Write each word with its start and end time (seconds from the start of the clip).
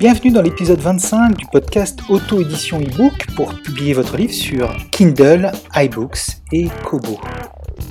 Bienvenue 0.00 0.30
dans 0.30 0.40
l'épisode 0.40 0.78
25 0.78 1.36
du 1.36 1.44
podcast 1.52 2.00
Auto-édition 2.08 2.80
e-book 2.80 3.26
pour 3.36 3.52
publier 3.60 3.92
votre 3.92 4.16
livre 4.16 4.32
sur 4.32 4.74
Kindle, 4.90 5.52
iBooks 5.76 6.38
et 6.52 6.68
Kobo. 6.84 7.20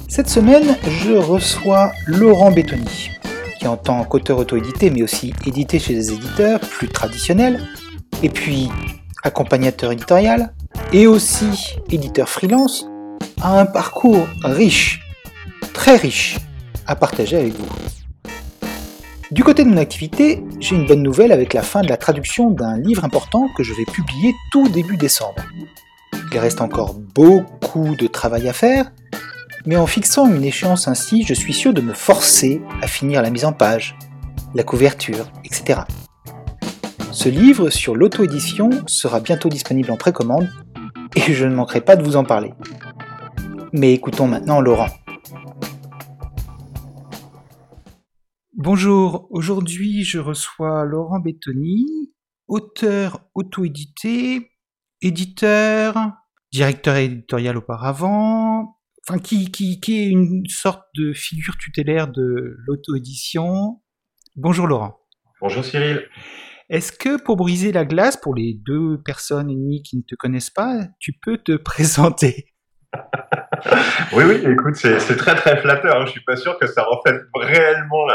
Cette 0.07 0.27
semaine, 0.27 0.75
je 1.03 1.11
reçois 1.11 1.91
Laurent 2.07 2.51
Bétoni, 2.51 3.11
qui 3.59 3.67
en 3.67 3.77
tant 3.77 4.03
qu'auteur 4.05 4.39
auto-édité 4.39 4.89
mais 4.89 5.03
aussi 5.03 5.33
édité 5.45 5.77
chez 5.79 5.93
des 5.93 6.13
éditeurs 6.13 6.59
plus 6.59 6.87
traditionnels, 6.87 7.61
et 8.23 8.29
puis 8.29 8.69
accompagnateur 9.23 9.91
éditorial, 9.91 10.53
et 10.93 11.07
aussi 11.07 11.75
éditeur 11.89 12.29
freelance, 12.29 12.87
a 13.41 13.59
un 13.59 13.65
parcours 13.65 14.27
riche, 14.43 15.01
très 15.73 15.97
riche, 15.97 16.37
à 16.87 16.95
partager 16.95 17.37
avec 17.37 17.53
vous. 17.53 17.67
Du 19.31 19.43
côté 19.43 19.63
de 19.63 19.69
mon 19.69 19.77
activité, 19.77 20.43
j'ai 20.59 20.75
une 20.75 20.87
bonne 20.87 21.03
nouvelle 21.03 21.31
avec 21.31 21.53
la 21.53 21.61
fin 21.61 21.81
de 21.81 21.87
la 21.87 21.97
traduction 21.97 22.49
d'un 22.49 22.79
livre 22.79 23.05
important 23.05 23.47
que 23.55 23.61
je 23.61 23.73
vais 23.75 23.85
publier 23.85 24.33
tout 24.51 24.67
début 24.69 24.97
décembre. 24.97 25.43
Il 26.31 26.39
reste 26.39 26.61
encore 26.61 26.95
beaucoup 26.95 27.95
de 27.95 28.07
travail 28.07 28.49
à 28.49 28.53
faire, 28.53 28.91
mais 29.65 29.75
en 29.75 29.87
fixant 29.87 30.33
une 30.33 30.43
échéance 30.43 30.87
ainsi, 30.87 31.23
je 31.23 31.33
suis 31.33 31.53
sûr 31.53 31.73
de 31.73 31.81
me 31.81 31.93
forcer 31.93 32.61
à 32.81 32.87
finir 32.87 33.21
la 33.21 33.29
mise 33.29 33.45
en 33.45 33.53
page, 33.53 33.95
la 34.55 34.63
couverture, 34.63 35.31
etc. 35.43 35.81
Ce 37.11 37.29
livre 37.29 37.69
sur 37.69 37.95
l'auto-édition 37.95 38.69
sera 38.87 39.19
bientôt 39.19 39.49
disponible 39.49 39.91
en 39.91 39.97
précommande 39.97 40.49
et 41.15 41.33
je 41.33 41.45
ne 41.45 41.55
manquerai 41.55 41.81
pas 41.81 41.95
de 41.95 42.03
vous 42.03 42.15
en 42.15 42.23
parler. 42.23 42.53
Mais 43.73 43.93
écoutons 43.93 44.27
maintenant 44.27 44.61
Laurent. 44.61 44.89
Bonjour, 48.53 49.27
aujourd'hui 49.29 50.03
je 50.03 50.19
reçois 50.19 50.85
Laurent 50.85 51.19
Bettoni, 51.19 52.13
auteur 52.47 53.21
auto-édité, 53.33 54.51
éditeur, 55.01 55.95
directeur 56.51 56.95
éditorial 56.95 57.57
auparavant, 57.57 58.78
enfin 59.09 59.19
qui, 59.19 59.51
qui, 59.51 59.79
qui 59.79 59.99
est 59.99 60.07
une 60.07 60.43
sorte 60.47 60.83
de 60.95 61.13
figure 61.13 61.57
tutélaire 61.57 62.07
de 62.07 62.55
l'auto-édition. 62.67 63.81
Bonjour 64.35 64.67
Laurent. 64.67 64.99
Bonjour 65.41 65.65
Cyril. 65.65 66.07
Est-ce 66.69 66.91
que 66.91 67.19
pour 67.19 67.35
briser 67.35 67.71
la 67.71 67.85
glace, 67.85 68.17
pour 68.17 68.35
les 68.35 68.59
deux 68.63 69.01
personnes 69.03 69.49
ennemies 69.49 69.81
qui 69.81 69.97
ne 69.97 70.03
te 70.03 70.13
connaissent 70.13 70.51
pas, 70.51 70.87
tu 70.99 71.13
peux 71.13 71.37
te 71.37 71.55
présenter? 71.57 72.53
Oui, 74.13 74.23
oui, 74.25 74.41
écoute, 74.45 74.75
c'est 74.75 74.97
très 75.17 75.35
très 75.35 75.57
flatteur. 75.57 75.99
Hein. 75.99 76.05
Je 76.05 76.11
suis 76.11 76.23
pas 76.23 76.35
sûr 76.35 76.57
que 76.59 76.67
ça 76.67 76.83
reflète 76.83 77.21
réellement 77.35 78.07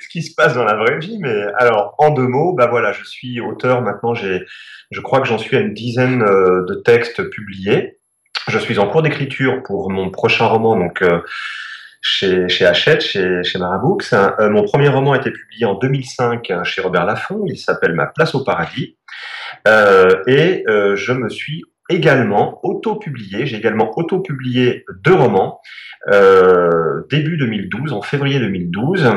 ce 0.00 0.08
qui 0.08 0.22
se 0.22 0.34
passe 0.34 0.54
dans 0.54 0.64
la 0.64 0.74
vraie 0.74 0.98
vie, 0.98 1.18
mais 1.20 1.34
alors 1.58 1.94
en 1.98 2.10
deux 2.10 2.26
mots, 2.26 2.54
bah 2.54 2.66
voilà, 2.68 2.92
je 2.92 3.04
suis 3.04 3.40
auteur 3.40 3.82
maintenant. 3.82 4.14
J'ai, 4.14 4.42
je 4.90 5.00
crois 5.00 5.20
que 5.20 5.26
j'en 5.26 5.38
suis 5.38 5.56
à 5.56 5.60
une 5.60 5.74
dizaine 5.74 6.22
euh, 6.22 6.64
de 6.66 6.74
textes 6.76 7.28
publiés. 7.30 7.95
Je 8.48 8.58
suis 8.58 8.78
en 8.78 8.86
cours 8.88 9.02
d'écriture 9.02 9.62
pour 9.62 9.90
mon 9.90 10.10
prochain 10.10 10.46
roman, 10.46 10.76
donc 10.76 11.02
euh, 11.02 11.20
chez, 12.00 12.46
Hachette, 12.64 13.02
chez, 13.02 13.42
chez 13.42 13.58
Marabooks. 13.58 14.12
Euh, 14.12 14.50
mon 14.50 14.64
premier 14.64 14.88
roman 14.88 15.12
a 15.12 15.16
été 15.16 15.30
publié 15.30 15.64
en 15.64 15.74
2005 15.74 16.52
chez 16.64 16.80
Robert 16.80 17.04
Laffont. 17.04 17.44
Il 17.46 17.58
s'appelle 17.58 17.94
Ma 17.94 18.06
place 18.06 18.34
au 18.34 18.44
paradis. 18.44 18.96
et 19.66 20.64
je 20.66 21.12
me 21.12 21.28
suis 21.28 21.64
également 21.88 22.60
auto-publié, 22.64 23.46
j'ai 23.46 23.56
également 23.56 23.96
auto-publié 23.96 24.84
deux 25.04 25.14
romans 25.14 25.60
euh, 26.12 27.02
début 27.10 27.36
2012, 27.36 27.92
en 27.92 28.02
février 28.02 28.38
2012, 28.38 29.10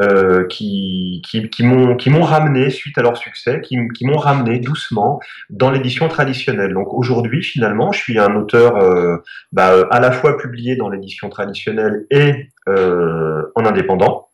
euh, 0.00 0.46
qui, 0.48 1.22
qui, 1.24 1.48
qui 1.48 1.62
m'ont 1.64 2.22
ramené, 2.22 2.70
suite 2.70 2.98
à 2.98 3.02
leur 3.02 3.16
succès, 3.16 3.60
qui, 3.62 3.78
qui 3.94 4.06
m'ont 4.06 4.18
ramené 4.18 4.58
doucement 4.58 5.20
dans 5.48 5.70
l'édition 5.70 6.08
traditionnelle. 6.08 6.74
Donc 6.74 6.92
aujourd'hui, 6.92 7.42
finalement, 7.42 7.92
je 7.92 8.00
suis 8.00 8.18
un 8.18 8.34
auteur 8.36 8.76
euh, 8.76 9.16
bah, 9.52 9.86
à 9.90 10.00
la 10.00 10.12
fois 10.12 10.36
publié 10.36 10.76
dans 10.76 10.88
l'édition 10.88 11.28
traditionnelle 11.30 12.06
et 12.10 12.50
euh, 12.68 13.42
en 13.54 13.64
indépendant. 13.64 14.25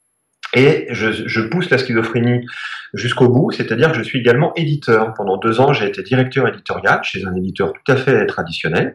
Et 0.55 0.87
je, 0.91 1.11
je, 1.11 1.41
pousse 1.41 1.71
la 1.71 1.79
schizophrénie 1.79 2.47
jusqu'au 2.93 3.29
bout, 3.29 3.53
c'est-à-dire 3.53 3.91
que 3.91 3.97
je 3.97 4.03
suis 4.03 4.19
également 4.19 4.53
éditeur. 4.55 5.15
Pendant 5.15 5.39
deux 5.39 5.61
ans, 5.61 5.73
j'ai 5.73 5.87
été 5.87 6.03
directeur 6.03 6.47
éditorial 6.47 7.01
chez 7.03 7.25
un 7.25 7.35
éditeur 7.35 7.73
tout 7.73 7.93
à 7.93 7.97
fait 7.97 8.27
traditionnel. 8.27 8.95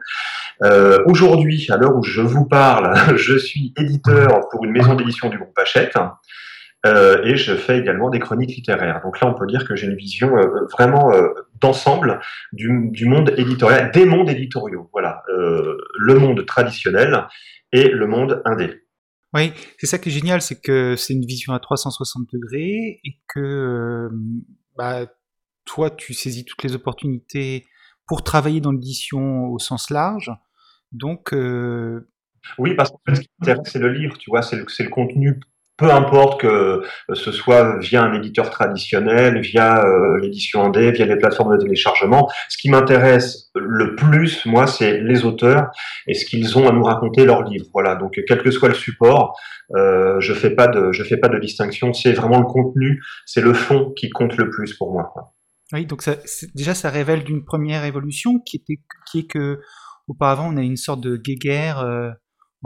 Euh, 0.63 0.99
Aujourd'hui, 1.07 1.65
à 1.69 1.77
l'heure 1.77 1.95
où 1.95 2.03
je 2.03 2.21
vous 2.21 2.45
parle, 2.45 2.93
je 3.17 3.37
suis 3.37 3.73
éditeur 3.77 4.49
pour 4.51 4.65
une 4.65 4.71
maison 4.71 4.93
d'édition 4.93 5.29
du 5.29 5.37
groupe 5.37 5.57
Hachette. 5.57 5.97
Euh, 6.85 7.23
et 7.23 7.35
je 7.35 7.55
fais 7.55 7.79
également 7.79 8.09
des 8.09 8.19
chroniques 8.19 8.55
littéraires. 8.55 9.01
Donc 9.03 9.19
là, 9.19 9.27
on 9.27 9.33
peut 9.33 9.47
dire 9.47 9.67
que 9.67 9.75
j'ai 9.75 9.87
une 9.87 9.95
vision 9.95 10.37
euh, 10.37 10.65
vraiment 10.71 11.11
euh, 11.11 11.29
d'ensemble 11.59 12.19
du, 12.53 12.89
du, 12.91 13.05
monde 13.05 13.33
éditorial, 13.35 13.91
des 13.91 14.05
mondes 14.05 14.29
éditoriaux. 14.29 14.89
Voilà, 14.93 15.23
euh, 15.29 15.77
le 15.97 16.15
monde 16.15 16.45
traditionnel 16.45 17.25
et 17.71 17.89
le 17.89 18.05
monde 18.05 18.41
indé. 18.45 18.83
Oui, 19.37 19.53
c'est 19.77 19.85
ça 19.85 19.99
qui 19.99 20.09
est 20.09 20.11
génial, 20.11 20.41
c'est 20.41 20.59
que 20.59 20.95
c'est 20.95 21.13
une 21.13 21.25
vision 21.25 21.53
à 21.53 21.59
360 21.59 22.27
degrés 22.33 22.99
et 23.03 23.21
que 23.27 23.39
euh, 23.39 24.09
bah, 24.75 25.05
toi, 25.65 25.91
tu 25.91 26.15
saisis 26.15 26.43
toutes 26.43 26.63
les 26.63 26.73
opportunités 26.73 27.65
pour 28.07 28.23
travailler 28.23 28.61
dans 28.61 28.71
l'édition 28.71 29.45
au 29.45 29.59
sens 29.59 29.91
large. 29.91 30.31
Donc. 30.91 31.33
Euh... 31.33 32.09
Oui, 32.57 32.73
parce 32.73 32.91
que 32.91 33.13
ce 33.13 33.21
qui 33.21 33.29
m'intéresse, 33.39 33.69
c'est 33.71 33.79
le 33.79 33.91
livre, 33.93 34.17
tu 34.17 34.31
vois, 34.31 34.41
c'est 34.41 34.55
le, 34.55 34.65
le 34.65 34.89
contenu 34.89 35.39
peu 35.77 35.91
importe 35.91 36.41
que 36.41 36.81
ce 37.13 37.31
soit 37.31 37.77
via 37.77 38.03
un 38.03 38.13
éditeur 38.13 38.49
traditionnel, 38.49 39.39
via 39.39 39.85
euh, 39.85 40.19
l'édition 40.19 40.63
indé, 40.63 40.91
via 40.91 41.05
les 41.05 41.15
plateformes 41.15 41.55
de 41.55 41.61
téléchargement. 41.61 42.27
Ce 42.49 42.57
qui 42.57 42.69
m'intéresse 42.69 43.51
le 43.55 43.95
plus, 43.95 44.45
moi, 44.45 44.65
c'est 44.65 44.99
les 44.99 45.23
auteurs 45.23 45.67
et 46.07 46.15
ce 46.15 46.25
qu'ils 46.25 46.57
ont 46.57 46.67
à 46.67 46.71
nous 46.71 46.83
raconter 46.83 47.25
leurs 47.25 47.43
livres. 47.43 47.67
Voilà. 47.73 47.95
Donc, 47.95 48.19
quel 48.27 48.41
que 48.41 48.49
soit 48.49 48.69
le 48.69 48.75
support, 48.75 49.39
euh, 49.75 50.19
je 50.19 50.33
fais 50.33 50.49
pas 50.49 50.67
de, 50.67 50.91
je 50.91 51.03
fais 51.03 51.17
pas 51.17 51.29
de 51.29 51.37
distinction. 51.37 51.93
C'est 51.93 52.13
vraiment 52.13 52.39
le 52.39 52.45
contenu, 52.45 53.03
c'est 53.25 53.41
le 53.41 53.53
fond 53.53 53.91
qui 53.95 54.09
compte 54.09 54.35
le 54.35 54.49
plus 54.49 54.73
pour 54.73 54.91
moi. 54.91 55.13
Oui, 55.73 55.85
donc 55.85 56.01
ça, 56.01 56.15
déjà, 56.55 56.73
ça 56.73 56.89
révèle 56.89 57.23
d'une 57.23 57.43
première 57.43 57.85
évolution 57.85 58.39
qui 58.39 58.57
était, 58.57 58.81
qui 59.11 59.19
est 59.19 59.27
que 59.27 59.59
auparavant, 60.07 60.49
on 60.51 60.57
a 60.57 60.61
une 60.61 60.77
sorte 60.77 61.01
de 61.01 61.17
guéguerre. 61.17 61.79
Euh 61.79 62.09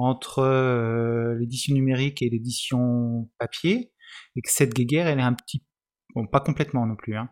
entre 0.03 0.39
euh, 0.39 1.35
l'édition 1.39 1.73
numérique 1.73 2.21
et 2.21 2.29
l'édition 2.29 3.29
papier, 3.39 3.91
et 4.35 4.41
que 4.41 4.51
cette 4.51 4.73
guéguerre, 4.73 5.07
elle 5.07 5.19
est 5.19 5.23
un 5.23 5.33
petit, 5.33 5.63
bon, 6.15 6.27
pas 6.27 6.39
complètement 6.39 6.85
non 6.85 6.95
plus, 6.95 7.15
hein, 7.15 7.29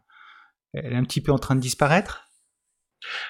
elle 0.74 0.94
est 0.94 0.98
un 0.98 1.04
petit 1.04 1.22
peu 1.22 1.32
en 1.32 1.40
train 1.40 1.56
de 1.56 1.62
disparaître. 1.62 2.26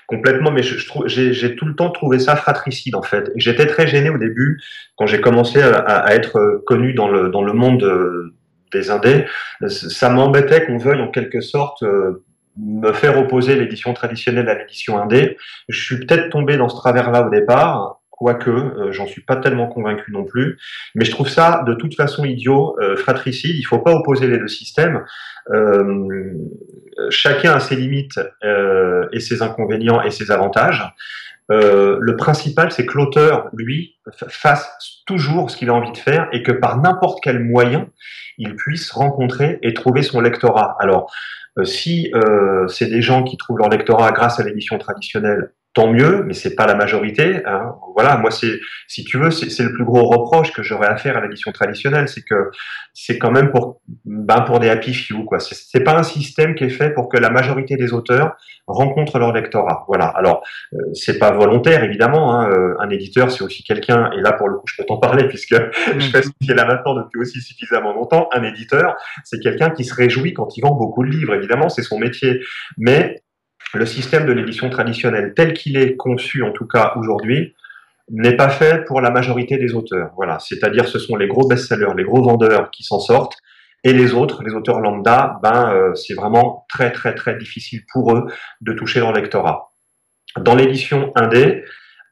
Complètement, 0.07 0.51
mais 0.51 0.63
je, 0.63 0.77
j'ai, 1.05 1.55
tout 1.55 1.65
le 1.65 1.75
temps 1.75 1.91
trouvé 1.91 2.17
ça 2.17 2.35
fratricide 2.35 2.95
en 2.95 3.03
fait. 3.03 3.31
J'étais 3.35 3.67
très 3.67 3.85
gêné 3.85 4.09
au 4.09 4.17
début 4.17 4.59
quand 4.97 5.05
j'ai 5.05 5.21
commencé 5.21 5.61
à, 5.61 6.15
être 6.15 6.63
connu 6.65 6.93
dans 6.93 7.07
le 7.07 7.29
dans 7.29 7.43
le 7.43 7.53
monde 7.53 7.83
euh, 7.83 8.35
des 8.71 8.89
indés. 8.89 9.25
Ça 9.67 10.09
m'embêtait 10.09 10.65
qu'on 10.65 10.77
veuille 10.77 11.01
en 11.01 11.11
quelque 11.11 11.41
sorte 11.41 11.83
euh, 11.83 12.25
me 12.57 12.91
faire 12.93 13.17
opposer 13.17 13.55
l'édition 13.55 13.93
traditionnelle 13.93 14.49
à 14.49 14.57
l'édition 14.57 14.99
indé. 14.99 15.37
Je 15.67 15.81
suis 15.81 16.05
peut-être 16.05 16.29
tombé 16.29 16.57
dans 16.57 16.69
ce 16.69 16.75
travers-là 16.75 17.27
au 17.27 17.29
départ, 17.29 17.98
quoique 18.19 18.49
euh, 18.49 18.91
j'en 18.91 19.07
suis 19.07 19.21
pas 19.21 19.37
tellement 19.37 19.67
convaincu 19.67 20.11
non 20.11 20.25
plus. 20.25 20.59
Mais 20.93 21.05
je 21.05 21.11
trouve 21.11 21.29
ça 21.29 21.63
de 21.65 21.73
toute 21.73 21.95
façon 21.95 22.25
idiot, 22.25 22.75
euh, 22.81 22.97
fratricide. 22.97 23.55
Il 23.57 23.63
faut 23.63 23.79
pas 23.79 23.93
opposer 23.93 24.27
les 24.27 24.37
deux 24.37 24.47
systèmes. 24.47 25.03
Euh, 25.51 26.33
chacun 27.09 27.53
a 27.53 27.59
ses 27.59 27.77
limites 27.77 28.19
et 29.13 29.19
ses 29.19 29.41
inconvénients 29.41 30.01
et 30.01 30.11
ses 30.11 30.31
avantages. 30.31 30.83
Le 31.49 32.15
principal, 32.15 32.71
c'est 32.71 32.85
que 32.85 32.95
l'auteur, 32.97 33.49
lui, 33.53 33.95
fasse 34.27 35.01
toujours 35.07 35.49
ce 35.49 35.57
qu'il 35.57 35.69
a 35.69 35.73
envie 35.73 35.91
de 35.91 35.97
faire 35.97 36.27
et 36.33 36.43
que 36.43 36.51
par 36.51 36.79
n'importe 36.79 37.19
quel 37.23 37.39
moyen, 37.39 37.87
il 38.37 38.55
puisse 38.55 38.91
rencontrer 38.91 39.59
et 39.63 39.73
trouver 39.73 40.03
son 40.03 40.19
lectorat. 40.19 40.75
Alors, 40.79 41.11
si 41.63 42.11
c'est 42.67 42.89
des 42.89 43.01
gens 43.01 43.23
qui 43.23 43.37
trouvent 43.37 43.57
leur 43.57 43.69
lectorat 43.69 44.11
grâce 44.11 44.39
à 44.39 44.43
l'édition 44.43 44.77
traditionnelle, 44.77 45.53
tant 45.73 45.91
mieux, 45.91 46.23
mais 46.25 46.33
c'est 46.33 46.55
pas 46.55 46.65
la 46.65 46.75
majorité. 46.75 47.45
Hein. 47.45 47.75
Voilà, 47.93 48.17
moi 48.17 48.31
c'est, 48.31 48.59
si 48.87 49.03
tu 49.03 49.17
veux, 49.17 49.29
c'est 49.29 49.63
le 49.63 49.71
plus 49.73 49.83
gros 49.83 50.03
reproche 50.03 50.51
que 50.51 50.63
j'aurais 50.63 50.87
à 50.87 50.97
faire 50.97 51.15
à 51.15 51.21
l'édition 51.21 51.51
traditionnelle, 51.51 52.07
c'est 52.07 52.23
que 52.23 52.49
c'est 52.93 53.19
quand 53.19 53.31
même 53.31 53.51
pour, 53.51 53.81
ben 54.05 54.41
pour 54.41 54.59
des 54.59 54.69
happy 54.69 54.93
few 54.93 55.25
quoi. 55.25 55.39
C'est 55.39 55.83
pas 55.83 55.97
un 55.97 56.03
système 56.03 56.55
qui 56.55 56.63
est 56.63 56.69
fait 56.69 56.89
pour 56.89 57.07
que 57.07 57.17
la 57.17 57.29
majorité 57.29 57.75
des 57.75 57.93
auteurs 57.93 58.35
rencontrent 58.67 59.19
leur 59.19 59.31
lectorat. 59.31 59.85
Voilà. 59.87 60.07
Alors 60.07 60.43
euh, 60.73 60.77
c'est 60.93 61.19
pas 61.19 61.31
volontaire 61.31 61.83
évidemment. 61.83 62.33
Hein. 62.33 62.49
Euh, 62.49 62.75
un 62.79 62.89
éditeur 62.89 63.31
c'est 63.31 63.43
aussi 63.43 63.63
quelqu'un, 63.63 64.09
et 64.17 64.21
là 64.21 64.33
pour 64.33 64.49
le 64.49 64.55
coup 64.55 64.65
je 64.65 64.75
peux 64.77 64.85
t'en 64.85 64.97
parler 64.97 65.27
puisque 65.27 65.55
je 65.99 66.09
fais 66.09 66.23
ce 66.23 66.29
qui 66.41 66.49
est 66.49 66.55
là 66.55 66.65
maintenant 66.65 66.95
depuis 66.95 67.19
aussi 67.19 67.41
suffisamment 67.41 67.93
longtemps. 67.93 68.27
Un 68.33 68.43
éditeur 68.43 68.95
c'est 69.23 69.39
quelqu'un 69.39 69.69
qui 69.69 69.85
se 69.85 69.93
réjouit 69.93 70.33
quand 70.33 70.57
il 70.57 70.61
vend 70.61 70.73
beaucoup 70.73 71.03
de 71.03 71.11
livres. 71.11 71.35
Évidemment 71.35 71.69
c'est 71.69 71.83
son 71.83 71.99
métier, 71.99 72.39
mais 72.77 73.21
le 73.73 73.85
système 73.85 74.25
de 74.25 74.31
l'édition 74.31 74.69
traditionnelle 74.69 75.33
tel 75.35 75.53
qu'il 75.53 75.77
est 75.77 75.95
conçu, 75.95 76.43
en 76.43 76.51
tout 76.51 76.67
cas 76.67 76.93
aujourd'hui, 76.95 77.55
n'est 78.09 78.35
pas 78.35 78.49
fait 78.49 78.85
pour 78.85 79.01
la 79.01 79.11
majorité 79.11 79.57
des 79.57 79.73
auteurs. 79.73 80.11
Voilà, 80.15 80.39
c'est-à-dire 80.39 80.87
ce 80.87 80.97
sont 80.97 81.15
les 81.15 81.27
gros 81.27 81.47
best-sellers, 81.47 81.93
les 81.95 82.03
gros 82.03 82.23
vendeurs 82.23 82.71
qui 82.71 82.83
s'en 82.83 82.99
sortent, 82.99 83.37
et 83.83 83.93
les 83.93 84.13
autres, 84.13 84.43
les 84.43 84.53
auteurs 84.53 84.79
lambda, 84.79 85.39
ben 85.41 85.71
euh, 85.73 85.95
c'est 85.95 86.13
vraiment 86.13 86.65
très 86.69 86.91
très 86.91 87.15
très 87.15 87.37
difficile 87.37 87.81
pour 87.93 88.13
eux 88.13 88.27
de 88.61 88.73
toucher 88.73 88.99
leur 88.99 89.13
lectorat. 89.13 89.69
Dans 90.37 90.55
l'édition 90.55 91.11
indé, 91.15 91.63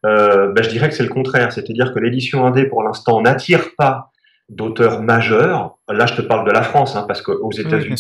euh, 0.06 0.52
ben, 0.54 0.64
je 0.64 0.70
dirais 0.70 0.90
que 0.90 0.96
c'est 0.96 1.04
le 1.04 1.10
contraire, 1.10 1.52
c'est-à-dire 1.52 1.94
que 1.94 2.00
l'édition 2.00 2.46
indé 2.46 2.66
pour 2.66 2.84
l'instant 2.84 3.22
n'attire 3.22 3.72
pas 3.78 4.12
d'auteurs 4.50 5.02
majeurs. 5.02 5.78
Là, 5.90 6.06
je 6.06 6.16
te 6.16 6.22
parle 6.22 6.48
de 6.48 6.52
la 6.52 6.64
France, 6.64 6.96
hein, 6.96 7.06
parce 7.08 7.22
qu'aux 7.22 7.52
États-Unis, 7.52 7.96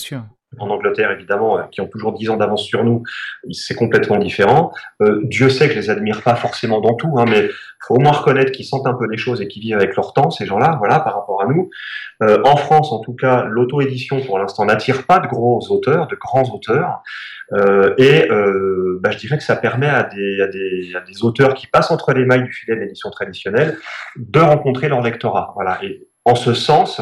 en 0.59 0.69
Angleterre 0.69 1.11
évidemment, 1.11 1.59
euh, 1.59 1.63
qui 1.71 1.81
ont 1.81 1.87
toujours 1.87 2.13
10 2.13 2.29
ans 2.29 2.37
d'avance 2.37 2.63
sur 2.63 2.83
nous, 2.83 3.03
c'est 3.51 3.75
complètement 3.75 4.17
différent. 4.17 4.71
Euh, 5.01 5.19
Dieu 5.23 5.49
sait 5.49 5.67
que 5.67 5.73
je 5.73 5.79
les 5.79 5.89
admire 5.89 6.21
pas 6.21 6.35
forcément 6.35 6.79
dans 6.79 6.95
tout, 6.95 7.19
hein, 7.19 7.25
mais 7.27 7.49
faut 7.85 7.95
au 7.95 7.99
moins 7.99 8.13
reconnaître 8.13 8.51
qu'ils 8.51 8.65
sentent 8.65 8.87
un 8.87 8.93
peu 8.93 9.07
les 9.09 9.17
choses 9.17 9.41
et 9.41 9.47
qu'ils 9.47 9.61
vivent 9.61 9.75
avec 9.75 9.95
leur 9.95 10.13
temps, 10.13 10.31
ces 10.31 10.45
gens-là, 10.45 10.75
voilà, 10.79 10.99
par 10.99 11.15
rapport 11.15 11.41
à 11.41 11.45
nous. 11.45 11.69
Euh, 12.23 12.41
en 12.43 12.55
France, 12.55 12.91
en 12.91 12.99
tout 12.99 13.13
cas, 13.13 13.43
l'auto-édition 13.43 14.21
pour 14.21 14.39
l'instant 14.39 14.65
n'attire 14.65 15.05
pas 15.05 15.19
de 15.19 15.27
gros 15.27 15.59
auteurs, 15.69 16.07
de 16.07 16.15
grands 16.15 16.49
auteurs, 16.53 17.01
euh, 17.53 17.93
et 17.97 18.27
bah, 18.99 19.11
je 19.11 19.17
dirais 19.17 19.37
que 19.37 19.43
ça 19.43 19.55
permet 19.55 19.87
à 19.87 20.03
des, 20.03 20.41
à, 20.41 20.47
des, 20.47 20.95
à 20.95 21.01
des 21.01 21.23
auteurs 21.23 21.53
qui 21.53 21.67
passent 21.67 21.91
entre 21.91 22.13
les 22.13 22.25
mailles 22.25 22.43
du 22.43 22.51
filet 22.51 22.75
de 22.75 22.81
l'édition 22.81 23.09
traditionnelle 23.09 23.77
de 24.17 24.39
rencontrer 24.39 24.89
leur 24.89 25.01
lectorat, 25.01 25.51
voilà. 25.55 25.79
Et 25.83 26.06
en 26.27 26.35
ce 26.35 26.53
sens, 26.53 27.01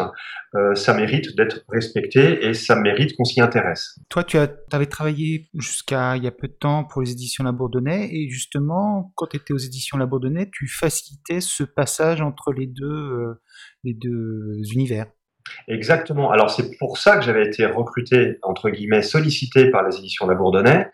euh, 0.56 0.76
ça 0.76 0.94
mérite 0.94 1.36
d'être 1.36 1.62
respecté 1.68 2.46
et 2.46 2.54
ça 2.54 2.76
mérite 2.76 3.16
qu'on 3.18 3.26
s'y 3.26 3.42
intéresse. 3.42 4.00
Toi, 4.10 4.24
tu 4.24 4.38
as, 4.38 4.48
avais 4.72 4.86
travaillé 4.86 5.50
jusqu'à 5.56 6.16
il 6.16 6.24
y 6.24 6.28
a 6.28 6.32
peu 6.32 6.48
de 6.48 6.54
temps 6.54 6.84
pour 6.84 7.02
les 7.02 7.12
éditions 7.12 7.44
La 7.44 7.52
Bourdonnais 7.52 8.08
et 8.12 8.30
justement, 8.30 9.12
quand 9.16 9.26
tu 9.26 9.38
étais 9.38 9.52
aux 9.52 9.58
éditions 9.58 9.98
La 9.98 10.06
Bourdonnais, 10.06 10.50
tu 10.54 10.68
facilitais 10.68 11.42
ce 11.42 11.64
passage 11.64 12.22
entre 12.22 12.54
les 12.54 12.68
deux, 12.68 12.86
euh, 12.86 13.42
les 13.84 13.96
deux 13.96 14.62
univers. 14.74 15.08
Exactement. 15.68 16.32
Alors 16.32 16.50
c'est 16.50 16.78
pour 16.78 16.98
ça 16.98 17.18
que 17.18 17.24
j'avais 17.24 17.46
été 17.46 17.66
recruté, 17.66 18.38
entre 18.44 18.70
guillemets, 18.70 19.02
sollicité 19.02 19.70
par 19.72 19.88
les 19.88 19.98
éditions 19.98 20.28
La 20.28 20.36
Bourdonnais, 20.36 20.90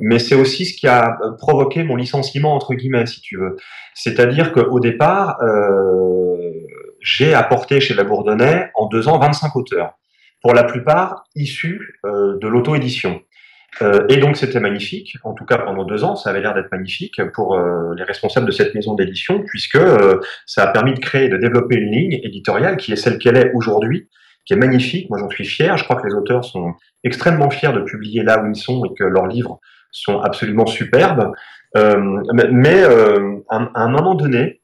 mais 0.00 0.18
c'est 0.18 0.34
aussi 0.34 0.66
ce 0.66 0.76
qui 0.76 0.86
a 0.88 1.18
provoqué 1.38 1.84
mon 1.84 1.96
licenciement, 1.96 2.54
entre 2.54 2.74
guillemets, 2.74 3.06
si 3.06 3.20
tu 3.20 3.36
veux. 3.38 3.56
C'est-à-dire 3.94 4.52
qu'au 4.52 4.80
départ, 4.80 5.38
euh, 5.42 6.45
j'ai 7.06 7.34
apporté 7.34 7.80
chez 7.80 7.94
La 7.94 8.02
Bourdonnais 8.02 8.70
en 8.74 8.86
deux 8.86 9.06
ans 9.06 9.18
25 9.18 9.54
auteurs, 9.54 9.92
pour 10.42 10.54
la 10.54 10.64
plupart 10.64 11.22
issus 11.36 12.00
euh, 12.04 12.36
de 12.38 12.48
l'auto-édition. 12.48 13.22
Euh, 13.80 14.04
et 14.08 14.16
donc 14.16 14.36
c'était 14.36 14.58
magnifique, 14.58 15.16
en 15.22 15.32
tout 15.32 15.44
cas 15.44 15.58
pendant 15.58 15.84
deux 15.84 16.02
ans, 16.02 16.16
ça 16.16 16.30
avait 16.30 16.40
l'air 16.40 16.52
d'être 16.52 16.72
magnifique 16.72 17.20
pour 17.32 17.54
euh, 17.54 17.94
les 17.96 18.02
responsables 18.02 18.46
de 18.46 18.50
cette 18.50 18.74
maison 18.74 18.94
d'édition, 18.94 19.44
puisque 19.46 19.78
ça 20.46 20.64
a 20.64 20.66
permis 20.66 20.94
de 20.94 20.98
créer, 20.98 21.28
de 21.28 21.36
développer 21.36 21.76
une 21.76 21.92
ligne 21.92 22.20
éditoriale 22.24 22.76
qui 22.76 22.92
est 22.92 22.96
celle 22.96 23.18
qu'elle 23.18 23.36
est 23.36 23.52
aujourd'hui, 23.54 24.08
qui 24.44 24.54
est 24.54 24.56
magnifique. 24.56 25.08
Moi 25.08 25.20
j'en 25.20 25.30
suis 25.30 25.44
fier, 25.44 25.76
je 25.76 25.84
crois 25.84 25.96
que 25.96 26.08
les 26.08 26.14
auteurs 26.14 26.44
sont 26.44 26.74
extrêmement 27.04 27.50
fiers 27.50 27.72
de 27.72 27.82
publier 27.82 28.24
là 28.24 28.42
où 28.42 28.48
ils 28.48 28.56
sont 28.56 28.84
et 28.84 28.94
que 28.98 29.04
leurs 29.04 29.28
livres 29.28 29.60
sont 29.92 30.18
absolument 30.22 30.66
superbes. 30.66 31.30
mais 31.76 32.82
à 33.48 33.82
un 33.82 33.88
moment 33.88 34.16
donné, 34.16 34.60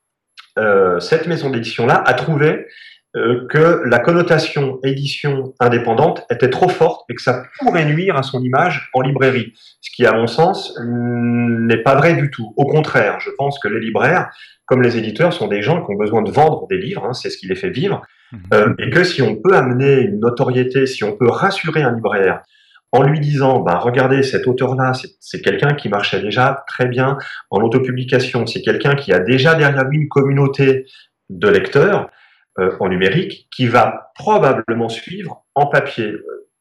euh, 0.58 1.00
cette 1.00 1.26
maison 1.26 1.50
d'édition-là 1.50 2.02
a 2.04 2.14
trouvé 2.14 2.66
euh, 3.14 3.46
que 3.48 3.82
la 3.84 3.98
connotation 3.98 4.78
édition 4.84 5.52
indépendante 5.60 6.24
était 6.30 6.48
trop 6.48 6.70
forte 6.70 7.04
et 7.10 7.14
que 7.14 7.20
ça 7.20 7.44
pourrait 7.58 7.84
nuire 7.84 8.16
à 8.16 8.22
son 8.22 8.42
image 8.42 8.88
en 8.94 9.02
librairie. 9.02 9.52
Ce 9.82 9.90
qui, 9.94 10.06
à 10.06 10.12
mon 10.12 10.26
sens, 10.26 10.74
n'est 10.82 11.82
pas 11.82 11.94
vrai 11.94 12.14
du 12.14 12.30
tout. 12.30 12.54
Au 12.56 12.66
contraire, 12.66 13.20
je 13.20 13.28
pense 13.36 13.58
que 13.58 13.68
les 13.68 13.80
libraires, 13.80 14.30
comme 14.64 14.80
les 14.80 14.96
éditeurs, 14.96 15.34
sont 15.34 15.46
des 15.46 15.60
gens 15.60 15.84
qui 15.84 15.92
ont 15.92 15.98
besoin 15.98 16.22
de 16.22 16.30
vendre 16.30 16.66
des 16.68 16.78
livres, 16.78 17.04
hein, 17.04 17.12
c'est 17.12 17.28
ce 17.28 17.36
qui 17.36 17.46
les 17.46 17.54
fait 17.54 17.68
vivre, 17.68 18.00
mmh. 18.32 18.36
euh, 18.54 18.74
et 18.78 18.88
que 18.88 19.04
si 19.04 19.20
on 19.20 19.36
peut 19.36 19.54
amener 19.54 20.00
une 20.00 20.20
notoriété, 20.20 20.86
si 20.86 21.04
on 21.04 21.14
peut 21.14 21.28
rassurer 21.28 21.82
un 21.82 21.94
libraire 21.94 22.40
en 22.92 23.02
lui 23.02 23.20
disant, 23.20 23.60
bah, 23.60 23.78
regardez, 23.78 24.22
cet 24.22 24.46
auteur-là, 24.46 24.92
c'est 25.18 25.40
quelqu'un 25.40 25.74
qui 25.74 25.88
marchait 25.88 26.20
déjà 26.20 26.64
très 26.68 26.86
bien 26.86 27.16
en 27.50 27.60
autopublication, 27.62 28.46
c'est 28.46 28.60
quelqu'un 28.60 28.94
qui 28.94 29.12
a 29.12 29.18
déjà 29.18 29.54
derrière 29.54 29.84
lui 29.84 29.98
une 30.02 30.08
communauté 30.08 30.86
de 31.30 31.48
lecteurs 31.48 32.10
euh, 32.58 32.76
en 32.80 32.88
numérique 32.90 33.48
qui 33.50 33.66
va 33.66 34.12
probablement 34.14 34.90
suivre 34.90 35.44
en 35.54 35.66
papier. 35.66 36.12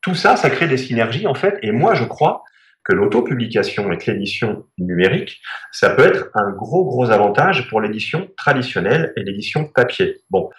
Tout 0.02 0.16
ça, 0.16 0.38
ça 0.38 0.50
crée 0.50 0.68
des 0.68 0.78
synergies 0.78 1.28
en 1.28 1.36
fait, 1.36 1.60
et 1.62 1.72
moi 1.72 1.96
je 1.96 2.06
crois 2.06 2.44
que 2.84 2.94
l'autopublication 2.94 3.92
et 3.92 3.98
l'édition 4.08 4.66
numérique, 4.78 5.42
ça 5.72 5.92
peut 5.92 6.06
être 6.06 6.30
un 6.34 6.50
gros 6.52 6.86
gros 6.86 7.12
avantage 7.12 7.70
pour 7.70 7.82
l'édition 7.82 8.30
traditionnelle 8.38 9.14
et 9.18 9.24
l'édition 9.24 9.66
papier. 9.66 10.22
Bon, 10.30 10.50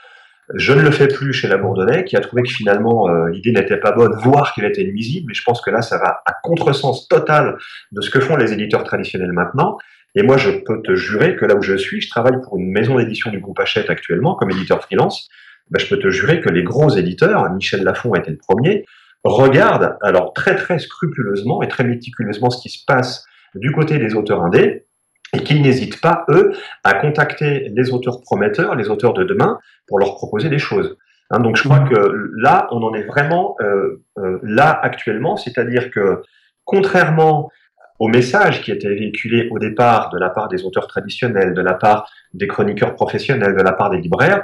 je 0.55 0.73
ne 0.73 0.83
le 0.83 0.91
fais 0.91 1.09
plus 1.09 1.33
chez 1.33 1.49
la 1.49 1.57
Bourdonnais, 1.57 2.05
qui 2.05 2.17
a 2.17 2.21
trouvé 2.21 2.43
que 2.43 2.51
finalement 2.51 3.09
euh, 3.09 3.29
l'idée 3.31 3.53
n'était 3.53 3.77
pas 3.77 3.93
bonne, 3.93 4.13
voire 4.23 4.55
qu'elle 4.55 4.65
était 4.65 4.85
nuisible, 4.85 5.27
mais 5.29 5.35
je 5.35 5.43
pense 5.43 5.61
que 5.61 5.71
là, 5.71 5.83
ça 5.83 5.99
va 5.99 6.23
à 6.27 6.33
contresens 6.43 7.09
total 7.09 7.57
de 7.93 8.01
ce 8.01 8.11
que 8.11 8.21
font 8.21 8.37
les 8.37 8.53
éditeurs 8.53 8.85
traditionnels 8.85 9.33
maintenant. 9.33 9.79
Et 10.15 10.23
moi, 10.23 10.37
je 10.37 10.51
peux 10.51 10.83
te 10.83 10.95
jurer 10.95 11.37
que 11.37 11.47
là 11.47 11.55
où 11.55 11.63
je 11.63 11.77
suis, 11.77 12.01
je 12.01 12.11
travaille 12.11 12.41
pour 12.43 12.59
une 12.59 12.71
maison 12.71 12.99
d'édition 12.99 13.31
du 13.31 13.41
groupe 13.41 13.59
Hachette 13.61 13.89
actuellement, 13.89 14.35
comme 14.35 14.51
éditeur 14.51 14.83
freelance, 14.83 15.29
ben, 15.71 15.79
je 15.79 15.87
peux 15.87 15.99
te 15.99 16.11
jurer 16.11 16.41
que 16.41 16.51
les 16.51 16.63
gros 16.63 16.91
éditeurs, 16.91 17.51
Michel 17.53 17.83
Lafon 17.83 18.15
était 18.15 18.31
le 18.31 18.37
premier, 18.37 18.85
regardent 19.25 19.97
alors 20.03 20.35
très 20.35 20.57
très 20.57 20.79
scrupuleusement 20.79 21.63
et 21.63 21.69
très 21.69 21.85
méticuleusement 21.85 22.51
ce 22.51 22.61
qui 22.61 22.69
se 22.69 22.85
passe 22.85 23.25
du 23.55 23.73
côté 23.73 23.99
des 23.99 24.15
auteurs 24.15 24.43
indés, 24.43 24.87
et 25.35 25.43
qu'ils 25.43 25.63
n'hésitent 25.63 26.01
pas, 26.01 26.25
eux, 26.29 26.53
à 26.85 26.95
contacter 26.95 27.71
les 27.75 27.91
auteurs 27.91 28.21
prometteurs, 28.21 28.75
les 28.75 28.91
auteurs 28.91 29.15
de 29.15 29.25
demain, 29.25 29.59
pour 29.93 29.99
leur 29.99 30.15
proposer 30.15 30.49
des 30.49 30.59
choses. 30.59 30.97
Hein, 31.29 31.41
donc 31.41 31.57
je 31.57 31.65
crois 31.65 31.81
que 31.81 32.31
là, 32.39 32.67
on 32.71 32.83
en 32.83 32.95
est 32.95 33.03
vraiment 33.03 33.57
euh, 33.61 34.03
euh, 34.17 34.39
là 34.43 34.71
actuellement, 34.71 35.37
c'est-à-dire 35.37 35.91
que 35.91 36.23
contrairement 36.65 37.51
au 37.99 38.09
message 38.09 38.63
qui 38.63 38.73
était 38.73 38.89
véhiculé 38.89 39.51
au 39.51 39.59
départ 39.59 40.09
de 40.09 40.19
la 40.19 40.31
part 40.31 40.49
des 40.49 40.65
auteurs 40.65 40.87
traditionnels, 40.87 41.53
de 41.53 41.61
la 41.61 41.75
part 41.75 42.11
des 42.33 42.47
chroniqueurs 42.47 42.95
professionnels, 42.95 43.55
de 43.55 43.61
la 43.61 43.73
part 43.73 43.91
des 43.91 43.99
libraires, 43.99 44.43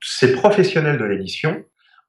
ces 0.00 0.30
professionnels 0.30 0.96
de 0.96 1.04
l'édition 1.04 1.64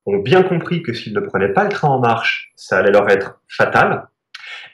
ont 0.05 0.17
bien 0.17 0.43
compris 0.43 0.83
que 0.83 0.93
s'ils 0.93 1.15
ne 1.15 1.21
prenaient 1.21 1.53
pas 1.53 1.63
le 1.63 1.69
train 1.69 1.87
en 1.87 1.99
marche, 1.99 2.53
ça 2.55 2.77
allait 2.77 2.91
leur 2.91 3.09
être 3.09 3.41
fatal, 3.47 4.09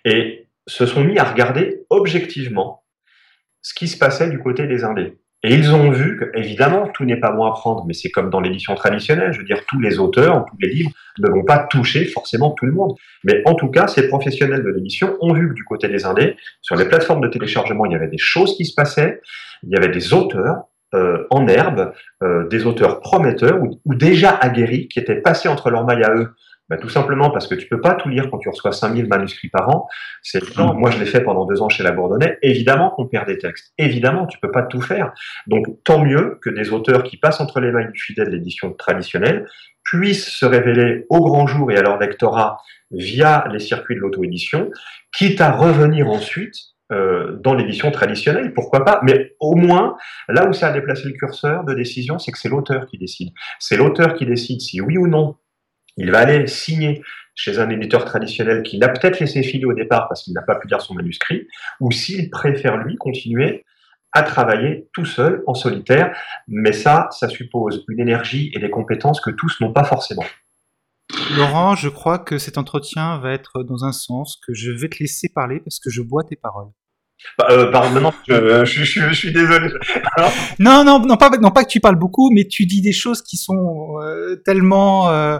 et 0.03 0.49
se 0.67 0.85
sont 0.85 1.01
mis 1.01 1.17
à 1.17 1.23
regarder 1.23 1.85
objectivement 1.89 2.83
ce 3.61 3.73
qui 3.73 3.87
se 3.87 3.97
passait 3.97 4.29
du 4.29 4.39
côté 4.39 4.67
des 4.67 4.83
indés. 4.83 5.17
Et 5.45 5.53
ils 5.53 5.75
ont 5.75 5.91
vu 5.91 6.17
que, 6.17 6.35
évidemment, 6.35 6.87
tout 6.87 7.05
n'est 7.05 7.19
pas 7.19 7.31
bon 7.31 7.45
à 7.45 7.51
prendre, 7.51 7.85
mais 7.85 7.93
c'est 7.93 8.09
comme 8.09 8.31
dans 8.31 8.39
l'édition 8.39 8.73
traditionnelle. 8.73 9.31
Je 9.31 9.37
veux 9.37 9.45
dire, 9.45 9.63
tous 9.67 9.79
les 9.79 9.99
auteurs, 9.99 10.43
tous 10.45 10.57
les 10.59 10.69
livres 10.69 10.89
ne 11.19 11.29
vont 11.29 11.43
pas 11.43 11.59
toucher 11.59 12.05
forcément 12.05 12.49
tout 12.49 12.65
le 12.65 12.71
monde. 12.71 12.95
Mais 13.23 13.43
en 13.45 13.53
tout 13.53 13.69
cas, 13.69 13.85
ces 13.85 14.07
professionnels 14.07 14.63
de 14.63 14.69
l'édition 14.69 15.15
ont 15.21 15.33
vu 15.33 15.49
que 15.49 15.53
du 15.53 15.63
côté 15.63 15.87
des 15.87 16.03
indés, 16.03 16.35
sur 16.63 16.75
les 16.75 16.85
plateformes 16.85 17.21
de 17.21 17.27
téléchargement, 17.27 17.85
il 17.85 17.91
y 17.91 17.95
avait 17.95 18.07
des 18.07 18.17
choses 18.17 18.57
qui 18.57 18.65
se 18.65 18.73
passaient. 18.73 19.21
Il 19.61 19.69
y 19.69 19.75
avait 19.75 19.89
des 19.89 20.15
auteurs 20.15 20.63
euh, 20.95 21.27
en 21.29 21.47
herbe, 21.47 21.93
euh, 22.23 22.47
des 22.47 22.65
auteurs 22.65 22.99
prometteurs 22.99 23.61
ou, 23.61 23.79
ou, 23.85 23.93
déjà 23.93 24.31
aguerris 24.31 24.87
qui 24.87 24.97
étaient 24.97 25.21
passés 25.21 25.47
entre 25.47 25.69
leurs 25.69 25.85
mailles 25.85 26.05
à 26.05 26.15
eux 26.15 26.33
bah, 26.69 26.77
tout 26.77 26.89
simplement 26.89 27.29
parce 27.29 27.47
que 27.47 27.55
tu 27.55 27.67
peux 27.67 27.79
pas 27.79 27.93
tout 27.93 28.09
lire 28.09 28.29
quand 28.31 28.39
tu 28.39 28.49
reçois 28.49 28.71
5000 28.71 29.07
manuscrits 29.07 29.49
par 29.49 29.69
an. 29.69 29.87
C'est 30.21 30.57
mmh. 30.57 30.73
Moi, 30.77 30.91
je 30.91 30.99
l'ai 30.99 31.05
fait 31.05 31.21
pendant 31.21 31.45
deux 31.45 31.61
ans 31.61 31.69
chez 31.69 31.83
la 31.83 31.91
Bourdonnais. 31.91 32.39
Évidemment 32.41 32.89
qu'on 32.89 33.05
perd 33.07 33.27
des 33.27 33.37
textes. 33.37 33.73
Évidemment, 33.77 34.25
tu 34.25 34.39
peux 34.39 34.51
pas 34.51 34.63
tout 34.63 34.81
faire. 34.81 35.13
Donc, 35.47 35.65
tant 35.83 36.03
mieux 36.03 36.39
que 36.41 36.49
des 36.49 36.71
auteurs 36.71 37.03
qui 37.03 37.17
passent 37.17 37.39
entre 37.39 37.59
les 37.59 37.71
mailles 37.71 37.91
du 37.91 37.99
fidèle 37.99 38.27
de 38.27 38.35
l'édition 38.35 38.73
traditionnelle 38.73 39.47
puissent 39.83 40.29
se 40.29 40.45
révéler 40.45 41.05
au 41.09 41.23
grand 41.23 41.45
jour 41.45 41.71
et 41.71 41.77
à 41.77 41.81
leur 41.81 41.99
lectorat 41.99 42.57
via 42.91 43.45
les 43.51 43.59
circuits 43.59 43.95
de 43.95 43.99
l'auto-édition, 43.99 44.71
quitte 45.15 45.41
à 45.41 45.51
revenir 45.51 46.07
ensuite 46.07 46.55
euh, 46.91 47.37
dans 47.37 47.53
l'édition 47.53 47.89
traditionnelle, 47.91 48.53
pourquoi 48.53 48.85
pas, 48.85 48.99
mais 49.03 49.35
au 49.39 49.55
moins, 49.55 49.97
là 50.27 50.47
où 50.47 50.53
ça 50.53 50.67
a 50.67 50.71
déplacé 50.71 51.05
le 51.05 51.13
curseur 51.13 51.63
de 51.63 51.73
décision, 51.73 52.19
c'est 52.19 52.31
que 52.31 52.37
c'est 52.37 52.49
l'auteur 52.49 52.85
qui 52.85 52.97
décide. 52.97 53.29
C'est 53.59 53.77
l'auteur 53.77 54.13
qui 54.13 54.25
décide 54.25 54.61
si 54.61 54.81
oui 54.81 54.97
ou 54.97 55.07
non 55.07 55.35
il 55.97 56.11
va 56.11 56.19
aller 56.19 56.47
signer 56.47 57.01
chez 57.35 57.59
un 57.59 57.69
éditeur 57.69 58.05
traditionnel 58.05 58.63
qui 58.63 58.77
l'a 58.77 58.89
peut-être 58.89 59.19
laissé 59.19 59.43
filer 59.43 59.65
au 59.65 59.73
départ 59.73 60.07
parce 60.07 60.23
qu'il 60.23 60.33
n'a 60.33 60.41
pas 60.41 60.55
pu 60.55 60.67
lire 60.67 60.81
son 60.81 60.93
manuscrit, 60.93 61.47
ou 61.81 61.91
s'il 61.91 62.29
préfère 62.29 62.77
lui 62.77 62.95
continuer 62.95 63.65
à 64.13 64.23
travailler 64.23 64.87
tout 64.93 65.03
seul, 65.03 65.43
en 65.45 65.53
solitaire. 65.53 66.15
Mais 66.47 66.71
ça, 66.71 67.09
ça 67.11 67.27
suppose 67.27 67.83
une 67.89 67.99
énergie 67.99 68.49
et 68.55 68.59
des 68.59 68.69
compétences 68.69 69.19
que 69.19 69.29
tous 69.29 69.59
n'ont 69.59 69.73
pas 69.73 69.83
forcément. 69.83 70.23
Laurent, 71.35 71.75
je 71.75 71.89
crois 71.89 72.17
que 72.17 72.37
cet 72.37 72.57
entretien 72.57 73.19
va 73.19 73.33
être 73.33 73.63
dans 73.63 73.83
un 73.83 73.91
sens 73.91 74.39
que 74.47 74.53
je 74.53 74.71
vais 74.71 74.87
te 74.87 74.97
laisser 75.01 75.29
parler 75.33 75.59
parce 75.59 75.79
que 75.79 75.89
je 75.89 76.01
bois 76.01 76.23
tes 76.23 76.37
paroles. 76.37 76.71
Bah, 77.37 77.47
euh, 77.49 77.71
pardon, 77.71 78.11
je, 78.27 78.65
je, 78.65 79.13
suis 79.13 79.33
désolé. 79.33 79.69
non, 80.59 80.83
non, 80.83 80.99
non 80.99 81.17
pas, 81.17 81.29
non, 81.41 81.51
pas 81.51 81.63
que 81.63 81.69
tu 81.69 81.79
parles 81.79 81.97
beaucoup, 81.97 82.31
mais 82.31 82.45
tu 82.47 82.65
dis 82.65 82.81
des 82.81 82.91
choses 82.93 83.21
qui 83.21 83.37
sont 83.37 83.97
euh, 84.01 84.37
tellement... 84.45 85.09
Euh, 85.09 85.39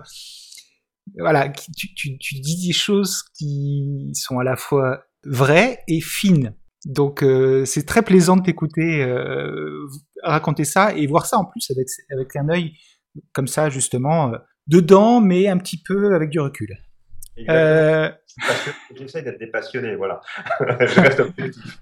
voilà, 1.17 1.49
tu, 1.49 1.93
tu, 1.93 2.17
tu, 2.17 2.35
dis 2.35 2.67
des 2.67 2.73
choses 2.73 3.23
qui 3.37 4.11
sont 4.13 4.39
à 4.39 4.43
la 4.43 4.55
fois 4.55 5.05
vraies 5.23 5.83
et 5.87 6.01
fines. 6.01 6.55
Donc 6.85 7.23
euh, 7.23 7.65
c'est 7.65 7.85
très 7.85 8.03
plaisant 8.03 8.37
de 8.37 8.43
t'écouter 8.43 9.03
euh, 9.03 9.87
raconter 10.23 10.65
ça 10.65 10.93
et 10.93 11.07
voir 11.07 11.25
ça 11.25 11.37
en 11.37 11.45
plus 11.45 11.71
avec, 11.71 11.87
avec 12.11 12.35
un 12.35 12.49
œil 12.49 12.73
comme 13.33 13.47
ça 13.47 13.69
justement 13.69 14.33
euh, 14.33 14.37
dedans, 14.67 15.19
mais 15.19 15.47
un 15.47 15.57
petit 15.57 15.81
peu 15.81 16.13
avec 16.13 16.29
du 16.29 16.39
recul. 16.39 16.77
J'essaie 18.95 19.23
d'être 19.23 19.39
dépassionné, 19.39 19.95
voilà. 19.95 20.21
je 20.59 21.01
reste 21.01 21.19
objectif. 21.19 21.79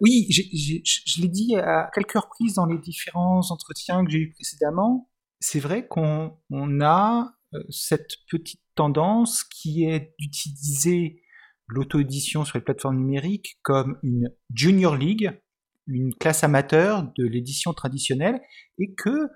oui, 0.00 0.26
je 0.30 1.22
l'ai 1.22 1.28
dit 1.28 1.56
à 1.56 1.90
quelques 1.94 2.12
reprises 2.12 2.54
dans 2.54 2.66
les 2.66 2.78
différents 2.78 3.40
entretiens 3.50 4.04
que 4.04 4.10
j'ai 4.10 4.18
eu 4.18 4.30
précédemment. 4.30 5.08
C'est 5.40 5.60
vrai 5.60 5.86
qu'on 5.86 6.36
on 6.50 6.80
a 6.82 7.32
cette 7.68 8.10
petite 8.30 8.62
tendance 8.74 9.44
qui 9.44 9.84
est 9.84 10.14
d'utiliser 10.18 11.22
l'auto-édition 11.70 12.44
sur 12.44 12.58
les 12.58 12.64
plateformes 12.64 12.98
numériques 12.98 13.58
comme 13.62 13.98
une 14.02 14.30
junior 14.54 14.96
league, 14.96 15.40
une 15.86 16.14
classe 16.14 16.44
amateur 16.44 17.12
de 17.16 17.24
l'édition 17.26 17.72
traditionnelle, 17.72 18.40
et 18.78 18.94
que 18.94 19.28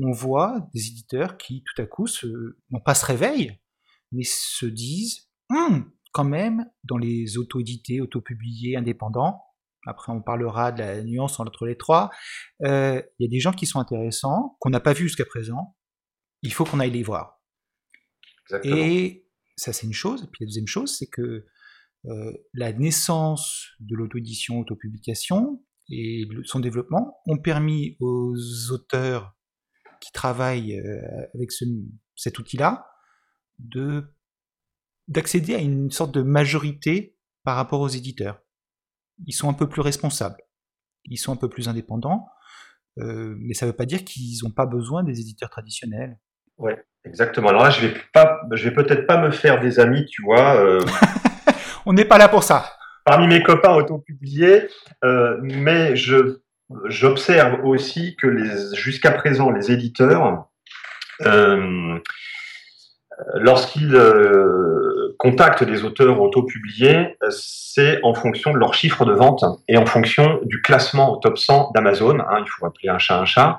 on 0.00 0.12
voit 0.12 0.68
des 0.72 0.88
éditeurs 0.88 1.36
qui 1.36 1.62
tout 1.64 1.82
à 1.82 1.86
coup 1.86 2.06
se, 2.06 2.26
non 2.70 2.80
pas 2.80 2.94
se 2.94 3.04
réveillent, 3.04 3.58
mais 4.12 4.22
se 4.24 4.66
disent 4.66 5.28
hum, 5.50 5.90
quand 6.12 6.24
même 6.24 6.64
dans 6.84 6.98
les 6.98 7.38
auto-édités, 7.38 8.00
auto-publiés, 8.00 8.76
indépendants. 8.76 9.42
Après, 9.86 10.12
on 10.12 10.20
parlera 10.20 10.72
de 10.72 10.80
la 10.80 11.02
nuance 11.02 11.40
entre 11.40 11.66
les 11.66 11.76
trois. 11.76 12.10
Euh, 12.64 13.02
il 13.18 13.24
y 13.24 13.26
a 13.26 13.30
des 13.30 13.40
gens 13.40 13.52
qui 13.52 13.66
sont 13.66 13.78
intéressants, 13.78 14.56
qu'on 14.60 14.70
n'a 14.70 14.80
pas 14.80 14.92
vus 14.92 15.04
jusqu'à 15.04 15.24
présent. 15.24 15.76
Il 16.42 16.52
faut 16.52 16.64
qu'on 16.64 16.80
aille 16.80 16.90
les 16.90 17.02
voir. 17.02 17.39
Et 18.64 19.26
ça, 19.56 19.72
c'est 19.72 19.86
une 19.86 19.92
chose. 19.92 20.22
Et 20.24 20.26
puis 20.26 20.44
la 20.44 20.46
deuxième 20.46 20.66
chose, 20.66 20.96
c'est 20.96 21.08
que 21.08 21.46
euh, 22.06 22.32
la 22.54 22.72
naissance 22.72 23.68
de 23.80 23.94
l'auto-édition, 23.94 24.60
auto-publication 24.60 25.62
et 25.90 26.26
son 26.44 26.60
développement 26.60 27.18
ont 27.26 27.38
permis 27.38 27.96
aux 28.00 28.34
auteurs 28.70 29.36
qui 30.00 30.12
travaillent 30.12 30.78
euh, 30.78 31.26
avec 31.34 31.50
cet 32.16 32.38
outil-là 32.38 32.86
de 33.58 34.04
d'accéder 35.08 35.56
à 35.56 35.58
une 35.58 35.90
sorte 35.90 36.14
de 36.14 36.22
majorité 36.22 37.18
par 37.42 37.56
rapport 37.56 37.80
aux 37.80 37.88
éditeurs. 37.88 38.40
Ils 39.26 39.32
sont 39.32 39.48
un 39.48 39.54
peu 39.54 39.68
plus 39.68 39.82
responsables, 39.82 40.40
ils 41.04 41.18
sont 41.18 41.32
un 41.32 41.36
peu 41.36 41.48
plus 41.48 41.68
indépendants, 41.68 42.28
euh, 42.98 43.34
mais 43.40 43.54
ça 43.54 43.66
ne 43.66 43.72
veut 43.72 43.76
pas 43.76 43.86
dire 43.86 44.04
qu'ils 44.04 44.38
n'ont 44.44 44.52
pas 44.52 44.66
besoin 44.66 45.02
des 45.02 45.20
éditeurs 45.20 45.50
traditionnels. 45.50 46.18
Ouais, 46.58 46.80
exactement. 47.04 47.48
Alors 47.48 47.64
là, 47.64 47.70
je 47.70 47.86
vais 47.86 47.94
pas, 48.12 48.40
je 48.52 48.68
vais 48.68 48.74
peut-être 48.74 49.06
pas 49.06 49.18
me 49.18 49.30
faire 49.30 49.60
des 49.60 49.80
amis, 49.80 50.06
tu 50.06 50.22
vois. 50.22 50.62
on 51.86 51.92
n'est 51.92 52.04
pas 52.04 52.18
là 52.18 52.28
pour 52.28 52.42
ça. 52.42 52.64
Parmi 53.04 53.26
mes 53.26 53.42
copains 53.42 53.74
auto-publiés, 53.74 54.68
euh, 55.04 55.36
mais 55.40 55.96
je 55.96 56.40
j'observe 56.84 57.64
aussi 57.64 58.14
que 58.16 58.26
les 58.26 58.76
jusqu'à 58.76 59.10
présent 59.10 59.50
les 59.50 59.72
éditeurs 59.72 60.44
euh, 61.22 61.98
lorsqu'ils 63.34 63.96
euh, 63.96 65.16
contactent 65.18 65.64
des 65.64 65.84
auteurs 65.84 66.20
auto-publiés, 66.20 67.16
c'est 67.30 68.00
en 68.04 68.14
fonction 68.14 68.52
de 68.52 68.58
leur 68.58 68.74
chiffre 68.74 69.04
de 69.04 69.12
vente 69.12 69.44
et 69.66 69.76
en 69.76 69.86
fonction 69.86 70.38
du 70.44 70.62
classement 70.62 71.12
au 71.12 71.16
top 71.16 71.38
100 71.38 71.72
d'Amazon. 71.74 72.20
Hein, 72.20 72.44
il 72.44 72.48
faut 72.48 72.66
appeler 72.66 72.88
un 72.88 72.98
chat 72.98 73.18
un 73.18 73.24
chat 73.24 73.58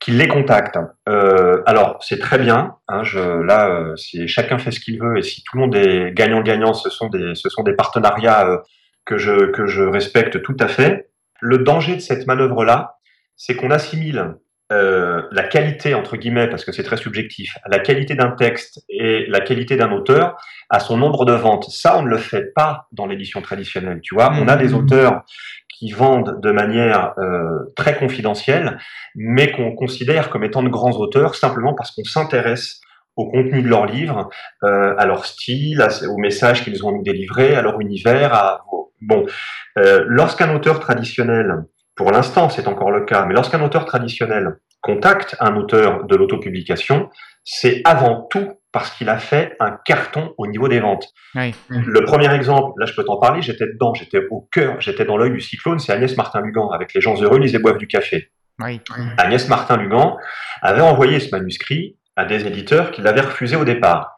qu'il 0.00 0.16
les 0.16 0.28
contacte. 0.28 0.78
Euh, 1.08 1.62
alors, 1.66 1.98
c'est 2.02 2.18
très 2.18 2.38
bien. 2.38 2.76
Hein, 2.88 3.04
je, 3.04 3.20
là, 3.20 3.68
euh, 3.68 3.94
c'est 3.96 4.26
chacun 4.26 4.58
fait 4.58 4.70
ce 4.70 4.80
qu'il 4.80 4.98
veut 4.98 5.18
et 5.18 5.22
si 5.22 5.44
tout 5.44 5.56
le 5.56 5.60
monde 5.60 5.76
est 5.76 6.12
gagnant-gagnant, 6.12 6.72
ce 6.72 6.88
sont 6.88 7.08
des, 7.08 7.34
ce 7.34 7.50
sont 7.50 7.62
des 7.62 7.74
partenariats 7.74 8.48
euh, 8.48 8.58
que 9.04 9.18
je, 9.18 9.50
que 9.50 9.66
je 9.66 9.82
respecte 9.82 10.42
tout 10.42 10.56
à 10.58 10.68
fait. 10.68 11.10
Le 11.40 11.58
danger 11.58 11.96
de 11.96 12.00
cette 12.00 12.26
manœuvre-là, 12.26 12.96
c'est 13.36 13.54
qu'on 13.54 13.70
assimile 13.70 14.34
euh, 14.72 15.22
la 15.32 15.42
qualité, 15.42 15.94
entre 15.94 16.16
guillemets, 16.16 16.48
parce 16.48 16.64
que 16.64 16.72
c'est 16.72 16.82
très 16.82 16.96
subjectif, 16.96 17.56
la 17.66 17.78
qualité 17.78 18.14
d'un 18.14 18.30
texte 18.30 18.84
et 18.88 19.26
la 19.26 19.40
qualité 19.40 19.76
d'un 19.76 19.90
auteur 19.92 20.36
à 20.68 20.80
son 20.80 20.96
nombre 20.96 21.24
de 21.24 21.32
ventes. 21.32 21.68
Ça, 21.70 21.98
on 21.98 22.02
ne 22.02 22.08
le 22.08 22.18
fait 22.18 22.54
pas 22.54 22.86
dans 22.92 23.06
l'édition 23.06 23.42
traditionnelle. 23.42 24.00
Tu 24.02 24.14
vois, 24.14 24.32
on 24.32 24.46
a 24.48 24.56
des 24.56 24.68
mmh. 24.68 24.74
auteurs 24.74 25.22
qui 25.80 25.92
vendent 25.92 26.40
de 26.40 26.50
manière 26.52 27.14
euh, 27.18 27.72
très 27.74 27.96
confidentielle, 27.96 28.78
mais 29.14 29.50
qu'on 29.50 29.74
considère 29.74 30.28
comme 30.28 30.44
étant 30.44 30.62
de 30.62 30.68
grands 30.68 30.92
auteurs 30.92 31.34
simplement 31.34 31.74
parce 31.74 31.90
qu'on 31.90 32.04
s'intéresse 32.04 32.80
au 33.16 33.30
contenu 33.30 33.62
de 33.62 33.68
leurs 33.68 33.86
livres, 33.86 34.28
euh, 34.62 34.94
à 34.96 35.06
leur 35.06 35.24
style, 35.24 35.84
au 36.08 36.18
message 36.18 36.64
qu'ils 36.64 36.84
ont 36.84 37.00
délivré, 37.02 37.54
à 37.54 37.62
leur 37.62 37.80
univers. 37.80 38.34
À... 38.34 38.64
Bon, 39.00 39.26
euh, 39.78 40.04
lorsqu'un 40.06 40.54
auteur 40.54 40.80
traditionnel 40.80 41.64
pour 42.00 42.12
l'instant, 42.12 42.48
c'est 42.48 42.66
encore 42.66 42.90
le 42.90 43.04
cas, 43.04 43.26
mais 43.26 43.34
lorsqu'un 43.34 43.60
auteur 43.60 43.84
traditionnel 43.84 44.56
contacte 44.80 45.36
un 45.38 45.54
auteur 45.56 46.06
de 46.06 46.16
l'autopublication, 46.16 47.10
c'est 47.44 47.82
avant 47.84 48.26
tout 48.30 48.54
parce 48.72 48.90
qu'il 48.92 49.10
a 49.10 49.18
fait 49.18 49.54
un 49.60 49.76
carton 49.84 50.32
au 50.38 50.46
niveau 50.46 50.66
des 50.66 50.80
ventes. 50.80 51.08
Le 51.68 52.02
premier 52.06 52.34
exemple, 52.34 52.72
là 52.80 52.86
je 52.86 52.94
peux 52.94 53.04
t'en 53.04 53.18
parler, 53.18 53.42
j'étais 53.42 53.66
dedans, 53.66 53.92
j'étais 53.92 54.22
au 54.30 54.48
cœur, 54.50 54.80
j'étais 54.80 55.04
dans 55.04 55.18
l'œil 55.18 55.32
du 55.32 55.42
cyclone, 55.42 55.78
c'est 55.78 55.92
Agnès 55.92 56.16
Martin-Lugan 56.16 56.70
avec 56.70 56.94
Les 56.94 57.02
gens 57.02 57.20
heureux, 57.20 57.38
lisez 57.38 57.58
boivent 57.58 57.76
du 57.76 57.86
café. 57.86 58.30
Agnès 59.18 59.46
Martin-Lugan 59.46 60.16
avait 60.62 60.80
envoyé 60.80 61.20
ce 61.20 61.36
manuscrit 61.36 61.98
à 62.16 62.24
des 62.24 62.46
éditeurs 62.46 62.92
qui 62.92 63.02
l'avaient 63.02 63.20
refusé 63.20 63.56
au 63.56 63.64
départ. 63.64 64.16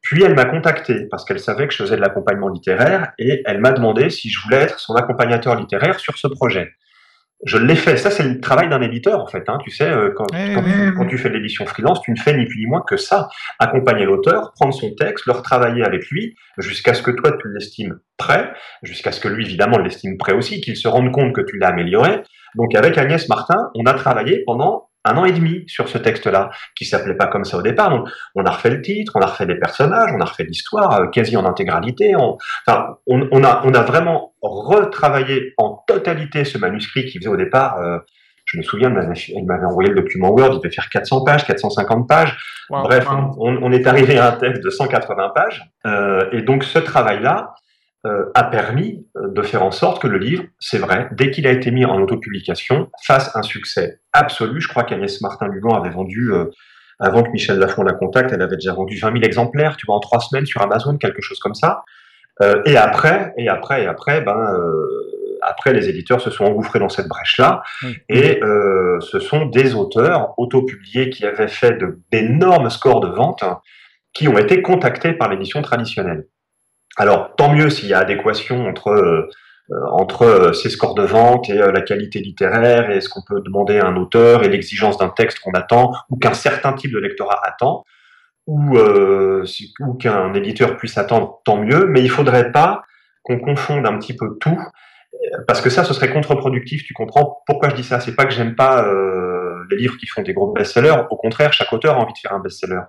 Puis 0.00 0.22
elle 0.22 0.34
m'a 0.34 0.46
contacté 0.46 1.06
parce 1.10 1.26
qu'elle 1.26 1.38
savait 1.38 1.66
que 1.68 1.74
je 1.74 1.82
faisais 1.82 1.96
de 1.96 2.00
l'accompagnement 2.00 2.48
littéraire 2.48 3.12
et 3.18 3.42
elle 3.44 3.60
m'a 3.60 3.72
demandé 3.72 4.08
si 4.08 4.30
je 4.30 4.40
voulais 4.42 4.62
être 4.62 4.78
son 4.78 4.94
accompagnateur 4.94 5.54
littéraire 5.56 6.00
sur 6.00 6.16
ce 6.16 6.26
projet 6.26 6.72
je 7.44 7.56
l'ai 7.56 7.76
fait. 7.76 7.96
Ça, 7.96 8.10
c'est 8.10 8.22
le 8.22 8.40
travail 8.40 8.68
d'un 8.68 8.82
éditeur, 8.82 9.20
en 9.20 9.26
fait. 9.26 9.48
Hein. 9.48 9.58
Tu 9.64 9.70
sais, 9.70 9.88
euh, 9.88 10.12
quand, 10.14 10.26
tu, 11.06 11.18
fais 11.18 11.30
de 11.30 11.34
l'édition 11.34 11.64
freelance, 11.66 12.02
tu 12.02 12.10
ne 12.10 12.16
fais 12.16 12.36
ni 12.36 12.44
plus 12.44 12.58
ni 12.60 12.66
moins 12.66 12.82
que 12.86 12.96
ça. 12.96 13.28
Accompagner 13.58 14.04
l'auteur, 14.04 14.52
prendre 14.54 14.74
son 14.74 14.94
texte, 14.94 15.26
le 15.26 15.32
retravailler 15.32 15.82
avec 15.82 16.06
lui, 16.10 16.36
jusqu'à 16.58 16.94
ce 16.94 17.02
que 17.02 17.10
toi, 17.10 17.32
tu 17.40 17.48
l'estimes 17.48 17.98
prêt, 18.18 18.52
jusqu'à 18.82 19.12
ce 19.12 19.20
que 19.20 19.28
lui, 19.28 19.46
évidemment, 19.46 19.78
l'estime 19.78 20.18
prêt 20.18 20.32
aussi, 20.32 20.60
qu'il 20.60 20.76
se 20.76 20.88
rende 20.88 21.10
compte 21.12 21.34
que 21.34 21.40
tu 21.40 21.56
l'as 21.58 21.68
amélioré. 21.68 22.22
Donc, 22.56 22.74
avec 22.74 22.98
Agnès 22.98 23.28
Martin, 23.28 23.70
on 23.74 23.84
a 23.86 23.94
travaillé 23.94 24.42
pendant 24.44 24.89
un 25.04 25.16
an 25.16 25.24
et 25.24 25.32
demi 25.32 25.64
sur 25.66 25.88
ce 25.88 25.98
texte-là, 25.98 26.50
qui 26.76 26.84
s'appelait 26.84 27.16
pas 27.16 27.26
comme 27.26 27.44
ça 27.44 27.56
au 27.56 27.62
départ. 27.62 27.90
Donc, 27.90 28.08
on 28.34 28.44
a 28.44 28.50
refait 28.50 28.70
le 28.70 28.82
titre, 28.82 29.12
on 29.14 29.20
a 29.20 29.26
refait 29.26 29.46
les 29.46 29.58
personnages, 29.58 30.10
on 30.14 30.20
a 30.20 30.24
refait 30.24 30.44
l'histoire 30.44 31.00
euh, 31.00 31.06
quasi 31.06 31.36
en 31.36 31.44
intégralité. 31.44 32.14
On, 32.16 32.36
enfin, 32.66 32.96
on, 33.06 33.28
on, 33.32 33.44
a, 33.44 33.62
on 33.64 33.74
a 33.74 33.82
vraiment 33.82 34.34
retravaillé 34.42 35.54
en 35.56 35.82
totalité 35.86 36.44
ce 36.44 36.58
manuscrit 36.58 37.06
qui 37.06 37.18
faisait 37.18 37.28
au 37.28 37.36
départ. 37.36 37.78
Euh, 37.78 37.98
je 38.46 38.58
me 38.58 38.62
souviens, 38.62 38.92
elle 38.92 39.44
m'avait 39.44 39.66
envoyé 39.66 39.90
le 39.90 40.02
document 40.02 40.30
Word, 40.30 40.54
il 40.54 40.58
devait 40.58 40.74
faire 40.74 40.88
400 40.88 41.24
pages, 41.24 41.46
450 41.46 42.08
pages. 42.08 42.36
Bref, 42.68 43.06
On, 43.08 43.58
on, 43.62 43.72
est 43.72 43.86
arrivé 43.86 44.18
à 44.18 44.32
un 44.32 44.36
texte 44.36 44.62
de 44.64 44.70
180 44.70 45.32
pages. 45.34 45.70
Euh, 45.86 46.28
et 46.32 46.42
donc, 46.42 46.64
ce 46.64 46.80
travail-là, 46.80 47.54
a 48.34 48.44
permis 48.44 49.06
euh, 49.16 49.28
de 49.28 49.42
faire 49.42 49.62
en 49.62 49.70
sorte 49.70 50.00
que 50.00 50.06
le 50.06 50.16
livre, 50.16 50.44
c'est 50.58 50.78
vrai, 50.78 51.08
dès 51.12 51.30
qu'il 51.30 51.46
a 51.46 51.50
été 51.50 51.70
mis 51.70 51.84
en 51.84 52.00
autopublication, 52.00 52.90
fasse 53.04 53.34
un 53.36 53.42
succès 53.42 54.00
absolu. 54.12 54.60
Je 54.60 54.68
crois 54.68 54.84
qu'Agnès 54.84 55.20
Martin-Lugan 55.20 55.74
avait 55.74 55.90
vendu, 55.90 56.32
euh, 56.32 56.46
avant 56.98 57.22
que 57.22 57.30
Michel 57.30 57.58
Lafon 57.58 57.82
la 57.82 57.92
contacte, 57.92 58.32
elle 58.32 58.40
avait 58.40 58.56
déjà 58.56 58.72
vendu 58.72 58.98
20 58.98 59.12
000 59.12 59.24
exemplaires, 59.24 59.76
tu 59.76 59.84
vois, 59.86 59.96
en 59.96 60.00
trois 60.00 60.20
semaines 60.20 60.46
sur 60.46 60.62
Amazon, 60.62 60.96
quelque 60.96 61.20
chose 61.20 61.38
comme 61.38 61.54
ça. 61.54 61.82
et 62.64 62.78
après, 62.78 63.34
et 63.36 63.48
après, 63.48 63.82
et 63.82 63.86
après, 63.86 64.22
ben, 64.22 64.38
après, 65.42 65.74
les 65.74 65.90
éditeurs 65.90 66.22
se 66.22 66.30
sont 66.30 66.44
engouffrés 66.44 66.78
dans 66.78 66.88
cette 66.88 67.08
brèche-là, 67.08 67.62
et 68.08 68.40
ce 69.00 69.18
sont 69.18 69.46
des 69.46 69.74
auteurs 69.74 70.34
autopubliés 70.38 71.10
qui 71.10 71.26
avaient 71.26 71.48
fait 71.48 71.78
d'énormes 72.10 72.70
scores 72.70 73.00
de 73.00 73.08
vente 73.08 73.44
qui 74.12 74.28
ont 74.28 74.38
été 74.38 74.62
contactés 74.62 75.12
par 75.12 75.30
l'édition 75.30 75.62
traditionnelle. 75.62 76.26
Alors, 76.96 77.34
tant 77.36 77.52
mieux 77.52 77.70
s'il 77.70 77.88
y 77.88 77.94
a 77.94 77.98
adéquation 77.98 78.66
entre, 78.66 78.88
euh, 78.88 79.28
euh, 79.70 79.76
entre 79.92 80.22
euh, 80.22 80.52
ces 80.52 80.70
scores 80.70 80.94
de 80.94 81.04
vente 81.04 81.48
et 81.48 81.54
la 81.54 81.80
qualité 81.80 82.20
littéraire 82.20 82.90
et 82.90 83.00
ce 83.00 83.08
qu'on 83.08 83.22
peut 83.26 83.40
demander 83.40 83.78
à 83.78 83.86
un 83.86 83.96
auteur 83.96 84.44
et 84.44 84.48
l'exigence 84.48 84.98
d'un 84.98 85.08
texte 85.08 85.38
qu'on 85.40 85.52
attend 85.52 85.92
ou 86.10 86.16
qu'un 86.16 86.34
certain 86.34 86.72
type 86.72 86.92
de 86.92 86.98
lectorat 86.98 87.40
attend. 87.44 87.84
ou, 88.46 88.76
euh, 88.78 89.44
ou 89.80 89.94
qu'un 89.94 90.34
éditeur 90.34 90.76
puisse 90.76 90.98
attendre, 90.98 91.40
tant 91.44 91.56
mieux, 91.58 91.86
mais 91.86 92.02
il 92.02 92.10
faudrait 92.10 92.50
pas 92.50 92.82
qu'on 93.22 93.38
confonde 93.38 93.86
un 93.86 93.96
petit 93.98 94.16
peu 94.16 94.38
tout, 94.40 94.58
parce 95.46 95.60
que 95.60 95.70
ça, 95.70 95.84
ce 95.84 95.94
serait 95.94 96.10
contre-productif, 96.12 96.82
tu 96.84 96.94
comprends 96.94 97.42
pourquoi 97.46 97.68
je 97.68 97.76
dis 97.76 97.84
ça? 97.84 98.00
C'est 98.00 98.16
pas 98.16 98.24
que 98.24 98.32
j'aime 98.32 98.56
pas 98.56 98.84
euh, 98.84 99.64
les 99.70 99.76
livres 99.76 99.96
qui 99.98 100.06
font 100.06 100.22
des 100.22 100.32
gros 100.32 100.52
best-sellers, 100.52 101.04
au 101.10 101.16
contraire, 101.16 101.52
chaque 101.52 101.72
auteur 101.72 101.96
a 101.96 102.00
envie 102.00 102.12
de 102.12 102.18
faire 102.18 102.32
un 102.32 102.40
best-seller. 102.40 102.80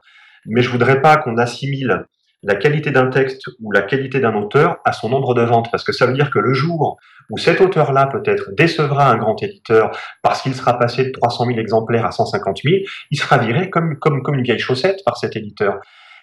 Mais 0.45 0.61
je 0.61 0.69
voudrais 0.69 1.01
pas 1.01 1.17
qu'on 1.17 1.37
assimile 1.37 2.05
la 2.43 2.55
qualité 2.55 2.91
d'un 2.91 3.07
texte 3.07 3.47
ou 3.59 3.71
la 3.71 3.81
qualité 3.81 4.19
d'un 4.19 4.35
auteur 4.35 4.77
à 4.83 4.93
son 4.93 5.09
nombre 5.09 5.33
de 5.33 5.41
ventes, 5.41 5.69
parce 5.71 5.83
que 5.83 5.91
ça 5.91 6.05
veut 6.05 6.13
dire 6.13 6.31
que 6.31 6.39
le 6.39 6.53
jour 6.53 6.97
où 7.29 7.37
cet 7.37 7.61
auteur-là 7.61 8.07
peut-être 8.07 8.51
décevra 8.55 9.11
un 9.11 9.17
grand 9.17 9.41
éditeur 9.41 9.91
parce 10.23 10.41
qu'il 10.41 10.55
sera 10.55 10.77
passé 10.77 11.05
de 11.05 11.11
300 11.11 11.45
000 11.45 11.59
exemplaires 11.59 12.05
à 12.05 12.11
150 12.11 12.59
000, 12.63 12.77
il 13.11 13.19
sera 13.19 13.37
viré 13.37 13.69
comme, 13.69 13.97
comme, 13.99 14.23
comme 14.23 14.35
une 14.35 14.43
vieille 14.43 14.59
chaussette 14.59 15.01
par 15.05 15.17
cet 15.17 15.35
éditeur. 15.35 15.79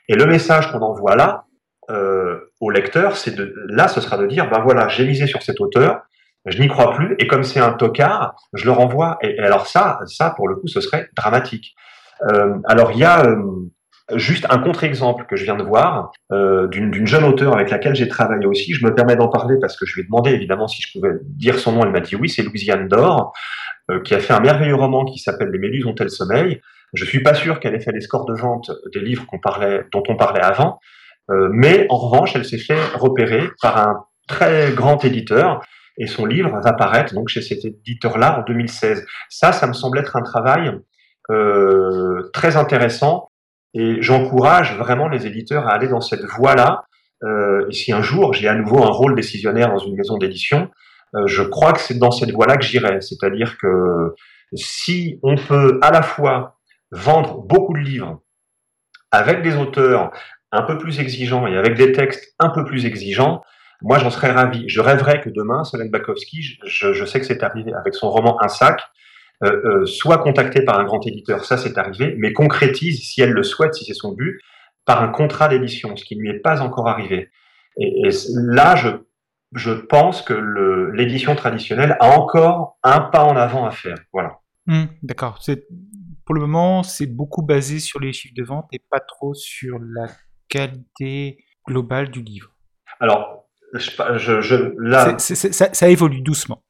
Et 0.09 0.17
le 0.17 0.27
message 0.27 0.73
qu'on 0.73 0.81
envoie 0.81 1.17
là, 1.17 1.45
euh, 1.91 2.39
au 2.61 2.71
lecteur, 2.71 3.17
c'est 3.17 3.35
de, 3.35 3.55
là, 3.69 3.89
ce 3.89 4.01
sera 4.01 4.19
de 4.19 4.27
dire, 4.27 4.51
ben 4.51 4.61
voilà, 4.61 4.89
j'ai 4.89 5.07
misé 5.07 5.27
sur 5.27 5.43
cet 5.43 5.61
auteur, 5.61 6.03
je 6.45 6.61
n'y 6.61 6.69
crois 6.69 6.93
plus, 6.93 7.15
et 7.19 7.27
comme 7.27 7.45
c'est 7.45 7.61
un 7.61 7.73
tocard, 7.73 8.35
je 8.53 8.65
le 8.65 8.73
renvoie. 8.73 9.19
Et, 9.23 9.39
alors 9.39 9.67
ça, 9.67 10.01
ça, 10.07 10.31
pour 10.31 10.49
le 10.49 10.57
coup, 10.57 10.67
ce 10.67 10.81
serait 10.81 11.09
dramatique. 11.17 11.75
Euh, 12.33 12.57
alors 12.67 12.91
il 12.93 12.99
y 12.99 13.05
a 13.05 13.25
euh, 13.25 13.37
juste 14.17 14.47
un 14.51 14.59
contre-exemple 14.59 15.27
que 15.29 15.37
je 15.37 15.45
viens 15.45 15.57
de 15.57 15.63
voir 15.63 16.13
euh, 16.33 16.67
d'une 16.69 17.07
jeune 17.07 17.25
auteure 17.25 17.55
avec 17.55 17.71
laquelle 17.71 17.95
j'ai 17.95 18.09
travaillé 18.09 18.47
aussi. 18.47 18.73
Je 18.73 18.85
me 18.85 18.95
permets 18.95 19.17
d'en 19.17 19.29
parler 19.29 19.57
parce 19.61 19.77
que 19.77 19.87
je 19.87 19.95
lui 19.95 20.03
ai 20.03 20.05
demandé 20.05 20.31
évidemment 20.31 20.67
si 20.67 20.81
je 20.83 20.93
pouvais 20.93 21.15
dire 21.23 21.59
son 21.59 21.73
nom. 21.73 21.83
Elle 21.85 21.91
m'a 21.91 22.01
dit 22.01 22.17
oui, 22.17 22.29
c'est 22.29 22.43
Louisiane 22.43 22.89
d'Or, 22.89 23.33
euh, 23.91 24.01
qui 24.01 24.15
a 24.15 24.21
fait 24.21 24.33
un 24.33 24.41
merveilleux 24.41 24.75
roman 24.75 25.05
qui 25.05 25.19
s'appelle 25.19 25.51
Les 25.51 25.59
Méduses 25.59 25.87
ont-elles 25.87 26.11
sommeil. 26.11 26.61
Je 26.95 27.05
suis 27.05 27.23
pas 27.23 27.35
sûr 27.35 27.61
qu'elle 27.61 27.75
ait 27.75 27.81
fait 27.81 27.93
les 27.93 28.01
scores 28.01 28.25
de 28.25 28.35
vente 28.35 28.71
des 28.95 29.01
livres 29.01 29.27
qu'on 29.27 29.39
parlait, 29.39 29.85
dont 29.93 30.03
on 30.09 30.17
parlait 30.17 30.43
avant, 30.43 30.81
euh, 31.31 31.49
mais 31.53 31.87
en 31.91 31.97
revanche, 31.97 32.35
elle 32.35 32.45
s'est 32.45 32.59
fait 32.59 32.83
repérer 32.95 33.43
par 33.61 33.77
un 33.77 34.05
très 34.27 34.73
grand 34.73 35.05
éditeur 35.05 35.61
et 35.99 36.07
son 36.07 36.25
livre 36.25 36.61
va 36.63 36.73
paraître 36.73 37.15
donc 37.15 37.29
chez 37.29 37.43
cet 37.43 37.65
éditeur-là 37.65 38.41
en 38.41 38.43
2016. 38.45 39.05
Ça, 39.29 39.53
ça 39.53 39.67
me 39.67 39.73
semble 39.73 39.99
être 39.99 40.17
un 40.17 40.23
travail 40.23 40.73
euh, 41.31 42.31
très 42.33 42.57
intéressant 42.57 43.31
et 43.75 44.01
j'encourage 44.01 44.77
vraiment 44.77 45.09
les 45.09 45.27
éditeurs 45.27 45.67
à 45.67 45.73
aller 45.73 45.89
dans 45.89 46.01
cette 46.01 46.25
voie-là. 46.25 46.85
Euh, 47.25 47.67
et 47.69 47.73
si 47.73 47.93
un 47.93 48.03
jour 48.03 48.33
j'ai 48.33 48.49
à 48.49 48.55
nouveau 48.55 48.83
un 48.83 48.91
rôle 48.91 49.15
décisionnaire 49.15 49.69
dans 49.69 49.79
une 49.79 49.97
maison 49.97 50.17
d'édition, 50.17 50.71
euh, 51.15 51.27
je 51.27 51.43
crois 51.43 51.73
que 51.73 51.81
c'est 51.81 51.99
dans 51.99 52.11
cette 52.11 52.31
voie-là 52.31 52.57
que 52.57 52.65
j'irai. 52.65 53.01
C'est-à-dire 53.01 53.57
que 53.59 54.15
si 54.55 55.19
on 55.23 55.37
peut 55.37 55.79
à 55.83 55.91
la 55.91 56.03
fois 56.03 56.59
vendre 56.91 57.43
beaucoup 57.47 57.75
de 57.75 57.81
livres 57.81 58.21
avec 59.11 59.43
des 59.43 59.57
auteurs 59.57 60.11
un 60.53 60.63
peu 60.63 60.79
plus 60.79 61.01
exigeants 61.01 61.47
et 61.47 61.57
avec 61.57 61.75
des 61.75 61.93
textes 61.93 62.35
un 62.39 62.51
peu 62.51 62.65
plus 62.65 62.87
exigeants, 62.87 63.43
moi 63.83 63.99
j'en 63.99 64.11
serais 64.11 64.31
ravi. 64.31 64.65
Je 64.69 64.81
rêverais 64.81 65.21
que 65.21 65.29
demain, 65.29 65.65
Solène 65.65 65.91
Bakowski, 65.91 66.43
je, 66.65 66.93
je 66.93 67.05
sais 67.05 67.21
que 67.21 67.27
c'est 67.27 67.43
arrivé 67.43 67.73
avec 67.75 67.95
son 67.95 68.11
roman 68.11 68.41
Un 68.43 68.49
sac, 68.49 68.81
euh, 69.45 69.51
euh, 69.65 69.87
soit 69.87 70.19
contactée 70.19 70.63
par 70.63 70.79
un 70.79 70.85
grand 70.85 71.07
éditeur, 71.07 71.45
ça 71.45 71.57
c'est 71.57 71.79
arrivé, 71.79 72.15
mais 72.19 72.33
concrétise, 72.33 73.01
si 73.01 73.21
elle 73.21 73.31
le 73.31 73.43
souhaite, 73.43 73.75
si 73.75 73.85
c'est 73.85 73.95
son 73.95 74.13
but, 74.13 74.41
par 74.85 75.03
un 75.03 75.09
contrat 75.09 75.49
d'édition, 75.49 75.97
ce 75.97 76.05
qui 76.05 76.17
ne 76.17 76.23
lui 76.23 76.31
est 76.31 76.41
pas 76.41 76.61
encore 76.61 76.89
arrivé. 76.89 77.31
Et, 77.77 78.09
là, 78.35 78.75
je, 78.75 78.89
je 79.55 79.71
pense 79.71 80.23
que 80.23 80.35
l'édition 80.93 81.37
traditionnelle 81.37 81.97
a 82.01 82.19
encore 82.19 82.79
un 82.83 83.01
pas 83.01 83.25
en 83.25 83.37
avant 83.37 83.65
à 83.65 83.71
faire. 83.71 83.99
Voilà. 84.13 84.39
Mmh, 84.67 84.85
d'accord. 85.03 85.39
Pour 86.25 86.35
le 86.35 86.41
moment, 86.41 86.83
c'est 86.83 87.07
beaucoup 87.07 87.43
basé 87.43 87.79
sur 87.79 88.01
les 88.01 88.13
chiffres 88.13 88.35
de 88.37 88.43
vente 88.43 88.67
et 88.73 88.81
pas 88.91 89.01
trop 89.01 89.35
sur 89.35 89.79
la 89.79 90.09
qualité 90.49 91.45
globale 91.67 92.11
du 92.11 92.23
livre. 92.23 92.51
Alors, 93.01 93.47
je, 93.75 94.41
je, 94.41 94.75
là... 94.79 95.19
ça, 95.19 95.73
ça, 95.73 95.89
évolue 95.89 96.23
doucement. 96.23 96.65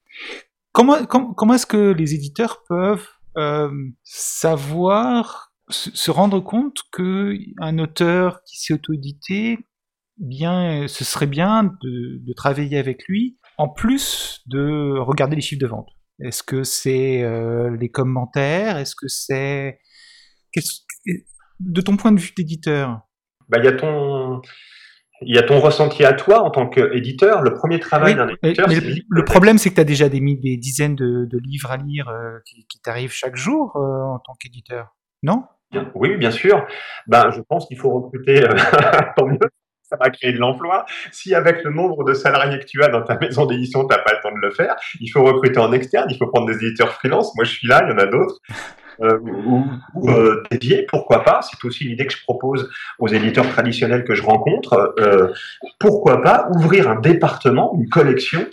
Comment, 0.72 1.04
comment, 1.06 1.54
est-ce 1.54 1.66
que 1.66 1.92
les 1.92 2.14
éditeurs 2.14 2.62
peuvent 2.68 3.08
euh, 3.36 3.70
savoir, 4.04 5.52
se, 5.68 6.10
rendre 6.10 6.40
compte 6.40 6.78
qu'un 6.92 7.78
auteur 7.78 8.42
qui 8.44 8.58
s'est 8.60 8.74
auto-édité, 8.74 9.58
bien, 10.18 10.86
ce 10.86 11.04
serait 11.04 11.26
bien 11.26 11.64
de, 11.82 12.32
travailler 12.34 12.78
avec 12.78 13.08
lui, 13.08 13.38
en 13.56 13.68
plus 13.68 14.40
de 14.46 14.98
regarder 14.98 15.36
les 15.36 15.42
chiffres 15.42 15.60
de 15.60 15.66
vente? 15.66 15.88
Est-ce 16.20 16.42
que 16.42 16.64
c'est 16.64 17.22
euh, 17.22 17.74
les 17.76 17.90
commentaires? 17.90 18.76
Est-ce 18.76 18.94
que 18.94 19.08
c'est... 19.08 19.80
De 21.60 21.80
ton 21.80 21.96
point 21.96 22.12
de 22.12 22.20
vue 22.20 22.32
d'éditeur? 22.36 23.00
Bah, 23.48 23.58
Il 23.58 23.64
y 23.64 23.68
a 23.68 23.72
ton 23.72 24.40
il 25.22 25.34
y 25.34 25.38
a 25.38 25.42
ton 25.42 25.60
ressenti 25.60 26.04
à 26.04 26.12
toi 26.12 26.42
en 26.42 26.50
tant 26.50 26.68
qu'éditeur. 26.68 27.42
Le 27.42 27.54
premier 27.54 27.80
travail 27.80 28.14
d'un 28.14 28.28
éditeur, 28.28 28.68
le, 29.08 29.24
problème, 29.24 29.58
c'est 29.58 29.70
que 29.70 29.74
tu 29.74 29.80
as 29.80 29.84
déjà 29.84 30.08
des, 30.08 30.20
des 30.20 30.56
dizaines 30.56 30.94
de, 30.94 31.38
livres 31.38 31.70
à 31.70 31.76
lire 31.76 32.08
euh, 32.08 32.38
qui, 32.44 32.80
t'arrivent 32.82 33.12
chaque 33.12 33.36
jour 33.36 33.76
euh, 33.76 34.14
en 34.14 34.18
tant 34.18 34.34
qu'éditeur, 34.40 34.96
non? 35.22 35.44
Oui, 35.94 36.16
bien 36.16 36.30
sûr. 36.30 36.66
Ben, 37.06 37.30
je 37.30 37.40
pense 37.40 37.66
qu'il 37.66 37.78
faut 37.78 37.90
recruter, 37.90 38.42
euh, 38.42 38.54
tant 39.16 39.26
mieux, 39.26 39.38
ça 39.82 39.96
va 39.96 40.10
créer 40.10 40.32
de 40.32 40.38
l'emploi. 40.38 40.86
Si 41.12 41.34
avec 41.34 41.62
le 41.64 41.70
nombre 41.70 42.04
de 42.04 42.14
salariés 42.14 42.58
que 42.58 42.64
tu 42.64 42.82
as 42.82 42.88
dans 42.88 43.02
ta 43.02 43.18
maison 43.18 43.46
d'édition, 43.46 43.86
tu 43.86 43.94
n'as 43.94 44.02
pas 44.02 44.12
le 44.12 44.22
temps 44.22 44.34
de 44.34 44.40
le 44.40 44.50
faire, 44.50 44.76
il 45.00 45.08
faut 45.08 45.24
recruter 45.24 45.58
en 45.58 45.72
externe, 45.72 46.06
il 46.10 46.16
faut 46.16 46.26
prendre 46.26 46.46
des 46.46 46.64
éditeurs 46.64 46.92
freelance. 46.92 47.34
Moi, 47.36 47.44
je 47.44 47.50
suis 47.50 47.68
là, 47.68 47.84
il 47.84 47.90
y 47.90 47.92
en 47.92 47.98
a 47.98 48.06
d'autres. 48.06 48.38
Euh, 49.00 49.18
ou, 49.46 49.64
euh, 50.08 50.42
dédié, 50.50 50.86
pourquoi 50.88 51.24
pas 51.24 51.40
C'est 51.42 51.64
aussi 51.66 51.84
une 51.84 51.92
idée 51.92 52.06
que 52.06 52.12
je 52.12 52.22
propose 52.22 52.68
aux 52.98 53.08
éditeurs 53.08 53.48
traditionnels 53.48 54.04
que 54.04 54.14
je 54.14 54.22
rencontre. 54.22 54.94
Euh, 54.98 55.28
pourquoi 55.78 56.22
pas 56.22 56.48
ouvrir 56.54 56.88
un 56.90 57.00
département, 57.00 57.74
une 57.78 57.88
collection 57.88 58.46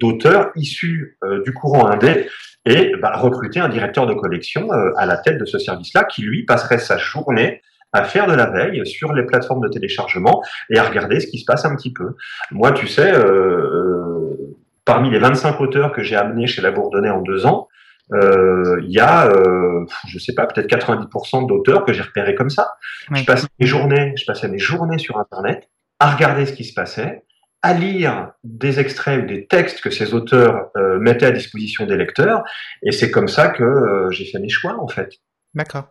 d'auteurs 0.00 0.50
issus 0.56 1.16
du 1.44 1.52
courant 1.52 1.86
indé 1.88 2.26
et 2.64 2.96
bah, 3.00 3.12
recruter 3.14 3.60
un 3.60 3.68
directeur 3.68 4.08
de 4.08 4.14
collection 4.14 4.68
à 4.96 5.06
la 5.06 5.16
tête 5.16 5.38
de 5.38 5.44
ce 5.44 5.56
service-là 5.56 6.02
qui, 6.02 6.22
lui, 6.22 6.44
passerait 6.44 6.78
sa 6.78 6.98
journée 6.98 7.62
à 7.92 8.04
faire 8.04 8.26
de 8.26 8.34
la 8.34 8.46
veille 8.46 8.84
sur 8.86 9.12
les 9.12 9.24
plateformes 9.24 9.62
de 9.62 9.68
téléchargement 9.68 10.42
et 10.70 10.78
à 10.78 10.84
regarder 10.84 11.20
ce 11.20 11.26
qui 11.26 11.38
se 11.38 11.44
passe 11.44 11.64
un 11.64 11.74
petit 11.74 11.92
peu. 11.92 12.14
Moi, 12.50 12.72
tu 12.72 12.86
sais, 12.86 13.12
euh, 13.12 14.36
parmi 14.84 15.10
les 15.10 15.18
25 15.18 15.60
auteurs 15.60 15.92
que 15.92 16.02
j'ai 16.02 16.16
amenés 16.16 16.46
chez 16.46 16.60
La 16.60 16.70
Bourdonnais 16.70 17.10
en 17.10 17.22
deux 17.22 17.46
ans, 17.46 17.68
euh, 17.68 17.77
il 18.12 18.90
y 18.90 19.00
a, 19.00 19.26
euh, 19.26 19.84
je 20.06 20.18
sais 20.18 20.34
pas, 20.34 20.46
peut-être 20.46 20.68
90% 20.68 21.46
d'auteurs 21.46 21.84
que 21.84 21.92
j'ai 21.92 22.02
repérés 22.02 22.34
comme 22.34 22.50
ça. 22.50 22.72
Je 23.12 23.24
passais 23.24 23.46
mes 23.58 23.66
journées, 23.66 24.14
je 24.16 24.24
passais 24.24 24.48
mes 24.48 24.58
journées 24.58 24.98
sur 24.98 25.18
Internet 25.18 25.68
à 26.00 26.12
regarder 26.12 26.46
ce 26.46 26.52
qui 26.52 26.64
se 26.64 26.74
passait, 26.74 27.24
à 27.62 27.74
lire 27.74 28.32
des 28.44 28.78
extraits 28.78 29.24
ou 29.24 29.26
des 29.26 29.46
textes 29.46 29.80
que 29.80 29.90
ces 29.90 30.14
auteurs 30.14 30.70
euh, 30.76 30.98
mettaient 30.98 31.26
à 31.26 31.32
disposition 31.32 31.86
des 31.86 31.96
lecteurs, 31.96 32.44
et 32.82 32.92
c'est 32.92 33.10
comme 33.10 33.28
ça 33.28 33.48
que 33.48 33.64
euh, 33.64 34.10
j'ai 34.10 34.24
fait 34.24 34.38
mes 34.38 34.48
choix 34.48 34.80
en 34.80 34.88
fait. 34.88 35.14
D'accord. 35.54 35.88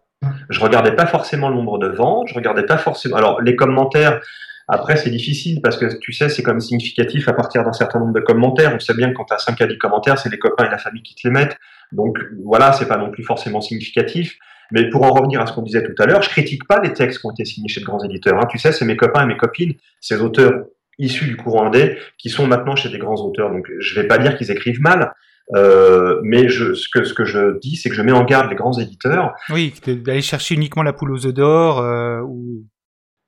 Je 0.50 0.60
regardais 0.60 0.96
pas 0.96 1.06
forcément 1.06 1.50
le 1.50 1.56
nombre 1.56 1.78
de 1.78 1.90
ventes, 1.90 2.30
je 2.30 2.34
regardais 2.34 2.66
pas 2.66 2.78
forcément. 2.78 3.18
Alors 3.18 3.42
les 3.42 3.56
commentaires, 3.56 4.22
après, 4.68 4.98
c'est 4.98 5.10
difficile 5.10 5.62
parce 5.62 5.78
que 5.78 5.98
tu 6.00 6.12
sais, 6.12 6.28
c'est 6.28 6.44
comme 6.44 6.60
significatif 6.60 7.28
à 7.30 7.34
partir 7.34 7.64
d'un 7.64 7.72
certain 7.72 8.00
nombre 8.00 8.14
de 8.14 8.20
commentaires. 8.20 8.74
On 8.76 8.80
sait 8.80 8.94
bien 8.94 9.10
que 9.10 9.14
quand 9.14 9.26
tu 9.26 9.34
as 9.34 9.40
5 9.40 9.62
à 9.62 9.68
10 9.68 9.78
commentaires, 9.78 10.20
c'est 10.20 10.30
les 10.30 10.40
copains 10.40 10.66
et 10.66 10.70
la 10.70 10.78
famille 10.78 11.04
qui 11.04 11.16
te 11.16 11.26
les 11.26 11.32
mettent. 11.32 11.58
Donc 11.92 12.18
voilà, 12.44 12.74
c'est 12.74 12.88
pas 12.88 12.98
non 12.98 13.12
plus 13.12 13.24
forcément 13.24 13.62
significatif. 13.62 14.38
Mais 14.72 14.90
pour 14.90 15.04
en 15.04 15.12
revenir 15.12 15.42
à 15.42 15.48
ce 15.48 15.54
qu'on 15.54 15.62
disait 15.62 15.84
tout 15.84 15.96
à 16.02 16.06
l'heure, 16.06 16.22
je 16.22 16.30
critique 16.30 16.68
pas 16.68 16.82
les 16.82 16.92
textes 16.92 17.22
qui 17.22 17.26
ont 17.26 17.32
été 17.32 17.46
signés 17.46 17.70
chez 17.70 17.80
de 17.80 17.86
grands 17.86 18.04
éditeurs. 18.04 18.38
Hein. 18.38 18.48
Tu 18.50 18.58
sais, 18.58 18.72
c'est 18.72 18.86
mes 18.86 18.98
copains 18.98 19.24
et 19.24 19.26
mes 19.26 19.38
copines, 19.38 19.74
ces 20.02 20.22
auteurs 20.22 20.66
issus 21.00 21.26
du 21.26 21.38
courant 21.38 21.68
indé, 21.68 21.98
qui 22.18 22.30
sont 22.30 22.48
maintenant 22.48 22.76
chez 22.76 22.90
des 22.90 22.98
grands 22.98 23.22
auteurs. 23.24 23.52
Donc 23.52 23.68
je 23.80 24.00
vais 24.00 24.08
pas 24.08 24.18
dire 24.18 24.36
qu'ils 24.36 24.52
écrivent 24.52 24.82
mal, 24.82 25.14
euh, 25.56 26.20
mais 26.24 26.50
je, 26.50 26.74
ce, 26.74 26.90
que, 26.90 27.04
ce 27.04 27.14
que 27.14 27.24
je 27.24 27.58
dis, 27.60 27.76
c'est 27.78 27.90
que 27.90 27.96
je 27.96 28.02
mets 28.02 28.12
en 28.12 28.26
garde 28.26 28.50
les 28.50 28.56
grands 28.56 28.78
éditeurs. 28.78 29.34
Oui, 29.50 29.74
d'aller 29.86 30.22
chercher 30.22 30.56
uniquement 30.56 30.84
la 30.84 30.94
poule 30.94 31.12
aux 31.12 31.26
œufs 31.26 31.34
d'or. 31.34 31.80
Euh, 31.80 32.20
ou... 32.22 32.66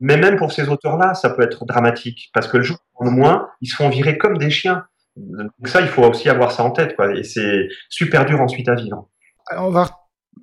Mais 0.01 0.17
même 0.17 0.37
pour 0.37 0.51
ces 0.51 0.67
auteurs-là, 0.67 1.13
ça 1.13 1.29
peut 1.29 1.43
être 1.43 1.65
dramatique, 1.65 2.29
parce 2.33 2.47
que 2.47 2.57
le 2.57 2.63
jour 2.63 2.77
au 2.95 3.09
moins, 3.09 3.47
ils 3.61 3.67
se 3.67 3.75
font 3.75 3.89
virer 3.89 4.17
comme 4.17 4.37
des 4.37 4.49
chiens. 4.49 4.85
Donc 5.15 5.67
ça, 5.67 5.81
il 5.81 5.87
faut 5.87 6.03
aussi 6.03 6.29
avoir 6.29 6.51
ça 6.51 6.63
en 6.63 6.71
tête, 6.71 6.95
quoi. 6.95 7.13
Et 7.15 7.23
c'est 7.23 7.67
super 7.89 8.25
dur 8.25 8.39
ensuite 8.41 8.69
à 8.69 8.75
vivre. 8.75 9.09
on 9.57 9.69
va 9.69 9.89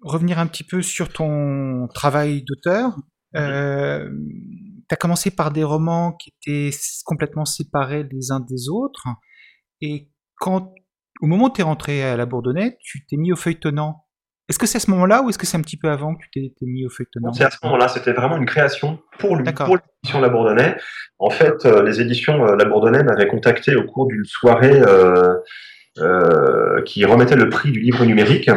revenir 0.03 0.39
un 0.39 0.47
petit 0.47 0.65
peu 0.65 0.83
sur 0.83 1.13
ton 1.13 1.89
travail 1.95 2.43
d'auteur. 2.43 2.97
Euh, 3.35 4.09
tu 4.89 4.93
as 4.93 4.97
commencé 4.97 5.31
par 5.31 5.51
des 5.51 5.65
romans 5.65 6.13
qui 6.13 6.33
étaient 6.41 6.77
complètement 7.05 7.45
séparés 7.45 8.07
les 8.11 8.31
uns 8.31 8.41
des 8.41 8.69
autres. 8.69 9.07
Et 9.81 10.11
quand, 10.39 10.73
au 11.21 11.27
moment 11.27 11.47
où 11.47 11.53
tu 11.53 11.61
es 11.61 11.65
rentré 11.65 12.03
à 12.03 12.17
la 12.17 12.27
Bourdonnais, 12.27 12.77
tu 12.81 13.07
t'es 13.07 13.17
mis 13.17 13.33
au 13.33 13.37
feuilletonnant. 13.37 14.06
Est-ce 14.49 14.61
que 14.61 14.67
c'est 14.67 14.77
à 14.77 14.81
ce 14.81 14.91
moment-là 14.93 15.23
ou 15.23 15.29
est-ce 15.29 15.39
que 15.39 15.47
c'est 15.47 15.57
un 15.57 15.63
petit 15.63 15.77
peu 15.77 15.91
avant 15.91 16.15
que 16.15 16.23
tu 16.31 16.51
t'es 16.51 16.67
mis 16.67 16.87
au 16.87 16.91
feuilletonnant 16.91 17.33
C'est 17.33 17.45
à 17.45 17.51
ce 17.51 17.59
moment-là, 17.65 17.89
c'était 17.89 18.13
vraiment 18.13 18.37
une 18.37 18.47
création 18.47 19.01
pour 19.19 19.37
l'édition 19.37 20.21
La 20.21 20.29
Bourdonnais. 20.29 20.77
En 21.19 21.31
fait, 21.31 21.67
euh, 21.67 21.83
les 21.83 22.01
éditions 22.01 22.47
euh, 22.47 22.57
La 22.57 22.65
Bourdonnais 22.65 23.03
m'avaient 23.03 23.27
contacté 23.27 23.75
au 23.75 23.85
cours 23.85 24.07
d'une 24.07 24.25
soirée 24.25 24.81
euh, 24.81 25.35
euh, 25.99 26.81
qui 26.83 27.05
remettait 27.05 27.35
le 27.35 27.49
prix 27.49 27.73
du 27.73 27.81
livre 27.81 28.05
numérique. 28.05 28.49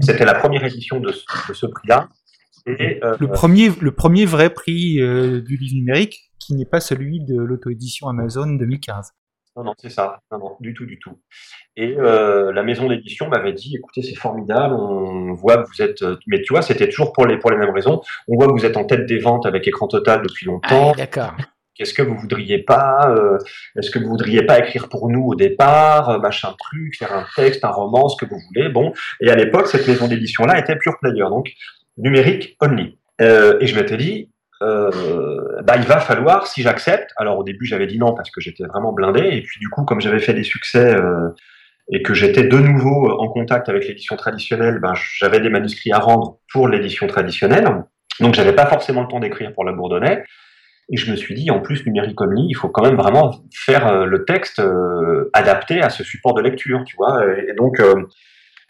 C'était 0.00 0.26
la 0.26 0.34
première 0.34 0.64
édition 0.64 1.00
de 1.00 1.10
ce, 1.10 1.24
de 1.48 1.54
ce 1.54 1.66
prix-là. 1.66 2.08
le 2.66 3.26
premier, 3.28 3.70
le 3.80 3.92
premier 3.92 4.26
vrai 4.26 4.50
prix 4.50 4.96
du 4.96 5.56
livre 5.56 5.74
numérique, 5.74 6.30
qui 6.38 6.54
n'est 6.54 6.66
pas 6.66 6.80
celui 6.80 7.24
de 7.24 7.36
l'auto-édition 7.40 8.08
Amazon 8.08 8.46
2015. 8.46 9.12
Non, 9.56 9.62
non, 9.62 9.74
c'est 9.78 9.90
ça. 9.90 10.20
Non, 10.32 10.38
non, 10.38 10.56
du 10.58 10.74
tout, 10.74 10.84
du 10.84 10.98
tout. 10.98 11.20
Et 11.76 11.96
euh, 11.96 12.52
la 12.52 12.64
maison 12.64 12.88
d'édition 12.88 13.28
m'avait 13.28 13.52
dit, 13.52 13.76
écoutez, 13.76 14.02
c'est 14.02 14.16
formidable, 14.16 14.74
on 14.74 15.32
voit 15.34 15.62
que 15.62 15.68
vous 15.68 15.82
êtes... 15.82 16.02
Euh, 16.02 16.16
mais 16.26 16.42
tu 16.42 16.52
vois, 16.52 16.62
c'était 16.62 16.88
toujours 16.88 17.12
pour 17.12 17.26
les, 17.26 17.38
pour 17.38 17.52
les 17.52 17.56
mêmes 17.56 17.72
raisons. 17.72 18.00
On 18.26 18.36
voit 18.36 18.48
que 18.48 18.52
vous 18.52 18.66
êtes 18.66 18.76
en 18.76 18.84
tête 18.84 19.06
des 19.06 19.18
ventes 19.18 19.46
avec 19.46 19.66
Écran 19.68 19.86
Total 19.86 20.22
depuis 20.22 20.46
longtemps. 20.46 20.92
Ah, 20.92 20.96
d'accord. 20.96 21.34
Qu'est-ce 21.76 21.94
que 21.94 22.02
vous 22.02 22.16
voudriez 22.16 22.58
pas 22.58 23.14
euh, 23.16 23.38
Est-ce 23.76 23.90
que 23.90 24.00
vous 24.00 24.08
voudriez 24.08 24.42
pas 24.44 24.58
écrire 24.58 24.88
pour 24.88 25.08
nous 25.08 25.22
au 25.22 25.34
départ, 25.36 26.20
machin 26.20 26.54
truc, 26.58 26.96
faire 26.96 27.12
un 27.12 27.26
texte, 27.36 27.64
un 27.64 27.70
roman, 27.70 28.08
ce 28.08 28.16
que 28.16 28.28
vous 28.28 28.38
voulez 28.48 28.68
Bon, 28.68 28.92
et 29.20 29.30
à 29.30 29.36
l'époque, 29.36 29.68
cette 29.68 29.86
maison 29.86 30.06
d'édition-là 30.06 30.58
était 30.58 30.76
pure 30.76 30.98
player, 31.00 31.24
donc 31.30 31.50
numérique 31.96 32.56
only. 32.60 32.98
et 33.18 33.66
je 33.66 33.74
m'étais 33.74 33.96
dit, 33.96 34.30
euh, 34.64 35.62
bah, 35.62 35.74
il 35.76 35.84
va 35.84 36.00
falloir, 36.00 36.46
si 36.46 36.62
j'accepte, 36.62 37.10
alors 37.16 37.38
au 37.38 37.44
début 37.44 37.66
j'avais 37.66 37.86
dit 37.86 37.98
non 37.98 38.14
parce 38.14 38.30
que 38.30 38.40
j'étais 38.40 38.64
vraiment 38.64 38.92
blindé, 38.92 39.20
et 39.20 39.42
puis 39.42 39.60
du 39.60 39.68
coup 39.68 39.84
comme 39.84 40.00
j'avais 40.00 40.18
fait 40.18 40.32
des 40.32 40.42
succès 40.42 40.94
euh, 40.94 41.28
et 41.92 42.02
que 42.02 42.14
j'étais 42.14 42.44
de 42.44 42.58
nouveau 42.58 43.10
en 43.20 43.28
contact 43.28 43.68
avec 43.68 43.86
l'édition 43.86 44.16
traditionnelle, 44.16 44.78
ben, 44.80 44.94
j'avais 45.18 45.40
des 45.40 45.50
manuscrits 45.50 45.92
à 45.92 45.98
rendre 45.98 46.38
pour 46.52 46.68
l'édition 46.68 47.06
traditionnelle, 47.06 47.84
donc 48.20 48.34
j'avais 48.34 48.54
pas 48.54 48.66
forcément 48.66 49.02
le 49.02 49.08
temps 49.08 49.20
d'écrire 49.20 49.52
pour 49.52 49.64
la 49.64 49.72
Bourdonnais, 49.72 50.24
et 50.90 50.96
je 50.96 51.10
me 51.10 51.16
suis 51.16 51.34
dit 51.34 51.50
en 51.50 51.60
plus 51.60 51.84
numérique 51.86 52.20
only, 52.20 52.46
il 52.48 52.54
faut 52.54 52.68
quand 52.68 52.84
même 52.84 52.96
vraiment 52.96 53.32
faire 53.52 53.86
euh, 53.86 54.04
le 54.06 54.24
texte 54.24 54.62
adapté 55.32 55.82
à 55.82 55.90
ce 55.90 56.02
support 56.04 56.34
de 56.34 56.42
lecture, 56.42 56.82
tu 56.86 56.96
vois, 56.96 57.24
et, 57.26 57.50
et 57.50 57.54
donc 57.54 57.80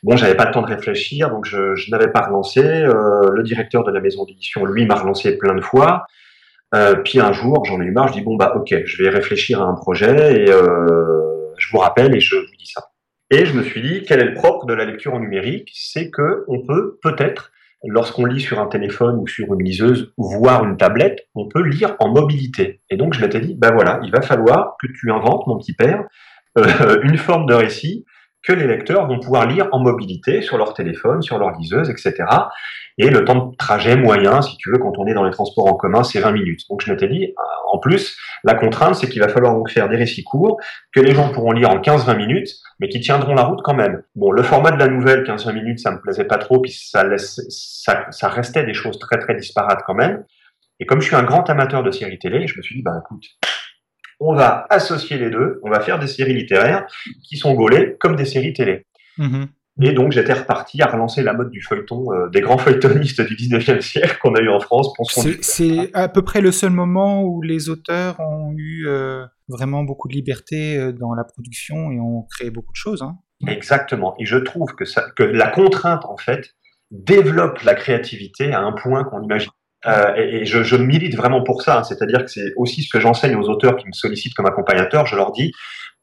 Bon, 0.04 0.18
j'avais 0.18 0.34
pas 0.34 0.44
le 0.44 0.50
temps 0.50 0.60
de 0.60 0.66
réfléchir, 0.66 1.30
donc 1.30 1.46
je, 1.46 1.90
n'avais 1.90 2.12
pas 2.12 2.26
relancé. 2.26 2.60
Euh, 2.60 3.30
le 3.32 3.42
directeur 3.42 3.84
de 3.84 3.90
la 3.90 4.00
maison 4.00 4.26
d'édition, 4.26 4.66
lui, 4.66 4.84
m'a 4.84 4.96
relancé 4.96 5.38
plein 5.38 5.54
de 5.54 5.62
fois. 5.62 6.04
Euh, 6.74 6.96
puis 6.96 7.20
un 7.20 7.32
jour, 7.32 7.64
j'en 7.64 7.80
ai 7.80 7.86
eu 7.86 7.90
marre, 7.90 8.08
je 8.08 8.12
dis 8.12 8.20
bon 8.20 8.36
bah 8.36 8.52
ok, 8.54 8.74
je 8.84 9.02
vais 9.02 9.08
réfléchir 9.08 9.62
à 9.62 9.64
un 9.64 9.72
projet 9.72 10.42
et 10.42 10.50
euh, 10.50 11.46
je 11.56 11.70
vous 11.70 11.78
rappelle 11.78 12.14
et 12.14 12.20
je 12.20 12.36
vous 12.36 12.56
dis 12.58 12.66
ça. 12.66 12.90
Et 13.30 13.46
je 13.46 13.54
me 13.54 13.62
suis 13.62 13.80
dit 13.80 14.02
quel 14.06 14.20
est 14.20 14.26
le 14.26 14.34
propre 14.34 14.66
de 14.66 14.74
la 14.74 14.84
lecture 14.84 15.14
en 15.14 15.20
numérique, 15.20 15.70
c'est 15.72 16.10
que 16.10 16.44
on 16.48 16.60
peut 16.66 16.98
peut-être, 17.02 17.52
lorsqu'on 17.82 18.26
lit 18.26 18.40
sur 18.40 18.60
un 18.60 18.66
téléphone 18.66 19.16
ou 19.18 19.26
sur 19.26 19.54
une 19.54 19.64
liseuse, 19.64 20.12
voire 20.18 20.64
une 20.64 20.76
tablette, 20.76 21.28
on 21.34 21.48
peut 21.48 21.62
lire 21.62 21.96
en 21.98 22.10
mobilité. 22.10 22.82
Et 22.90 22.96
donc 22.98 23.14
je 23.14 23.22
m'étais 23.22 23.40
dit 23.40 23.54
bah 23.54 23.70
voilà, 23.72 24.00
il 24.04 24.10
va 24.10 24.20
falloir 24.20 24.76
que 24.82 24.86
tu 24.88 25.10
inventes, 25.10 25.46
mon 25.46 25.56
petit 25.56 25.74
père, 25.74 26.04
une 27.02 27.16
forme 27.16 27.46
de 27.46 27.54
récit 27.54 28.04
que 28.44 28.52
les 28.52 28.66
lecteurs 28.66 29.08
vont 29.08 29.18
pouvoir 29.18 29.46
lire 29.46 29.68
en 29.72 29.80
mobilité 29.80 30.42
sur 30.42 30.58
leur 30.58 30.74
téléphone, 30.74 31.22
sur 31.22 31.38
leur 31.38 31.52
liseuse, 31.58 31.90
etc. 31.90 32.24
Et 32.98 33.10
le 33.10 33.24
temps 33.24 33.46
de 33.46 33.56
trajet 33.56 33.96
moyen, 33.96 34.42
si 34.42 34.56
tu 34.56 34.70
veux, 34.70 34.78
quand 34.78 34.92
on 34.98 35.06
est 35.06 35.14
dans 35.14 35.24
les 35.24 35.32
transports 35.32 35.66
en 35.66 35.74
commun, 35.74 36.04
c'est 36.04 36.20
20 36.20 36.32
minutes. 36.32 36.60
Donc 36.68 36.82
je 36.82 36.92
m'étais 36.92 37.08
dit, 37.08 37.24
euh, 37.24 37.42
en 37.72 37.78
plus, 37.78 38.16
la 38.44 38.54
contrainte, 38.54 38.94
c'est 38.94 39.08
qu'il 39.08 39.20
va 39.20 39.28
falloir 39.28 39.54
donc 39.54 39.70
faire 39.70 39.88
des 39.88 39.96
récits 39.96 40.22
courts, 40.22 40.60
que 40.94 41.00
les 41.00 41.14
gens 41.14 41.30
pourront 41.30 41.52
lire 41.52 41.70
en 41.70 41.78
15-20 41.78 42.16
minutes, 42.16 42.50
mais 42.78 42.88
qui 42.88 43.00
tiendront 43.00 43.34
la 43.34 43.42
route 43.42 43.60
quand 43.64 43.74
même. 43.74 44.02
Bon, 44.14 44.30
le 44.30 44.42
format 44.42 44.70
de 44.70 44.78
la 44.78 44.88
nouvelle, 44.88 45.24
15-20 45.24 45.52
minutes, 45.54 45.78
ça 45.80 45.90
me 45.90 46.00
plaisait 46.00 46.24
pas 46.24 46.38
trop, 46.38 46.60
puis 46.60 46.72
ça, 46.72 47.02
laisse, 47.02 47.40
ça, 47.48 48.06
ça 48.10 48.28
restait 48.28 48.64
des 48.64 48.74
choses 48.74 48.98
très 48.98 49.18
très 49.18 49.34
disparates 49.34 49.82
quand 49.86 49.94
même. 49.94 50.22
Et 50.80 50.86
comme 50.86 51.00
je 51.00 51.06
suis 51.06 51.16
un 51.16 51.22
grand 51.22 51.48
amateur 51.50 51.82
de 51.82 51.90
séries 51.90 52.18
télé, 52.18 52.46
je 52.46 52.56
me 52.56 52.62
suis 52.62 52.76
dit, 52.76 52.82
bah 52.82 53.00
écoute, 53.04 53.24
on 54.20 54.34
va 54.34 54.66
associer 54.70 55.18
les 55.18 55.30
deux, 55.30 55.60
on 55.62 55.70
va 55.70 55.80
faire 55.80 55.98
des 55.98 56.06
séries 56.06 56.34
littéraires 56.34 56.86
qui 57.22 57.36
sont 57.36 57.54
gaulées 57.54 57.96
comme 58.00 58.16
des 58.16 58.24
séries 58.24 58.52
télé. 58.52 58.86
Mhm. 59.18 59.48
Et 59.82 59.92
donc 59.92 60.12
j'étais 60.12 60.32
reparti 60.32 60.80
à 60.82 60.86
relancer 60.86 61.22
la 61.22 61.32
mode 61.32 61.50
du 61.50 61.60
feuilleton, 61.60 62.12
euh, 62.12 62.28
des 62.28 62.40
grands 62.40 62.58
feuilletonistes 62.58 63.20
du 63.22 63.34
19e 63.34 63.80
siècle 63.80 64.18
qu'on 64.22 64.34
a 64.34 64.40
eu 64.40 64.48
en 64.48 64.60
France. 64.60 64.92
C'est 65.40 65.90
à 65.94 66.08
peu 66.08 66.22
près 66.22 66.40
le 66.40 66.52
seul 66.52 66.70
moment 66.70 67.22
où 67.24 67.42
les 67.42 67.68
auteurs 67.68 68.20
ont 68.20 68.52
eu 68.56 68.86
euh, 68.86 69.24
vraiment 69.48 69.82
beaucoup 69.82 70.06
de 70.06 70.14
liberté 70.14 70.78
euh, 70.78 70.92
dans 70.92 71.14
la 71.14 71.24
production 71.24 71.90
et 71.90 71.98
ont 71.98 72.22
créé 72.30 72.50
beaucoup 72.50 72.72
de 72.72 72.76
choses. 72.76 73.02
Hein. 73.02 73.18
Exactement. 73.48 74.14
Et 74.20 74.26
je 74.26 74.36
trouve 74.36 74.74
que, 74.76 74.84
ça, 74.84 75.06
que 75.16 75.24
la 75.24 75.48
contrainte, 75.48 76.04
en 76.04 76.16
fait, 76.16 76.54
développe 76.92 77.60
la 77.62 77.74
créativité 77.74 78.52
à 78.52 78.60
un 78.60 78.72
point 78.72 79.02
qu'on 79.02 79.22
imagine 79.22 79.50
euh, 79.86 80.14
et, 80.16 80.44
je, 80.44 80.62
je, 80.62 80.76
milite 80.76 81.16
vraiment 81.16 81.42
pour 81.42 81.62
ça, 81.62 81.78
hein. 81.78 81.84
c'est-à-dire 81.84 82.24
que 82.24 82.30
c'est 82.30 82.52
aussi 82.56 82.82
ce 82.82 82.88
que 82.90 83.00
j'enseigne 83.00 83.36
aux 83.36 83.48
auteurs 83.48 83.76
qui 83.76 83.86
me 83.86 83.92
sollicitent 83.92 84.34
comme 84.34 84.46
accompagnateur. 84.46 85.06
Je 85.06 85.16
leur 85.16 85.32
dis 85.32 85.52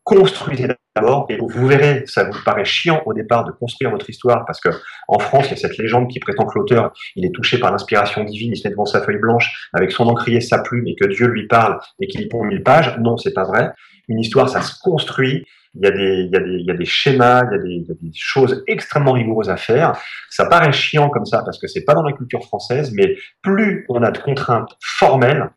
construisez 0.04 0.68
d'abord, 0.96 1.28
et 1.30 1.38
vous 1.38 1.68
verrez, 1.68 2.04
ça 2.08 2.24
vous 2.24 2.38
paraît 2.44 2.66
chiant 2.66 3.02
au 3.06 3.14
départ 3.14 3.46
de 3.46 3.52
construire 3.52 3.92
votre 3.92 4.10
histoire, 4.10 4.46
parce 4.46 4.60
que 4.60 4.70
en 5.08 5.20
France, 5.20 5.46
il 5.48 5.52
y 5.52 5.54
a 5.54 5.58
cette 5.58 5.78
légende 5.78 6.10
qui 6.10 6.20
prétend 6.20 6.46
que 6.46 6.58
l'auteur, 6.58 6.92
il 7.16 7.26
est 7.26 7.32
touché 7.32 7.60
par 7.60 7.72
l'inspiration 7.72 8.24
divine, 8.24 8.52
il 8.54 8.58
se 8.58 8.68
met 8.68 8.72
devant 8.72 8.86
sa 8.86 9.02
feuille 9.02 9.20
blanche 9.20 9.70
avec 9.74 9.92
son 9.92 10.08
encrier, 10.08 10.42
sa 10.42 10.60
plume, 10.60 10.88
et 10.88 10.96
que 10.96 11.08
Dieu 11.08 11.28
lui 11.28 11.48
parle 11.48 11.80
et 12.00 12.08
qu'il 12.08 12.22
y 12.22 12.28
pond 12.28 12.44
mille 12.44 12.64
pages. 12.64 12.98
Non, 13.00 13.18
c'est 13.18 13.34
pas 13.34 13.44
vrai. 13.44 13.72
Une 14.08 14.20
histoire, 14.20 14.50
ça 14.50 14.62
se 14.62 14.74
construit, 14.82 15.46
il 15.76 15.84
y, 15.84 16.70
a 16.72 16.74
des, 16.74 16.86
schémas, 16.86 17.44
il 17.64 17.86
y 17.88 17.92
a, 17.92 17.94
des, 17.94 18.12
choses 18.14 18.64
extrêmement 18.68 19.14
rigoureuses 19.14 19.50
à 19.50 19.56
faire. 19.56 19.98
Ça 20.30 20.46
paraît 20.46 20.74
chiant 20.74 21.10
comme 21.10 21.26
ça 21.26 21.44
parce 21.46 21.60
que 21.60 21.68
c'est 21.68 21.86
pas 21.86 21.94
dans 21.94 22.04
la 22.04 22.12
culture 22.12 22.44
française, 22.44 22.92
mais 22.94 23.16
plus 23.42 23.86
on 23.88 24.04
a 24.04 24.12
de 24.12 24.18
contraintes 24.18 24.76
formelles, 24.82 25.50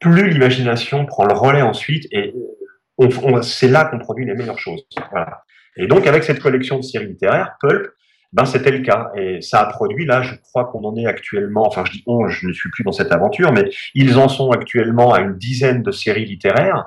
plus 0.00 0.30
l'imagination 0.30 1.04
prend 1.04 1.26
le 1.26 1.34
relais 1.34 1.62
ensuite 1.62 2.06
et 2.12 2.34
c'est 3.42 3.68
là 3.68 3.84
qu'on 3.84 3.98
produit 3.98 4.24
les 4.24 4.34
meilleures 4.34 4.58
choses. 4.58 4.86
Et 5.76 5.86
donc 5.86 6.06
avec 6.06 6.24
cette 6.24 6.40
collection 6.40 6.78
de 6.78 6.82
séries 6.82 7.06
littéraires, 7.06 7.56
Pulp, 7.60 7.92
ben 8.32 8.44
c'était 8.44 8.70
le 8.70 8.80
cas 8.80 9.10
et 9.16 9.40
ça 9.40 9.60
a 9.60 9.66
produit 9.66 10.06
là, 10.06 10.22
je 10.22 10.34
crois 10.34 10.66
qu'on 10.66 10.84
en 10.84 10.96
est 10.96 11.06
actuellement, 11.06 11.66
enfin 11.66 11.84
je 11.84 11.92
dis 11.92 12.02
on, 12.06 12.26
je 12.28 12.46
ne 12.46 12.52
suis 12.52 12.70
plus 12.70 12.84
dans 12.84 12.92
cette 12.92 13.12
aventure, 13.12 13.52
mais 13.52 13.70
ils 13.94 14.18
en 14.18 14.28
sont 14.28 14.50
actuellement 14.50 15.12
à 15.12 15.20
une 15.20 15.36
dizaine 15.36 15.82
de 15.82 15.90
séries 15.90 16.24
littéraires 16.24 16.86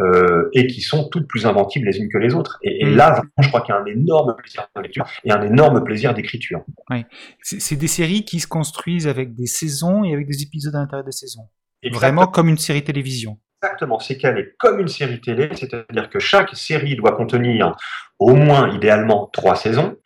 euh, 0.00 0.48
et 0.52 0.66
qui 0.68 0.80
sont 0.80 1.08
toutes 1.08 1.26
plus 1.26 1.46
inventives 1.46 1.84
les 1.84 1.98
unes 1.98 2.08
que 2.08 2.18
les 2.18 2.34
autres. 2.34 2.58
Et, 2.62 2.84
mm. 2.84 2.94
là, 2.94 3.10
vraiment, 3.10 3.30
je 3.40 3.48
crois 3.48 3.62
qu'il 3.62 3.74
y 3.74 3.78
a 3.78 3.80
un 3.80 3.86
énorme 3.86 4.36
plaisir 4.36 4.68
de 4.76 4.82
lecture 4.82 5.06
et 5.24 5.32
un 5.32 5.42
énorme 5.42 5.82
plaisir 5.82 6.14
d'écriture. 6.14 6.64
Oui. 6.90 7.04
C'est 7.42 7.76
des 7.76 7.88
séries 7.88 8.24
qui 8.24 8.40
se 8.40 8.46
construisent 8.46 9.08
avec 9.08 9.34
des 9.34 9.46
saisons 9.46 10.04
et 10.04 10.12
avec 10.12 10.26
des 10.26 10.42
épisodes 10.42 10.74
à 10.74 10.78
l'intérieur 10.78 11.04
des 11.04 11.12
saisons. 11.12 11.48
Vraiment 11.92 12.26
comme 12.26 12.48
une 12.48 12.58
série 12.58 12.84
télévision. 12.84 13.38
Exactement, 13.62 13.98
c'est 13.98 14.16
qu'elle 14.16 14.38
est 14.38 14.54
comme 14.58 14.78
une 14.78 14.88
série 14.88 15.20
télé, 15.20 15.48
c'est-à-dire 15.52 16.08
que 16.10 16.20
chaque 16.20 16.54
série 16.54 16.94
doit 16.94 17.16
contenir 17.16 17.76
au 18.20 18.34
moins, 18.34 18.72
idéalement, 18.72 19.28
trois 19.32 19.56
saisons. 19.56 19.96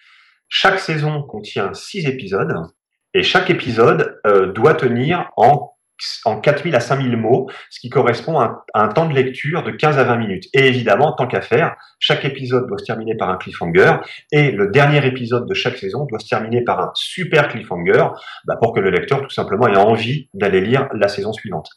Chaque 0.49 0.79
saison 0.79 1.23
contient 1.23 1.75
six 1.75 2.07
épisodes 2.07 2.55
et 3.15 3.23
chaque 3.23 3.51
épisode 3.51 4.19
euh, 4.27 4.53
doit 4.53 4.75
tenir 4.75 5.31
en 5.37 5.72
en 6.25 6.41
4000 6.41 6.75
à 6.75 6.81
5000 6.81 7.17
mots, 7.17 7.49
ce 7.71 7.81
qui 7.81 7.89
correspond 7.89 8.41
à 8.41 8.65
un, 8.75 8.89
temps 8.89 9.07
de 9.07 9.15
lecture 9.15 9.63
de 9.63 9.71
15 9.71 9.99
à 9.99 10.05
20 10.05 10.17
minutes. 10.17 10.45
Et 10.55 10.67
évidemment, 10.67 11.13
tant 11.13 11.27
qu'à 11.27 11.41
faire, 11.41 11.77
chaque 11.99 12.25
épisode 12.25 12.67
doit 12.67 12.79
se 12.79 12.85
terminer 12.85 13.17
par 13.17 13.31
un 13.31 13.37
cliffhanger, 13.37 13.97
et 14.33 14.51
le 14.51 14.69
dernier 14.69 15.05
épisode 15.07 15.49
de 15.49 15.55
chaque 15.55 15.79
saison 15.79 16.07
doit 16.07 16.19
se 16.19 16.29
terminer 16.29 16.63
par 16.63 16.81
un 16.81 16.91
super 16.95 17.49
cliffhanger, 17.49 18.05
bah, 18.47 18.57
pour 18.61 18.73
que 18.75 18.81
le 18.81 18.91
lecteur, 18.91 19.23
tout 19.23 19.31
simplement, 19.31 19.69
ait 19.69 19.77
envie 19.77 20.29
d'aller 20.35 20.61
lire 20.61 20.89
la 20.95 21.09
saison 21.09 21.33
suivante. 21.33 21.69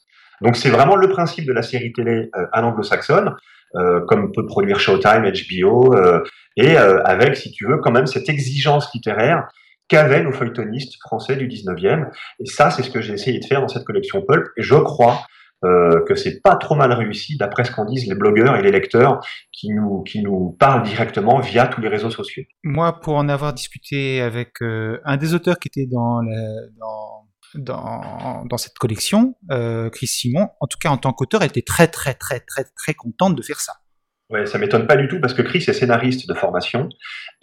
Donc 0.42 0.56
c'est 0.58 0.70
vraiment 0.70 0.96
le 0.96 1.10
principe 1.10 1.46
de 1.46 1.54
la 1.54 1.62
série 1.62 1.94
télé 1.94 2.30
euh, 2.36 2.46
à 2.52 2.62
l'anglo-saxonne, 2.62 3.36
euh, 3.76 4.02
comme 4.08 4.32
peut 4.32 4.46
produire 4.46 4.80
Showtime, 4.80 5.32
HBO, 5.32 5.94
euh, 5.96 6.24
et 6.58 6.78
avec, 6.78 7.36
si 7.36 7.52
tu 7.52 7.68
veux, 7.68 7.78
quand 7.80 7.92
même 7.92 8.06
cette 8.06 8.30
exigence 8.30 8.94
littéraire 8.94 9.48
qu'avaient 9.88 10.24
nos 10.24 10.32
feuilletonistes 10.32 10.96
français 11.02 11.36
du 11.36 11.48
19e. 11.48 12.10
Et 12.40 12.46
ça, 12.46 12.72
c'est 12.72 12.84
ce 12.84 12.90
que 12.90 13.02
j'ai 13.02 13.14
essayé 13.14 13.40
de 13.40 13.46
faire 13.46 13.62
dans 13.62 13.68
cette 13.68 13.84
collection 13.84 14.24
Pulp. 14.28 14.48
Et 14.58 14.64
je 14.64 14.76
crois 14.76 15.22
euh, 15.64 16.04
que 16.06 16.16
c'est 16.16 16.42
pas 16.42 16.56
trop 16.58 16.76
mal 16.76 16.92
réussi, 16.92 17.38
d'après 17.38 17.64
ce 17.64 17.72
qu'en 17.72 17.86
disent 17.86 18.08
les 18.08 18.16
blogueurs 18.16 18.56
et 18.56 18.62
les 18.62 18.72
lecteurs 18.72 19.26
qui 19.52 19.70
nous, 19.70 20.04
qui 20.04 20.22
nous 20.22 20.56
parlent 20.60 20.84
directement 20.84 21.40
via 21.40 21.68
tous 21.68 21.82
les 21.82 21.88
réseaux 21.88 22.12
sociaux. 22.12 22.44
Moi, 22.64 23.00
pour 23.00 23.16
en 23.16 23.30
avoir 23.30 23.54
discuté 23.54 24.22
avec 24.22 24.62
euh, 24.62 25.00
un 25.06 25.18
des 25.18 25.34
auteurs 25.34 25.58
qui 25.58 25.68
était 25.70 25.88
dans, 25.88 26.20
dans, 27.56 28.44
dans, 28.46 28.58
cette 28.58 28.78
collection, 28.78 29.36
euh, 29.52 29.90
Chris 29.90 30.08
Simon, 30.08 30.50
en 30.60 30.68
tout 30.68 30.78
cas 30.80 30.90
en 30.90 30.98
tant 30.98 31.14
qu'auteur, 31.14 31.42
elle 31.42 31.50
était 31.50 31.62
très, 31.62 31.88
très, 31.88 32.14
très, 32.14 32.42
très, 32.42 32.66
très 32.76 32.94
contente 32.94 33.36
de 33.36 33.42
faire 33.42 33.60
ça. 33.60 33.74
Ouais, 34.32 34.48
ça 34.48 34.58
m'étonne 34.58 34.88
pas 34.88 34.96
du 34.96 35.08
tout 35.08 35.20
parce 35.20 35.36
que 35.36 35.44
Chris 35.44 35.64
est 35.68 35.74
scénariste 35.74 36.28
de 36.28 36.34
formation 36.34 36.90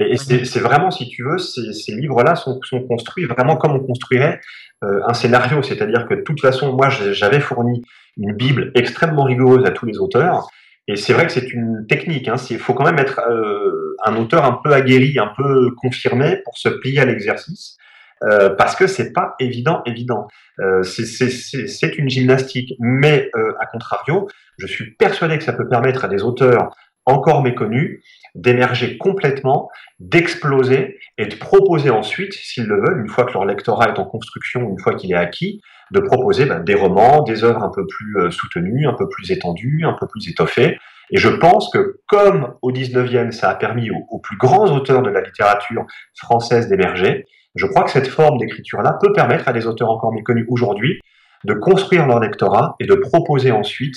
et, 0.01 0.17
c'est 0.17 0.59
vraiment, 0.59 0.91
si 0.91 1.09
tu 1.09 1.23
veux, 1.23 1.39
ces, 1.39 1.93
livres-là 1.93 2.35
sont, 2.35 2.59
construits 2.89 3.25
vraiment 3.25 3.57
comme 3.57 3.73
on 3.73 3.81
construirait 3.81 4.41
euh, 4.83 5.01
un 5.07 5.15
scénario, 5.15 5.63
c'est-à-dire 5.63 6.09
que 6.09 6.15
de 6.15 6.23
toute 6.23 6.41
façon, 6.41 6.73
moi, 6.73 6.89
j'avais 6.89 7.39
fourni 7.39 7.83
une 8.17 8.35
bible 8.35 8.73
extrêmement 8.75 9.23
rigoureuse 9.23 9.65
à 9.65 9.71
tous 9.71 9.87
les 9.87 9.99
auteurs 9.99 10.49
et 10.89 10.97
c'est 10.97 11.13
vrai 11.13 11.27
que 11.27 11.33
c'est 11.33 11.53
une 11.53 11.87
technique. 11.89 12.29
Hein, 12.29 12.35
il 12.51 12.59
faut 12.59 12.75
quand 12.75 12.85
même 12.85 12.99
être 12.99 13.21
euh, 13.21 13.97
un 14.05 14.17
auteur 14.17 14.45
un 14.45 14.61
peu 14.65 14.73
aguerri, 14.73 15.19
un 15.19 15.33
peu 15.37 15.71
confirmé 15.77 16.39
pour 16.45 16.59
se 16.59 16.69
plier 16.69 17.01
à 17.01 17.05
l'exercice. 17.05 17.77
Euh, 18.25 18.51
parce 18.51 18.77
que 18.77 18.87
c'est 18.87 19.13
pas 19.13 19.35
évident, 19.41 19.83
évident. 19.87 20.29
Euh, 20.61 20.83
c'est 20.83 21.97
une 21.99 22.09
gymnastique, 22.09 22.75
mais 22.79 23.31
euh, 23.35 23.53
à 23.61 23.67
contrario, 23.67 24.29
je 24.59 24.67
suis 24.67 24.95
persuadé 24.95 25.39
que 25.39 25.45
ça 25.45 25.53
peut 25.53 25.69
permettre 25.69 26.05
à 26.05 26.09
des 26.09 26.23
auteurs 26.23 26.75
encore 27.05 27.43
méconnus, 27.43 28.01
d'émerger 28.37 28.97
complètement, 28.97 29.69
d'exploser 29.99 30.99
et 31.19 31.27
de 31.27 31.35
proposer 31.35 31.91
ensuite, 31.91 32.33
s'ils 32.33 32.67
le 32.67 32.81
veulent, 32.81 33.01
une 33.01 33.09
fois 33.09 33.25
que 33.25 33.33
leur 33.33 33.45
lectorat 33.45 33.89
est 33.89 33.99
en 33.99 34.05
construction, 34.05 34.69
une 34.69 34.79
fois 34.79 34.95
qu'il 34.95 35.11
est 35.11 35.17
acquis, 35.17 35.61
de 35.91 35.99
proposer 35.99 36.47
ben, 36.47 36.61
des 36.61 36.75
romans, 36.75 37.23
des 37.23 37.43
œuvres 37.43 37.63
un 37.65 37.73
peu 37.75 37.85
plus 37.87 38.31
soutenues, 38.31 38.87
un 38.87 38.95
peu 38.95 39.09
plus 39.09 39.33
étendues, 39.33 39.83
un 39.85 39.97
peu 39.99 40.07
plus 40.07 40.29
étoffées. 40.29 40.79
Et 41.11 41.19
je 41.19 41.29
pense 41.29 41.71
que 41.71 42.01
comme 42.07 42.55
au 42.63 42.73
19e, 42.73 43.33
ça 43.33 43.51
a 43.51 43.55
permis 43.55 43.91
aux, 43.91 44.19
plus 44.19 44.37
grands 44.39 44.71
auteurs 44.75 45.03
de 45.03 45.11
la 45.11 45.21
littérature 45.21 45.85
française 46.17 46.69
d'émerger, 46.69 47.27
je 47.55 47.67
crois 47.67 47.85
que 47.85 47.91
cette 47.91 48.09
forme 48.09 48.39
d'écriture-là 48.39 48.99
peut 49.01 49.13
permettre 49.13 49.49
à 49.49 49.53
des 49.53 49.67
auteurs 49.67 49.91
encore 49.91 50.13
méconnus 50.13 50.47
aujourd'hui 50.49 51.01
de 51.45 51.55
construire 51.55 52.07
leur 52.07 52.21
lectorat 52.21 52.77
et 52.81 52.87
de 52.87 52.95
proposer 52.95 53.51
ensuite 53.51 53.97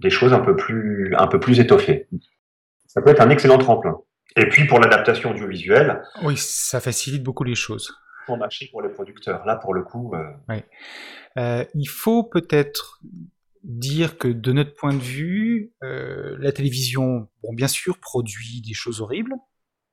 des 0.00 0.10
choses 0.10 0.32
un 0.32 0.40
peu 0.40 0.56
plus, 0.56 1.14
un 1.16 1.26
peu 1.26 1.40
plus 1.40 1.60
étoffées. 1.60 2.08
Ça 2.86 3.00
peut 3.00 3.10
être 3.10 3.22
un 3.22 3.30
excellent 3.30 3.58
tremplin. 3.58 3.98
Et 4.36 4.48
puis 4.48 4.66
pour 4.66 4.80
l'adaptation 4.80 5.30
audiovisuelle. 5.30 6.02
Oui, 6.22 6.36
ça 6.36 6.80
facilite 6.80 7.22
beaucoup 7.22 7.44
les 7.44 7.54
choses. 7.54 7.94
Pour 8.26 8.36
marché 8.36 8.68
pour 8.70 8.82
les 8.82 8.88
producteurs. 8.88 9.44
Là, 9.46 9.56
pour 9.56 9.74
le 9.74 9.82
coup. 9.82 10.14
Euh, 10.14 10.30
oui. 10.48 10.62
Euh, 11.38 11.64
il 11.74 11.86
faut 11.88 12.22
peut-être 12.22 13.00
dire 13.62 14.18
que 14.18 14.28
de 14.28 14.52
notre 14.52 14.74
point 14.74 14.92
de 14.92 15.00
vue, 15.00 15.72
euh, 15.82 16.36
la 16.38 16.52
télévision, 16.52 17.28
bon, 17.42 17.52
bien 17.52 17.68
sûr, 17.68 17.98
produit 17.98 18.62
des 18.66 18.74
choses 18.74 19.00
horribles, 19.00 19.34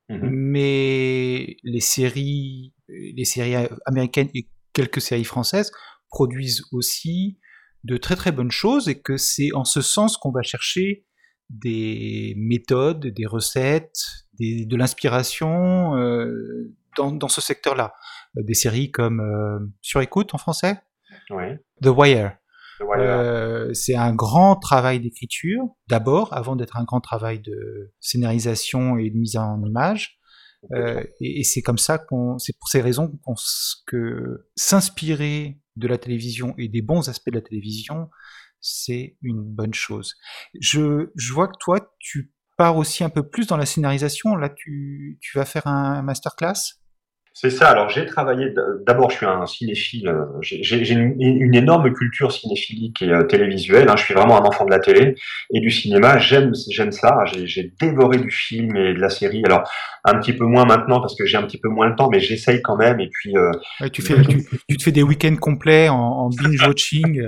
mhm. 0.09 0.29
mais 0.29 1.57
les 1.63 1.79
séries, 1.79 2.73
les 2.87 3.25
séries 3.25 3.55
américaines 3.85 4.29
et 4.33 4.49
quelques 4.73 5.01
séries 5.01 5.23
françaises 5.23 5.71
produisent 6.09 6.63
aussi 6.71 7.39
de 7.83 7.97
très 7.97 8.15
très 8.15 8.31
bonnes 8.31 8.51
choses 8.51 8.89
et 8.89 8.99
que 8.99 9.17
c'est 9.17 9.49
en 9.53 9.63
ce 9.63 9.81
sens 9.81 10.17
qu'on 10.17 10.31
va 10.31 10.41
chercher 10.41 11.05
des 11.49 12.33
méthodes, 12.37 13.07
des 13.07 13.25
recettes, 13.25 14.25
de 14.39 14.75
l'inspiration 14.75 15.95
euh, 15.97 16.75
dans, 16.97 17.27
ce 17.27 17.41
secteur-là. 17.41 17.93
Des 18.35 18.53
séries 18.53 18.91
comme 18.91 19.19
euh, 19.19 19.59
Sur 19.81 20.01
écoute 20.01 20.33
en 20.33 20.37
français? 20.37 20.81
The 21.81 21.87
Wire. 21.87 22.37
Euh, 22.81 23.73
c'est 23.73 23.95
un 23.95 24.13
grand 24.13 24.55
travail 24.55 24.99
d'écriture, 24.99 25.63
d'abord, 25.87 26.33
avant 26.33 26.55
d'être 26.55 26.77
un 26.77 26.83
grand 26.83 27.01
travail 27.01 27.39
de 27.39 27.93
scénarisation 27.99 28.97
et 28.97 29.09
de 29.09 29.17
mise 29.17 29.37
en 29.37 29.63
image. 29.63 30.19
et, 31.19 31.43
c'est 31.43 31.61
comme 31.61 31.77
ça 31.77 31.97
qu'on, 31.97 32.37
c'est 32.37 32.57
pour 32.57 32.67
ces 32.67 32.81
raisons 32.81 33.11
qu'on, 33.23 33.35
que 33.87 34.47
s'inspirer 34.55 35.59
de 35.75 35.87
la 35.87 35.97
télévision 35.97 36.53
et 36.57 36.67
des 36.67 36.81
bons 36.81 37.07
aspects 37.09 37.29
de 37.29 37.35
la 37.35 37.41
télévision, 37.41 38.09
c'est 38.61 39.17
une 39.21 39.41
bonne 39.41 39.73
chose. 39.73 40.15
Je, 40.59 41.09
je, 41.15 41.33
vois 41.33 41.47
que 41.47 41.57
toi, 41.59 41.95
tu 41.99 42.33
pars 42.57 42.75
aussi 42.77 43.03
un 43.03 43.09
peu 43.09 43.27
plus 43.27 43.47
dans 43.47 43.57
la 43.57 43.65
scénarisation. 43.65 44.35
Là, 44.35 44.49
tu, 44.49 45.17
tu 45.21 45.37
vas 45.37 45.45
faire 45.45 45.65
un 45.67 46.01
masterclass? 46.01 46.78
C'est 47.41 47.51
ça. 47.51 47.69
Alors 47.69 47.87
j'ai 47.87 48.05
travaillé. 48.05 48.53
D'abord, 48.85 49.11
je 49.11 49.15
suis 49.15 49.25
un 49.25 49.45
cinéphile. 49.45 50.09
Euh, 50.09 50.25
j'ai 50.41 50.91
une, 50.91 51.55
énorme 51.55 51.93
culture 51.93 52.33
cinéphilique 52.33 53.01
et 53.01 53.13
euh, 53.13 53.23
télévisuelle. 53.23 53.87
Hein. 53.87 53.95
Je 53.95 54.03
suis 54.03 54.13
vraiment 54.13 54.43
un 54.43 54.45
enfant 54.45 54.65
de 54.65 54.71
la 54.71 54.79
télé 54.79 55.15
et 55.53 55.61
du 55.61 55.71
cinéma. 55.71 56.17
J'aime, 56.17 56.51
j'aime 56.69 56.91
ça. 56.91 57.23
J'ai 57.45 57.71
dévoré 57.79 58.17
du 58.17 58.29
film 58.29 58.75
et 58.75 58.93
de 58.93 58.99
la 58.99 59.09
série. 59.09 59.41
Alors 59.45 59.71
un 60.03 60.19
petit 60.19 60.33
peu 60.33 60.43
moins 60.43 60.65
maintenant 60.65 60.99
parce 60.99 61.15
que 61.15 61.25
j'ai 61.25 61.37
un 61.37 61.43
petit 61.43 61.59
peu 61.59 61.69
moins 61.69 61.87
le 61.87 61.95
temps, 61.95 62.09
mais 62.09 62.19
j'essaye 62.19 62.61
quand 62.61 62.75
même. 62.75 62.99
Et 62.99 63.09
puis. 63.09 63.37
Euh, 63.37 63.51
tu 63.93 64.01
fais, 64.01 64.15
tu, 64.67 64.75
te 64.75 64.83
fais 64.83 64.91
des 64.91 65.03
week-ends 65.03 65.37
complets 65.37 65.87
en, 65.87 65.95
en 65.95 66.29
binge 66.43 66.61
watching 66.67 67.23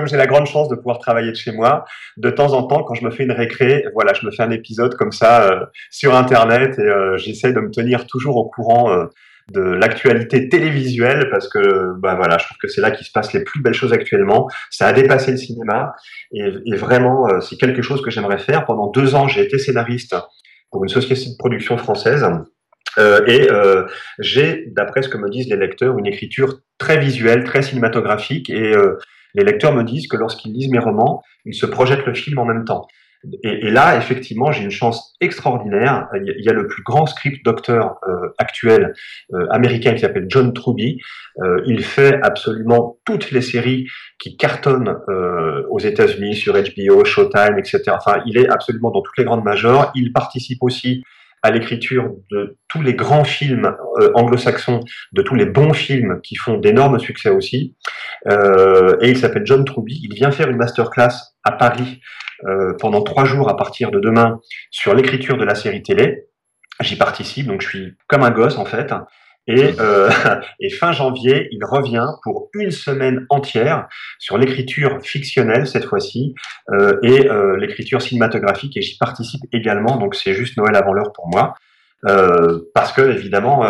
comme 0.00 0.08
j'ai 0.08 0.16
la 0.16 0.26
grande 0.26 0.46
chance 0.46 0.70
de 0.70 0.76
pouvoir 0.76 0.98
travailler 0.98 1.30
de 1.30 1.36
chez 1.36 1.52
moi, 1.52 1.84
de 2.16 2.30
temps 2.30 2.54
en 2.54 2.62
temps, 2.62 2.82
quand 2.84 2.94
je 2.94 3.04
me 3.04 3.10
fais 3.10 3.24
une 3.24 3.32
récré, 3.32 3.84
voilà, 3.92 4.14
je 4.14 4.24
me 4.24 4.30
fais 4.30 4.42
un 4.42 4.50
épisode 4.50 4.94
comme 4.94 5.12
ça 5.12 5.42
euh, 5.42 5.66
sur 5.90 6.14
Internet 6.14 6.78
et 6.78 6.82
euh, 6.82 7.18
j'essaie 7.18 7.52
de 7.52 7.60
me 7.60 7.70
tenir 7.70 8.06
toujours 8.06 8.36
au 8.36 8.48
courant 8.48 8.90
euh, 8.90 9.04
de 9.52 9.60
l'actualité 9.60 10.48
télévisuelle 10.48 11.28
parce 11.30 11.48
que, 11.48 11.92
bah 11.98 12.14
voilà, 12.14 12.38
je 12.38 12.46
trouve 12.46 12.56
que 12.56 12.68
c'est 12.68 12.80
là 12.80 12.90
qu'il 12.92 13.06
se 13.06 13.12
passe 13.12 13.34
les 13.34 13.44
plus 13.44 13.60
belles 13.60 13.74
choses 13.74 13.92
actuellement. 13.92 14.48
Ça 14.70 14.86
a 14.86 14.94
dépassé 14.94 15.32
le 15.32 15.36
cinéma 15.36 15.92
et, 16.32 16.76
vraiment, 16.76 17.26
c'est 17.40 17.58
quelque 17.58 17.82
chose 17.82 18.00
que 18.00 18.10
j'aimerais 18.10 18.38
faire. 18.38 18.64
Pendant 18.64 18.86
deux 18.86 19.14
ans, 19.14 19.28
j'ai 19.28 19.42
été 19.42 19.58
scénariste 19.58 20.16
pour 20.70 20.82
une 20.82 20.88
société 20.88 21.28
de 21.28 21.36
production 21.36 21.76
française. 21.76 22.24
Et 23.26 23.48
j'ai, 24.20 24.66
d'après 24.68 25.02
ce 25.02 25.08
que 25.08 25.18
me 25.18 25.28
disent 25.28 25.48
les 25.48 25.56
lecteurs, 25.56 25.98
une 25.98 26.06
écriture 26.06 26.60
très 26.78 26.98
visuelle, 26.98 27.42
très 27.42 27.62
cinématographique, 27.62 28.50
et 28.50 28.72
les 29.34 29.44
lecteurs 29.44 29.74
me 29.74 29.84
disent 29.84 30.08
que 30.08 30.16
lorsqu'ils 30.16 30.52
lisent 30.52 30.70
mes 30.70 30.78
romans, 30.78 31.22
ils 31.44 31.54
se 31.54 31.66
projettent 31.66 32.06
le 32.06 32.14
film 32.14 32.38
en 32.38 32.44
même 32.44 32.64
temps. 32.64 32.86
Et, 33.44 33.70
là, 33.70 33.98
effectivement, 33.98 34.50
j'ai 34.50 34.64
une 34.64 34.70
chance 34.70 35.14
extraordinaire. 35.20 36.08
Il 36.14 36.42
y 36.42 36.48
a 36.48 36.54
le 36.54 36.66
plus 36.66 36.82
grand 36.82 37.04
script 37.04 37.44
docteur 37.44 37.96
euh, 38.08 38.30
actuel 38.38 38.94
euh, 39.34 39.46
américain 39.50 39.92
qui 39.92 40.00
s'appelle 40.00 40.24
John 40.28 40.54
Truby. 40.54 40.98
Euh, 41.42 41.60
il 41.66 41.84
fait 41.84 42.18
absolument 42.22 42.98
toutes 43.04 43.30
les 43.30 43.42
séries 43.42 43.86
qui 44.18 44.38
cartonnent 44.38 44.96
aux 45.70 45.78
États-Unis 45.78 46.34
sur 46.34 46.54
HBO, 46.54 47.04
Showtime, 47.04 47.58
etc. 47.58 47.82
Enfin, 47.88 48.22
il 48.26 48.38
est 48.38 48.48
absolument 48.48 48.90
dans 48.90 49.02
toutes 49.02 49.18
les 49.18 49.24
grandes 49.24 49.44
majors. 49.44 49.92
Il 49.94 50.12
participe 50.12 50.62
aussi 50.62 51.02
à 51.42 51.50
l'écriture 51.50 52.14
de 52.30 52.58
tous 52.68 52.82
les 52.82 52.94
grands 52.94 53.24
films 53.24 53.74
euh, 54.00 54.10
anglo-saxons, 54.14 54.80
de 55.12 55.22
tous 55.22 55.34
les 55.34 55.46
bons 55.46 55.72
films 55.72 56.20
qui 56.22 56.36
font 56.36 56.58
d'énormes 56.58 56.98
succès 56.98 57.30
aussi. 57.30 57.76
Euh, 58.30 58.96
et 59.00 59.10
il 59.10 59.18
s'appelle 59.18 59.46
John 59.46 59.64
Truby. 59.64 60.00
Il 60.02 60.14
vient 60.14 60.30
faire 60.30 60.50
une 60.50 60.56
masterclass 60.56 61.34
à 61.44 61.52
Paris 61.52 62.00
euh, 62.46 62.74
pendant 62.78 63.02
trois 63.02 63.24
jours 63.24 63.48
à 63.48 63.56
partir 63.56 63.90
de 63.90 64.00
demain 64.00 64.40
sur 64.70 64.94
l'écriture 64.94 65.36
de 65.36 65.44
la 65.44 65.54
série 65.54 65.82
télé. 65.82 66.26
J'y 66.80 66.96
participe, 66.96 67.46
donc 67.46 67.60
je 67.60 67.68
suis 67.68 67.96
comme 68.06 68.22
un 68.22 68.30
gosse 68.30 68.56
en 68.56 68.64
fait. 68.64 68.92
Et, 69.50 69.74
euh, 69.80 70.08
et, 70.60 70.70
fin 70.70 70.92
janvier, 70.92 71.48
il 71.50 71.64
revient 71.64 72.06
pour 72.22 72.50
une 72.54 72.70
semaine 72.70 73.26
entière 73.30 73.88
sur 74.18 74.38
l'écriture 74.38 75.00
fictionnelle 75.02 75.66
cette 75.66 75.84
fois-ci 75.84 76.34
euh, 76.72 76.98
et 77.02 77.28
euh, 77.28 77.56
l'écriture 77.56 78.00
cinématographique. 78.00 78.76
Et 78.76 78.82
j'y 78.82 78.96
participe 78.96 79.42
également, 79.52 79.96
donc 79.96 80.14
c'est 80.14 80.34
juste 80.34 80.56
Noël 80.56 80.76
avant 80.76 80.92
l'heure 80.92 81.12
pour 81.12 81.28
moi, 81.28 81.54
parce 82.74 82.92
que 82.92 83.02
évidemment, 83.02 83.62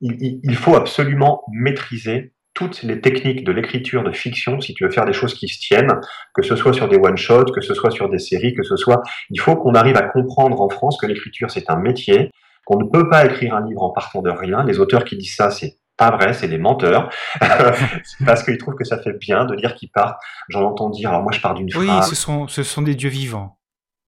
il, 0.00 0.56
faut 0.56 0.76
absolument 0.76 1.42
maîtriser 1.52 2.32
toutes 2.54 2.84
les 2.84 3.00
techniques 3.00 3.42
de 3.42 3.50
l'écriture 3.50 4.04
de 4.04 4.12
fiction 4.12 4.60
si 4.60 4.72
tu 4.74 4.84
veux 4.84 4.90
faire 4.90 5.04
des 5.04 5.12
choses 5.12 5.34
qui 5.34 5.48
se 5.48 5.58
tiennent, 5.58 5.98
que 6.32 6.42
ce 6.42 6.54
soit 6.54 6.72
sur 6.72 6.88
des 6.88 6.96
one-shots, 6.96 7.46
que 7.46 7.60
ce 7.60 7.74
soit 7.74 7.90
sur 7.90 8.08
des 8.08 8.20
séries, 8.20 8.54
que 8.54 8.62
ce 8.62 8.76
soit... 8.76 9.02
Il 9.30 9.40
faut 9.40 9.56
qu'on 9.56 9.74
arrive 9.74 9.96
à 9.96 10.02
comprendre 10.02 10.60
en 10.60 10.68
France 10.68 10.96
que 11.00 11.06
l'écriture 11.06 11.50
c'est 11.50 11.68
un 11.68 11.80
métier, 11.80 12.30
qu'on 12.64 12.78
ne 12.78 12.84
peut 12.84 13.08
pas 13.08 13.26
écrire 13.26 13.54
un 13.54 13.66
livre 13.66 13.82
en 13.82 13.90
partant 13.90 14.22
de 14.22 14.30
rien. 14.30 14.64
Les 14.64 14.78
auteurs 14.78 15.04
qui 15.04 15.16
disent 15.16 15.34
ça, 15.34 15.50
c'est 15.50 15.78
pas 15.96 16.10
vrai, 16.10 16.32
c'est 16.32 16.48
des 16.48 16.58
menteurs, 16.58 17.10
parce 18.26 18.42
qu'ils 18.42 18.58
trouvent 18.58 18.74
que 18.74 18.84
ça 18.84 19.00
fait 19.00 19.12
bien 19.12 19.44
de 19.44 19.54
dire 19.54 19.74
qu'ils 19.74 19.90
partent. 19.90 20.20
J'en 20.48 20.62
entends 20.62 20.90
dire, 20.90 21.10
alors 21.10 21.22
moi 21.22 21.32
je 21.32 21.40
pars 21.40 21.54
d'une 21.54 21.70
phrase. 21.70 21.86
Oui, 21.86 22.02
ce 22.02 22.14
sont, 22.14 22.48
ce 22.48 22.62
sont 22.62 22.82
des 22.82 22.94
dieux 22.94 23.10
vivants. 23.10 23.58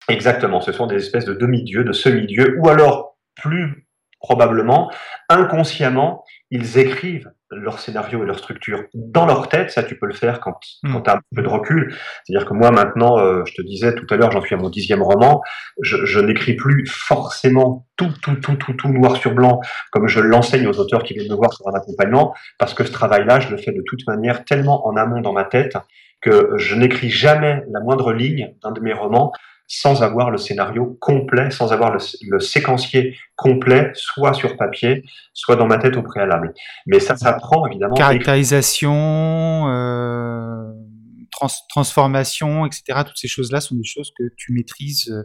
Exactement, 0.07 0.61
ce 0.61 0.71
sont 0.71 0.87
des 0.87 0.95
espèces 0.95 1.25
de 1.25 1.33
demi-dieux, 1.33 1.83
de 1.83 1.91
semi-dieux, 1.91 2.57
ou 2.59 2.69
alors 2.69 3.17
plus 3.35 3.86
probablement, 4.19 4.91
inconsciemment, 5.29 6.23
ils 6.49 6.77
écrivent 6.77 7.31
leur 7.49 7.79
scénario 7.79 8.23
et 8.23 8.25
leur 8.25 8.37
structure 8.37 8.83
dans 8.93 9.25
leur 9.25 9.47
tête. 9.47 9.71
Ça, 9.71 9.83
tu 9.83 9.97
peux 9.97 10.05
le 10.05 10.13
faire 10.13 10.39
quand, 10.39 10.59
hmm. 10.83 10.93
quand 10.93 11.01
tu 11.01 11.09
as 11.09 11.15
un 11.15 11.21
peu 11.35 11.41
de 11.41 11.47
recul. 11.47 11.95
C'est-à-dire 12.23 12.47
que 12.47 12.53
moi, 12.53 12.71
maintenant, 12.71 13.17
euh, 13.19 13.43
je 13.45 13.53
te 13.53 13.61
disais 13.61 13.95
tout 13.95 14.05
à 14.09 14.17
l'heure, 14.17 14.31
j'en 14.31 14.41
suis 14.41 14.55
à 14.55 14.57
mon 14.57 14.69
dixième 14.69 15.01
roman. 15.01 15.41
Je, 15.81 16.05
je 16.05 16.19
n'écris 16.19 16.55
plus 16.55 16.85
forcément 16.87 17.87
tout, 17.95 18.11
tout, 18.21 18.35
tout, 18.35 18.55
tout, 18.55 18.73
tout 18.73 18.89
noir 18.89 19.15
sur 19.17 19.33
blanc, 19.33 19.61
comme 19.91 20.07
je 20.07 20.19
l'enseigne 20.19 20.67
aux 20.67 20.79
auteurs 20.79 21.03
qui 21.03 21.13
viennent 21.13 21.31
me 21.31 21.35
voir 21.35 21.51
pour 21.57 21.69
un 21.69 21.77
accompagnement, 21.77 22.33
parce 22.57 22.73
que 22.73 22.83
ce 22.83 22.91
travail-là, 22.91 23.39
je 23.39 23.49
le 23.49 23.57
fais 23.57 23.71
de 23.71 23.83
toute 23.85 24.05
manière 24.07 24.43
tellement 24.43 24.85
en 24.87 24.95
amont 24.97 25.21
dans 25.21 25.33
ma 25.33 25.45
tête 25.45 25.77
que 26.21 26.51
je 26.57 26.75
n'écris 26.75 27.09
jamais 27.09 27.63
la 27.71 27.79
moindre 27.79 28.11
ligne 28.11 28.53
d'un 28.63 28.71
de 28.71 28.81
mes 28.81 28.93
romans 28.93 29.31
sans 29.67 30.01
avoir 30.01 30.31
le 30.31 30.37
scénario 30.37 30.97
complet, 31.01 31.51
sans 31.51 31.73
avoir 31.73 31.91
le, 31.93 32.39
séquencier 32.39 33.17
complet, 33.35 33.91
soit 33.93 34.33
sur 34.33 34.55
papier, 34.55 35.03
soit 35.33 35.57
dans 35.57 35.67
ma 35.67 35.77
tête 35.77 35.97
au 35.97 36.03
préalable. 36.03 36.53
Mais 36.85 36.99
ça, 36.99 37.17
ça 37.17 37.33
prend 37.33 37.67
évidemment. 37.67 37.95
Caractérisation, 37.95 39.67
euh, 39.67 40.71
transformation, 41.69 42.65
etc. 42.65 43.01
Toutes 43.05 43.17
ces 43.17 43.27
choses-là 43.27 43.59
sont 43.59 43.75
des 43.75 43.83
choses 43.83 44.11
que 44.17 44.23
tu 44.37 44.53
maîtrises 44.53 45.09
euh, 45.09 45.23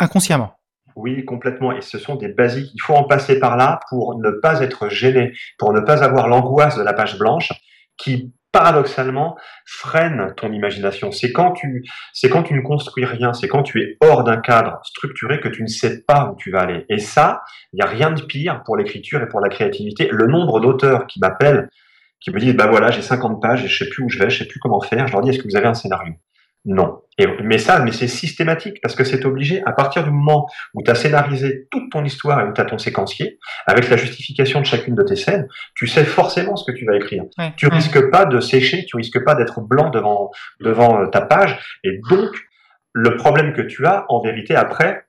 inconsciemment. 0.00 0.54
Oui, 0.96 1.24
complètement. 1.24 1.72
Et 1.72 1.80
ce 1.80 1.98
sont 1.98 2.16
des 2.16 2.28
basiques. 2.28 2.70
Il 2.74 2.80
faut 2.80 2.94
en 2.94 3.04
passer 3.04 3.38
par 3.38 3.56
là 3.56 3.80
pour 3.88 4.18
ne 4.18 4.30
pas 4.30 4.60
être 4.60 4.88
gêné, 4.88 5.32
pour 5.58 5.72
ne 5.72 5.80
pas 5.80 6.04
avoir 6.04 6.28
l'angoisse 6.28 6.76
de 6.76 6.82
la 6.82 6.92
page 6.92 7.18
blanche 7.18 7.52
qui 7.96 8.32
paradoxalement 8.54 9.36
freine 9.66 10.32
ton 10.36 10.52
imagination. 10.52 11.10
C'est 11.10 11.32
quand 11.32 11.52
tu, 11.52 11.82
c'est 12.12 12.28
quand 12.28 12.44
tu 12.44 12.54
ne 12.54 12.60
construis 12.60 13.04
rien, 13.04 13.32
c'est 13.32 13.48
quand 13.48 13.64
tu 13.64 13.82
es 13.82 13.96
hors 14.00 14.22
d'un 14.22 14.36
cadre 14.36 14.78
structuré 14.84 15.40
que 15.40 15.48
tu 15.48 15.62
ne 15.64 15.66
sais 15.66 16.04
pas 16.04 16.30
où 16.30 16.36
tu 16.36 16.52
vas 16.52 16.60
aller. 16.60 16.86
Et 16.88 16.98
ça, 16.98 17.42
il 17.72 17.76
n'y 17.78 17.82
a 17.82 17.86
rien 17.86 18.12
de 18.12 18.22
pire 18.22 18.62
pour 18.64 18.76
l'écriture 18.76 19.20
et 19.20 19.28
pour 19.28 19.40
la 19.40 19.48
créativité. 19.48 20.08
Le 20.12 20.28
nombre 20.28 20.60
d'auteurs 20.60 21.08
qui 21.08 21.18
m'appellent, 21.18 21.68
qui 22.20 22.30
me 22.30 22.38
disent, 22.38 22.54
bah 22.54 22.68
voilà, 22.68 22.92
j'ai 22.92 23.02
50 23.02 23.42
pages 23.42 23.64
et 23.64 23.68
je 23.68 23.84
sais 23.84 23.90
plus 23.90 24.04
où 24.04 24.08
je 24.08 24.20
vais, 24.20 24.30
je 24.30 24.38
sais 24.38 24.46
plus 24.46 24.60
comment 24.60 24.80
faire. 24.80 25.08
Je 25.08 25.12
leur 25.12 25.22
dis, 25.22 25.30
est-ce 25.30 25.38
que 25.38 25.48
vous 25.48 25.56
avez 25.56 25.66
un 25.66 25.74
scénario? 25.74 26.14
Non. 26.64 27.00
Et, 27.18 27.26
mais 27.42 27.58
ça, 27.58 27.80
mais 27.80 27.92
c'est 27.92 28.08
systématique 28.08 28.80
parce 28.82 28.94
que 28.94 29.04
c'est 29.04 29.24
obligé 29.24 29.62
à 29.66 29.72
partir 29.72 30.02
du 30.02 30.10
moment 30.10 30.48
où 30.72 30.82
tu 30.82 30.90
as 30.90 30.94
scénarisé 30.94 31.68
toute 31.70 31.90
ton 31.92 32.04
histoire 32.04 32.40
et 32.40 32.44
où 32.48 32.52
tu 32.52 32.60
as 32.60 32.64
ton 32.64 32.78
séquencier, 32.78 33.38
avec 33.66 33.88
la 33.88 33.96
justification 33.96 34.60
de 34.60 34.66
chacune 34.66 34.94
de 34.94 35.02
tes 35.02 35.16
scènes, 35.16 35.46
tu 35.74 35.86
sais 35.86 36.04
forcément 36.04 36.56
ce 36.56 36.70
que 36.70 36.76
tu 36.76 36.84
vas 36.86 36.96
écrire. 36.96 37.24
tu 37.56 37.68
risques 37.68 38.10
pas 38.10 38.24
de 38.24 38.40
sécher, 38.40 38.84
tu 38.86 38.96
risques 38.96 39.22
pas 39.24 39.34
d'être 39.34 39.60
blanc 39.60 39.90
devant 39.90 40.30
devant 40.60 41.02
euh, 41.02 41.06
ta 41.06 41.20
page. 41.20 41.58
Et 41.84 42.00
donc, 42.10 42.30
le 42.92 43.16
problème 43.16 43.52
que 43.52 43.62
tu 43.62 43.86
as, 43.86 44.06
en 44.08 44.20
vérité, 44.20 44.54
après, 44.54 45.03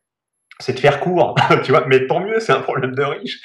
c'est 0.60 0.74
de 0.74 0.80
faire 0.80 1.00
court, 1.00 1.36
tu 1.64 1.72
vois. 1.72 1.86
Mais 1.88 2.08
tant 2.08 2.20
mieux, 2.20 2.40
c'est 2.40 2.54
un 2.54 2.62
problème 2.62 2.96
de 2.96 3.04
riche. 3.04 3.42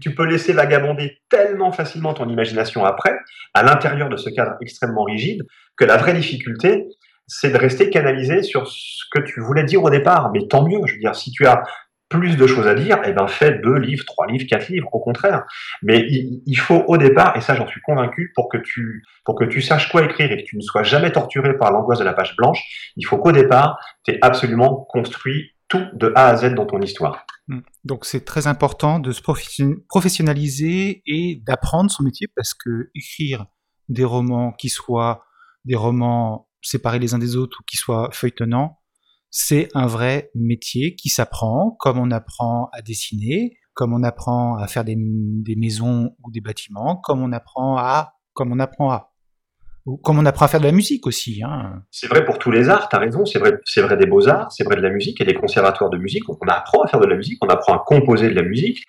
tu 0.00 0.14
peux 0.14 0.24
laisser 0.24 0.52
vagabonder 0.52 1.18
tellement 1.28 1.72
facilement 1.72 2.14
ton 2.14 2.28
imagination 2.28 2.84
après, 2.84 3.16
à 3.54 3.62
l'intérieur 3.62 4.08
de 4.08 4.16
ce 4.16 4.30
cadre 4.30 4.52
extrêmement 4.60 5.04
rigide, 5.04 5.42
que 5.76 5.84
la 5.84 5.96
vraie 5.96 6.14
difficulté, 6.14 6.86
c'est 7.26 7.50
de 7.50 7.58
rester 7.58 7.90
canalisé 7.90 8.42
sur 8.42 8.68
ce 8.68 9.04
que 9.12 9.20
tu 9.20 9.40
voulais 9.40 9.64
dire 9.64 9.82
au 9.82 9.90
départ. 9.90 10.30
Mais 10.32 10.46
tant 10.48 10.66
mieux, 10.66 10.78
je 10.86 10.94
veux 10.94 11.00
dire, 11.00 11.14
si 11.14 11.30
tu 11.32 11.46
as 11.46 11.62
plus 12.08 12.36
de 12.36 12.46
choses 12.46 12.68
à 12.68 12.74
dire, 12.74 13.00
eh 13.04 13.12
ben 13.12 13.26
fais 13.26 13.58
deux 13.58 13.78
livres, 13.78 14.04
trois 14.06 14.26
livres, 14.26 14.46
quatre 14.48 14.68
livres, 14.68 14.88
au 14.92 15.00
contraire. 15.00 15.42
Mais 15.82 16.06
il, 16.08 16.56
faut 16.56 16.84
au 16.86 16.96
départ, 16.98 17.36
et 17.36 17.40
ça 17.40 17.54
j'en 17.56 17.66
suis 17.66 17.80
convaincu, 17.80 18.32
pour 18.36 18.48
que 18.48 18.58
tu 18.58 19.02
pour 19.24 19.34
que 19.34 19.44
tu 19.44 19.60
saches 19.60 19.90
quoi 19.90 20.04
écrire 20.04 20.30
et 20.30 20.36
que 20.36 20.48
tu 20.48 20.56
ne 20.56 20.62
sois 20.62 20.84
jamais 20.84 21.10
torturé 21.10 21.56
par 21.58 21.72
l'angoisse 21.72 21.98
de 21.98 22.04
la 22.04 22.12
page 22.12 22.36
blanche, 22.36 22.62
il 22.96 23.04
faut 23.04 23.18
qu'au 23.18 23.32
départ, 23.32 23.78
tu 24.04 24.12
aies 24.12 24.18
absolument 24.22 24.86
construit 24.88 25.55
tout 25.68 25.84
de 25.94 26.12
A 26.14 26.28
à 26.28 26.36
Z 26.36 26.54
dans 26.54 26.66
ton 26.66 26.80
histoire. 26.80 27.26
Hmm. 27.48 27.60
Donc 27.84 28.04
c'est 28.04 28.24
très 28.24 28.46
important 28.46 28.98
de 28.98 29.12
se 29.12 29.22
professionnaliser 29.88 31.02
et 31.06 31.42
d'apprendre 31.46 31.90
son 31.90 32.02
métier 32.02 32.28
parce 32.34 32.54
que 32.54 32.90
écrire 32.94 33.46
des 33.88 34.04
romans 34.04 34.52
qui 34.52 34.68
soient 34.68 35.24
des 35.64 35.76
romans 35.76 36.48
séparés 36.62 36.98
les 36.98 37.14
uns 37.14 37.18
des 37.18 37.36
autres 37.36 37.58
ou 37.60 37.64
qui 37.64 37.76
soient 37.76 38.10
feuilletonnants, 38.12 38.78
c'est 39.30 39.68
un 39.74 39.86
vrai 39.86 40.30
métier 40.34 40.94
qui 40.94 41.08
s'apprend 41.08 41.76
comme 41.78 41.98
on 41.98 42.10
apprend 42.10 42.68
à 42.72 42.82
dessiner, 42.82 43.58
comme 43.74 43.92
on 43.92 44.02
apprend 44.02 44.56
à 44.56 44.66
faire 44.66 44.84
des, 44.84 44.96
des 44.96 45.56
maisons 45.56 46.10
ou 46.24 46.30
des 46.30 46.40
bâtiments, 46.40 46.96
comme 46.96 47.22
on 47.22 47.32
apprend 47.32 47.76
à 47.76 48.14
comme 48.32 48.52
on 48.52 48.58
apprend 48.58 48.90
à 48.90 49.12
comme 50.02 50.18
on 50.18 50.26
apprend 50.26 50.46
à 50.46 50.48
faire 50.48 50.60
de 50.60 50.66
la 50.66 50.72
musique 50.72 51.06
aussi. 51.06 51.42
Hein. 51.44 51.82
C'est 51.90 52.08
vrai 52.08 52.24
pour 52.24 52.38
tous 52.38 52.50
les 52.50 52.68
arts, 52.68 52.88
tu 52.88 52.96
as 52.96 52.98
raison, 52.98 53.24
c'est 53.24 53.38
vrai, 53.38 53.52
c'est 53.64 53.82
vrai 53.82 53.96
des 53.96 54.06
beaux-arts, 54.06 54.50
c'est 54.50 54.64
vrai 54.64 54.76
de 54.76 54.80
la 54.80 54.90
musique, 54.90 55.16
il 55.20 55.26
y 55.26 55.30
a 55.30 55.32
des 55.32 55.38
conservatoires 55.38 55.90
de 55.90 55.98
musique, 55.98 56.24
on 56.28 56.48
apprend 56.48 56.82
à 56.82 56.88
faire 56.88 57.00
de 57.00 57.06
la 57.06 57.16
musique, 57.16 57.38
on 57.44 57.48
apprend 57.48 57.74
à 57.74 57.82
composer 57.84 58.28
de 58.28 58.34
la 58.34 58.42
musique, 58.42 58.84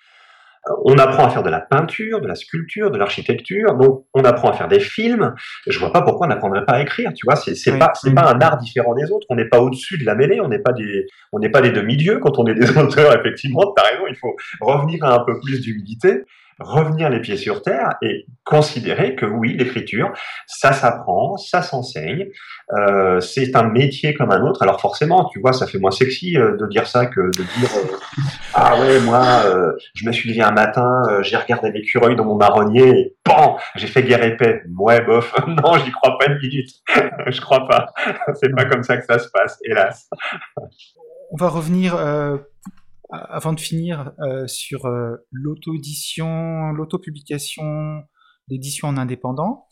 euh, 0.68 0.72
on 0.84 0.98
apprend 0.98 1.26
à 1.26 1.30
faire 1.30 1.44
de 1.44 1.50
la 1.50 1.60
peinture, 1.60 2.20
de 2.20 2.26
la 2.26 2.34
sculpture, 2.34 2.90
de 2.90 2.98
l'architecture, 2.98 3.76
donc 3.76 4.06
on 4.12 4.24
apprend 4.24 4.50
à 4.50 4.54
faire 4.54 4.66
des 4.66 4.80
films. 4.80 5.34
Je 5.68 5.78
vois 5.78 5.92
pas 5.92 6.02
pourquoi 6.02 6.26
on 6.26 6.30
n'apprendrait 6.30 6.64
pas 6.64 6.74
à 6.74 6.82
écrire, 6.82 7.12
tu 7.14 7.26
vois, 7.26 7.36
c'est, 7.36 7.54
c'est 7.54 7.78
pas 7.78 7.92
c'est 7.94 8.12
pas 8.12 8.32
un 8.32 8.40
art 8.40 8.58
différent 8.58 8.94
des 8.94 9.10
autres, 9.12 9.26
on 9.30 9.36
n'est 9.36 9.48
pas 9.48 9.60
au-dessus 9.60 9.98
de 9.98 10.04
la 10.04 10.16
mêlée, 10.16 10.40
on 10.40 10.48
n'est 10.48 10.58
pas 10.58 10.72
des 10.72 11.06
on 11.32 11.38
n'est 11.38 11.50
pas 11.50 11.60
des 11.60 11.70
demi-dieux 11.70 12.18
quand 12.18 12.40
on 12.40 12.46
est 12.46 12.54
des 12.54 12.70
auteurs 12.76 13.16
effectivement, 13.16 13.72
tu 13.76 13.82
as 13.82 13.86
raison, 13.86 14.04
il 14.08 14.16
faut 14.16 14.34
revenir 14.60 15.04
à 15.04 15.14
un 15.14 15.24
peu 15.24 15.38
plus 15.38 15.60
d'humilité 15.60 16.24
revenir 16.58 17.08
les 17.08 17.20
pieds 17.20 17.36
sur 17.36 17.62
terre 17.62 17.94
et 18.02 18.26
considérer 18.44 19.14
que 19.14 19.26
oui, 19.26 19.56
l'écriture, 19.56 20.12
ça 20.46 20.72
s'apprend, 20.72 21.36
ça 21.36 21.62
s'enseigne, 21.62 22.28
euh, 22.76 23.20
c'est 23.20 23.54
un 23.54 23.68
métier 23.68 24.14
comme 24.14 24.30
un 24.30 24.42
autre. 24.42 24.62
Alors 24.62 24.80
forcément, 24.80 25.26
tu 25.26 25.40
vois, 25.40 25.52
ça 25.52 25.66
fait 25.66 25.78
moins 25.78 25.90
sexy 25.90 26.36
euh, 26.36 26.56
de 26.56 26.66
dire 26.66 26.86
ça 26.86 27.06
que 27.06 27.20
de 27.20 27.30
dire 27.30 27.70
euh, 27.76 27.96
ah 28.54 28.80
ouais, 28.80 29.00
moi, 29.00 29.42
je 29.94 30.06
me 30.06 30.12
suis 30.12 30.30
levé 30.30 30.42
un 30.42 30.50
matin, 30.50 31.02
j'ai 31.20 31.36
regardé 31.36 31.70
l'écureuil 31.70 32.16
dans 32.16 32.24
mon 32.24 32.34
marronnier, 32.34 32.88
et 32.88 33.16
pan, 33.22 33.58
j'ai 33.76 33.86
fait 33.86 34.02
guerre 34.02 34.24
et 34.24 34.36
paix. 34.36 34.62
Ouais, 34.76 35.00
bof, 35.02 35.32
non, 35.46 35.78
j'y 35.84 35.92
crois 35.92 36.18
pas 36.18 36.26
une 36.26 36.38
minute. 36.38 36.70
je 37.26 37.40
crois 37.40 37.68
pas. 37.68 37.92
c'est 38.34 38.54
pas 38.54 38.64
comme 38.64 38.82
ça 38.82 38.96
que 38.96 39.04
ça 39.04 39.18
se 39.18 39.28
passe, 39.28 39.58
hélas. 39.64 40.08
On 41.30 41.36
va 41.36 41.48
revenir 41.48 41.94
avant 43.10 43.52
de 43.52 43.60
finir 43.60 44.12
euh, 44.20 44.46
sur 44.46 44.86
euh, 44.86 45.16
l'auto-édition, 45.32 46.72
l'auto-publication 46.72 48.02
d'édition 48.48 48.88
en 48.88 48.96
indépendant, 48.96 49.66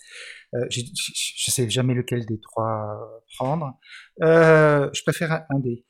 euh, 0.54 0.66
je 0.70 0.80
ne 0.80 1.52
sais 1.52 1.68
jamais 1.70 1.94
lequel 1.94 2.26
des 2.26 2.40
trois 2.40 3.22
prendre. 3.36 3.78
je 4.20 5.02
préfère 5.02 5.44
un 5.50 5.58
des. 5.60 5.84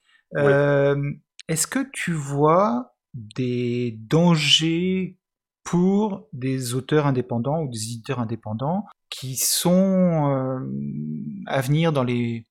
Est-ce 1.48 1.66
que 1.66 1.88
tu 1.92 2.12
vois 2.12 2.96
des 3.14 3.96
dangers 4.00 5.18
pour 5.62 6.28
des 6.32 6.74
auteurs 6.74 7.06
indépendants 7.06 7.62
ou 7.62 7.68
des 7.68 7.82
éditeurs 7.85 8.20
indépendants 8.20 8.85
qui 9.11 9.37
sont 9.37 10.68
à 11.46 11.61
venir 11.61 11.92
dans 11.92 12.04
les 12.04 12.46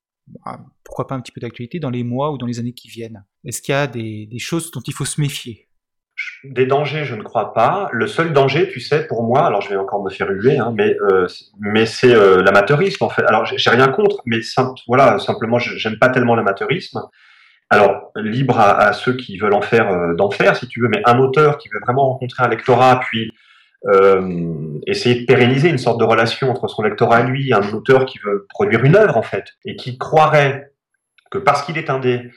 pourquoi 0.83 1.07
pas 1.07 1.15
un 1.15 1.21
petit 1.21 1.31
peu 1.31 1.41
d'actualité 1.41 1.79
dans 1.79 1.89
les 1.89 2.03
mois 2.03 2.31
ou 2.31 2.37
dans 2.37 2.45
les 2.45 2.59
années 2.59 2.73
qui 2.73 2.87
viennent? 2.87 3.23
Est-ce 3.43 3.61
qu'il 3.61 3.73
y 3.73 3.77
a 3.77 3.87
des, 3.87 4.29
choses 4.39 4.71
dont 4.71 4.81
il 4.81 4.93
faut 4.93 5.05
se 5.05 5.21
méfier? 5.21 5.67
Des 6.45 6.65
dangers, 6.65 7.03
je 7.03 7.15
ne 7.15 7.23
crois 7.23 7.53
pas. 7.53 7.89
Le 7.91 8.07
seul 8.07 8.31
danger, 8.31 8.69
tu 8.69 8.79
sais, 8.79 9.05
pour 9.05 9.23
moi, 9.23 9.45
alors 9.45 9.61
je 9.61 9.69
vais 9.69 9.75
encore 9.75 10.01
me 10.01 10.09
faire 10.09 10.29
huer, 10.29 10.57
hein, 10.57 10.73
mais 10.75 10.95
euh, 11.11 11.27
mais 11.59 11.85
c'est 11.85 12.13
euh, 12.13 12.41
l'amateurisme 12.41 13.03
en 13.03 13.09
fait. 13.09 13.23
Alors 13.25 13.45
j'ai 13.45 13.69
rien 13.69 13.89
contre, 13.89 14.21
mais 14.25 14.39
voilà, 14.87 15.19
simplement, 15.19 15.59
j'aime 15.59 15.99
pas 15.99 16.07
tellement 16.07 16.35
l'amateurisme. 16.35 17.01
Alors 17.69 18.11
libre 18.15 18.59
à, 18.59 18.93
ceux 18.93 19.17
qui 19.17 19.37
veulent 19.37 19.53
en 19.53 19.61
faire 19.61 19.91
euh, 19.91 20.13
d'en 20.13 20.31
faire, 20.31 20.55
si 20.55 20.67
tu 20.67 20.79
veux, 20.81 20.87
mais 20.87 21.01
un 21.05 21.19
auteur 21.19 21.57
qui 21.57 21.67
veut 21.67 21.79
vraiment 21.81 22.07
rencontrer 22.07 22.43
un 22.43 22.47
lectorat, 22.47 23.01
puis 23.01 23.33
euh, 23.87 24.79
essayer 24.87 25.21
de 25.21 25.25
pérenniser 25.25 25.69
une 25.69 25.77
sorte 25.77 25.99
de 25.99 26.05
relation 26.05 26.49
entre 26.49 26.67
son 26.67 26.81
lectorat 26.81 27.21
et 27.21 27.23
lui, 27.25 27.53
un 27.53 27.67
auteur 27.73 28.05
qui 28.05 28.19
veut 28.19 28.45
produire 28.49 28.83
une 28.83 28.95
œuvre 28.95 29.17
en 29.17 29.23
fait, 29.23 29.45
et 29.65 29.75
qui 29.75 29.97
croirait 29.97 30.71
que 31.31 31.37
parce 31.37 31.63
qu'il 31.63 31.77
est 31.77 31.89
indé, 31.89 32.31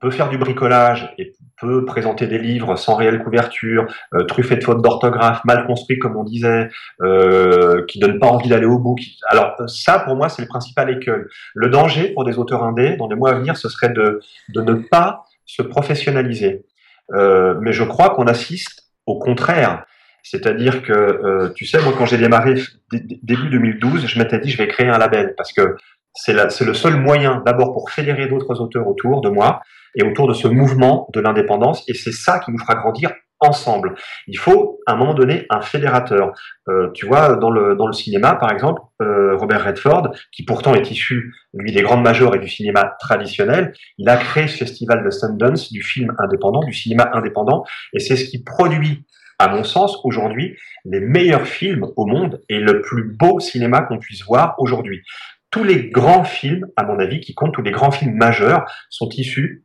peut 0.00 0.10
faire 0.10 0.28
du 0.28 0.38
bricolage 0.38 1.12
et 1.18 1.32
peut 1.60 1.84
présenter 1.84 2.26
des 2.26 2.38
livres 2.38 2.76
sans 2.76 2.94
réelle 2.94 3.22
couverture, 3.22 3.86
euh, 4.14 4.24
de 4.24 4.60
fautes 4.62 4.82
d'orthographe, 4.82 5.44
mal 5.44 5.66
construits 5.66 5.98
comme 5.98 6.16
on 6.16 6.24
disait, 6.24 6.68
euh, 7.02 7.84
qui 7.86 7.98
donnent 7.98 8.20
pas 8.20 8.28
envie 8.28 8.48
d'aller 8.48 8.66
au 8.66 8.78
bout. 8.78 8.96
Alors 9.28 9.56
ça, 9.66 9.98
pour 10.00 10.16
moi, 10.16 10.28
c'est 10.28 10.42
le 10.42 10.48
principal 10.48 10.90
écueil. 10.90 11.22
Le 11.54 11.68
danger 11.68 12.12
pour 12.12 12.24
des 12.24 12.38
auteurs 12.38 12.62
indés 12.62 12.96
dans 12.96 13.08
les 13.08 13.16
mois 13.16 13.30
à 13.30 13.34
venir, 13.34 13.56
ce 13.56 13.68
serait 13.68 13.90
de, 13.90 14.20
de 14.50 14.62
ne 14.62 14.74
pas 14.74 15.24
se 15.44 15.62
professionnaliser. 15.62 16.64
Euh, 17.12 17.54
mais 17.60 17.72
je 17.72 17.84
crois 17.84 18.10
qu'on 18.10 18.26
assiste 18.26 18.90
au 19.06 19.18
contraire 19.18 19.84
c'est-à-dire 20.22 20.82
que, 20.82 20.92
euh, 20.92 21.50
tu 21.54 21.66
sais, 21.66 21.80
moi, 21.82 21.92
quand 21.96 22.06
j'ai 22.06 22.18
démarré 22.18 22.54
début 22.92 23.48
2012, 23.48 24.06
je 24.06 24.18
m'étais 24.18 24.38
dit, 24.38 24.50
je 24.50 24.58
vais 24.58 24.68
créer 24.68 24.88
un 24.88 24.98
label 24.98 25.34
parce 25.36 25.52
que 25.52 25.76
c'est 26.14 26.32
le 26.32 26.74
seul 26.74 26.96
moyen, 26.96 27.42
d'abord, 27.46 27.72
pour 27.72 27.90
fédérer 27.90 28.26
d'autres 28.26 28.60
auteurs 28.60 28.88
autour 28.88 29.20
de 29.20 29.28
moi 29.28 29.60
et 29.94 30.02
autour 30.02 30.26
de 30.26 30.34
ce 30.34 30.48
mouvement 30.48 31.08
de 31.14 31.20
l'indépendance. 31.20 31.84
Et 31.88 31.94
c'est 31.94 32.12
ça 32.12 32.40
qui 32.40 32.50
nous 32.50 32.58
fera 32.58 32.74
grandir 32.74 33.12
ensemble. 33.40 33.94
Il 34.26 34.36
faut, 34.36 34.80
à 34.86 34.92
un 34.92 34.96
moment 34.96 35.14
donné, 35.14 35.46
un 35.50 35.60
fédérateur. 35.60 36.32
Euh, 36.68 36.90
tu 36.92 37.06
vois, 37.06 37.36
dans 37.36 37.50
le, 37.50 37.76
dans 37.76 37.86
le 37.86 37.92
cinéma, 37.92 38.34
par 38.34 38.50
exemple, 38.50 38.82
euh, 39.00 39.36
Robert 39.36 39.64
Redford, 39.64 40.12
qui 40.32 40.44
pourtant 40.44 40.74
est 40.74 40.90
issu, 40.90 41.34
lui, 41.54 41.72
des 41.72 41.82
grandes 41.82 42.02
majors 42.02 42.34
et 42.34 42.38
du 42.38 42.48
cinéma 42.48 42.96
traditionnel, 42.98 43.72
il 43.98 44.08
a 44.08 44.16
créé 44.16 44.48
ce 44.48 44.56
festival 44.56 45.04
de 45.04 45.10
Sundance 45.10 45.70
du 45.72 45.82
film 45.82 46.14
indépendant, 46.18 46.60
du 46.60 46.72
cinéma 46.72 47.10
indépendant, 47.12 47.64
et 47.94 48.00
c'est 48.00 48.16
ce 48.16 48.24
qui 48.24 48.42
produit 48.42 49.06
à 49.38 49.48
mon 49.48 49.62
sens, 49.62 50.00
aujourd'hui, 50.04 50.56
les 50.84 51.00
meilleurs 51.00 51.46
films 51.46 51.86
au 51.96 52.06
monde 52.06 52.42
et 52.48 52.58
le 52.58 52.80
plus 52.80 53.04
beau 53.04 53.38
cinéma 53.40 53.82
qu'on 53.82 53.98
puisse 53.98 54.24
voir 54.24 54.54
aujourd'hui. 54.58 55.02
Tous 55.50 55.64
les 55.64 55.88
grands 55.90 56.24
films, 56.24 56.66
à 56.76 56.82
mon 56.82 56.98
avis, 56.98 57.20
qui 57.20 57.34
comptent, 57.34 57.54
tous 57.54 57.62
les 57.62 57.70
grands 57.70 57.90
films 57.90 58.14
majeurs 58.14 58.70
sont 58.90 59.08
issus 59.10 59.64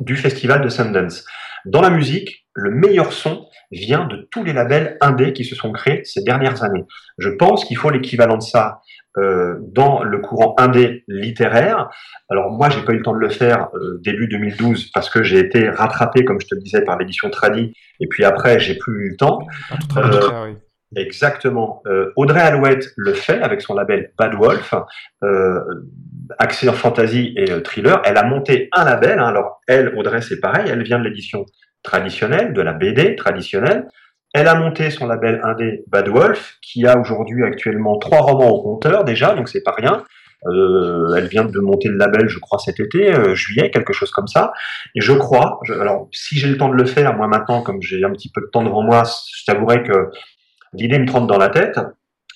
du 0.00 0.16
festival 0.16 0.62
de 0.62 0.68
Sundance. 0.68 1.24
Dans 1.66 1.80
la 1.80 1.90
musique, 1.90 2.46
le 2.54 2.70
meilleur 2.70 3.12
son 3.12 3.46
vient 3.70 4.06
de 4.06 4.28
tous 4.30 4.42
les 4.42 4.52
labels 4.52 4.96
indés 5.00 5.32
qui 5.32 5.44
se 5.44 5.54
sont 5.54 5.72
créés 5.72 6.02
ces 6.04 6.22
dernières 6.22 6.62
années. 6.62 6.84
Je 7.18 7.28
pense 7.28 7.64
qu'il 7.64 7.76
faut 7.76 7.90
l'équivalent 7.90 8.36
de 8.36 8.42
ça 8.42 8.80
euh, 9.18 9.56
dans 9.60 10.02
le 10.02 10.18
courant 10.18 10.54
indé 10.58 11.04
littéraire. 11.08 11.90
Alors 12.28 12.50
moi, 12.52 12.68
j'ai 12.70 12.82
pas 12.82 12.92
eu 12.92 12.98
le 12.98 13.02
temps 13.02 13.12
de 13.12 13.18
le 13.18 13.28
faire 13.28 13.68
euh, 13.74 14.00
début 14.02 14.28
2012 14.28 14.90
parce 14.92 15.10
que 15.10 15.22
j'ai 15.22 15.38
été 15.38 15.68
rattrapé, 15.68 16.24
comme 16.24 16.40
je 16.40 16.46
te 16.46 16.54
le 16.54 16.60
disais, 16.60 16.82
par 16.82 16.96
l'édition 16.96 17.28
Tradi, 17.28 17.72
et 18.00 18.06
puis 18.08 18.24
après, 18.24 18.60
j'ai 18.60 18.76
plus 18.76 19.06
eu 19.06 19.10
le 19.10 19.16
temps. 19.16 19.40
Euh, 19.96 20.54
exactement. 20.96 21.82
Audrey 22.16 22.40
Alouette 22.40 22.86
le 22.96 23.12
fait 23.12 23.40
avec 23.42 23.62
son 23.62 23.74
label 23.74 24.12
Bad 24.16 24.34
Wolf, 24.34 24.74
en 26.38 26.72
fantasy 26.72 27.34
et 27.36 27.62
thriller. 27.62 28.00
Elle 28.04 28.16
a 28.16 28.24
monté 28.24 28.68
un 28.72 28.84
label. 28.84 29.18
Hein. 29.18 29.28
alors 29.28 29.60
elle, 29.66 29.94
Audrey, 29.96 30.20
c'est 30.20 30.40
pareil. 30.40 30.70
Elle 30.70 30.82
vient 30.82 30.98
de 30.98 31.04
l'édition 31.04 31.44
traditionnelle, 31.82 32.52
de 32.52 32.62
la 32.62 32.72
BD 32.72 33.16
traditionnelle. 33.16 33.86
Elle 34.32 34.46
a 34.46 34.54
monté 34.54 34.90
son 34.90 35.06
label 35.06 35.40
indé 35.42 35.82
Bad 35.88 36.08
Wolf, 36.08 36.58
qui 36.62 36.86
a 36.86 36.98
aujourd'hui 36.98 37.44
actuellement 37.44 37.98
trois 37.98 38.20
romans 38.20 38.50
au 38.50 38.62
compteur 38.62 39.04
déjà, 39.04 39.34
donc 39.34 39.48
c'est 39.48 39.62
pas 39.62 39.74
rien. 39.76 40.04
Euh, 40.46 41.14
elle 41.16 41.26
vient 41.26 41.44
de 41.44 41.58
monter 41.58 41.88
le 41.88 41.96
label, 41.96 42.28
je 42.28 42.38
crois, 42.38 42.58
cet 42.58 42.80
été, 42.80 43.12
euh, 43.12 43.34
juillet, 43.34 43.70
quelque 43.70 43.92
chose 43.92 44.10
comme 44.10 44.28
ça. 44.28 44.52
Et 44.94 45.00
je 45.00 45.12
crois, 45.12 45.60
alors 45.80 46.08
si 46.12 46.38
j'ai 46.38 46.48
le 46.48 46.56
temps 46.56 46.68
de 46.68 46.76
le 46.76 46.86
faire, 46.86 47.14
moi 47.16 47.26
maintenant, 47.26 47.62
comme 47.62 47.82
j'ai 47.82 48.02
un 48.04 48.12
petit 48.12 48.30
peu 48.32 48.40
de 48.40 48.46
temps 48.46 48.62
devant 48.62 48.82
moi, 48.82 49.02
je 49.36 49.44
t'avouerai 49.44 49.82
que 49.82 50.10
l'idée 50.72 50.98
me 50.98 51.06
trompe 51.06 51.28
dans 51.28 51.36
la 51.36 51.48
tête. 51.48 51.78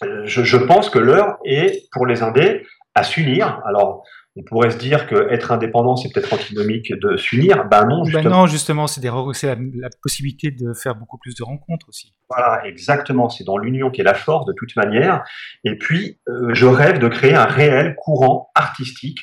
Euh, 0.02 0.22
je, 0.24 0.42
je 0.42 0.56
pense 0.56 0.90
que 0.90 0.98
l'heure 0.98 1.38
est, 1.44 1.88
pour 1.92 2.06
les 2.06 2.22
indés, 2.22 2.66
à 2.94 3.02
s'unir. 3.02 3.60
Alors, 3.66 4.04
on 4.36 4.42
pourrait 4.42 4.70
se 4.70 4.78
dire 4.78 5.06
que 5.06 5.32
être 5.32 5.52
indépendant, 5.52 5.94
c'est 5.94 6.12
peut-être 6.12 6.32
antinomique 6.32 6.92
de 6.92 7.16
s'unir. 7.16 7.66
Ben 7.68 7.86
non, 7.86 8.02
ben 8.02 8.04
justement. 8.04 8.30
non, 8.30 8.46
justement, 8.46 8.86
c'est 8.88 9.02
la, 9.02 9.56
la, 9.74 9.88
possibilité 10.02 10.50
de 10.50 10.72
faire 10.74 10.96
beaucoup 10.96 11.18
plus 11.18 11.36
de 11.36 11.44
rencontres 11.44 11.88
aussi. 11.88 12.12
Voilà, 12.28 12.66
exactement. 12.66 13.28
C'est 13.28 13.44
dans 13.44 13.58
l'union 13.58 13.90
qui 13.90 14.00
est 14.00 14.04
la 14.04 14.14
force 14.14 14.44
de 14.46 14.52
toute 14.52 14.74
manière. 14.74 15.22
Et 15.62 15.76
puis, 15.78 16.18
euh, 16.28 16.52
je 16.52 16.66
rêve 16.66 16.98
de 16.98 17.08
créer 17.08 17.34
un 17.34 17.44
réel 17.44 17.94
courant 17.96 18.50
artistique, 18.56 19.20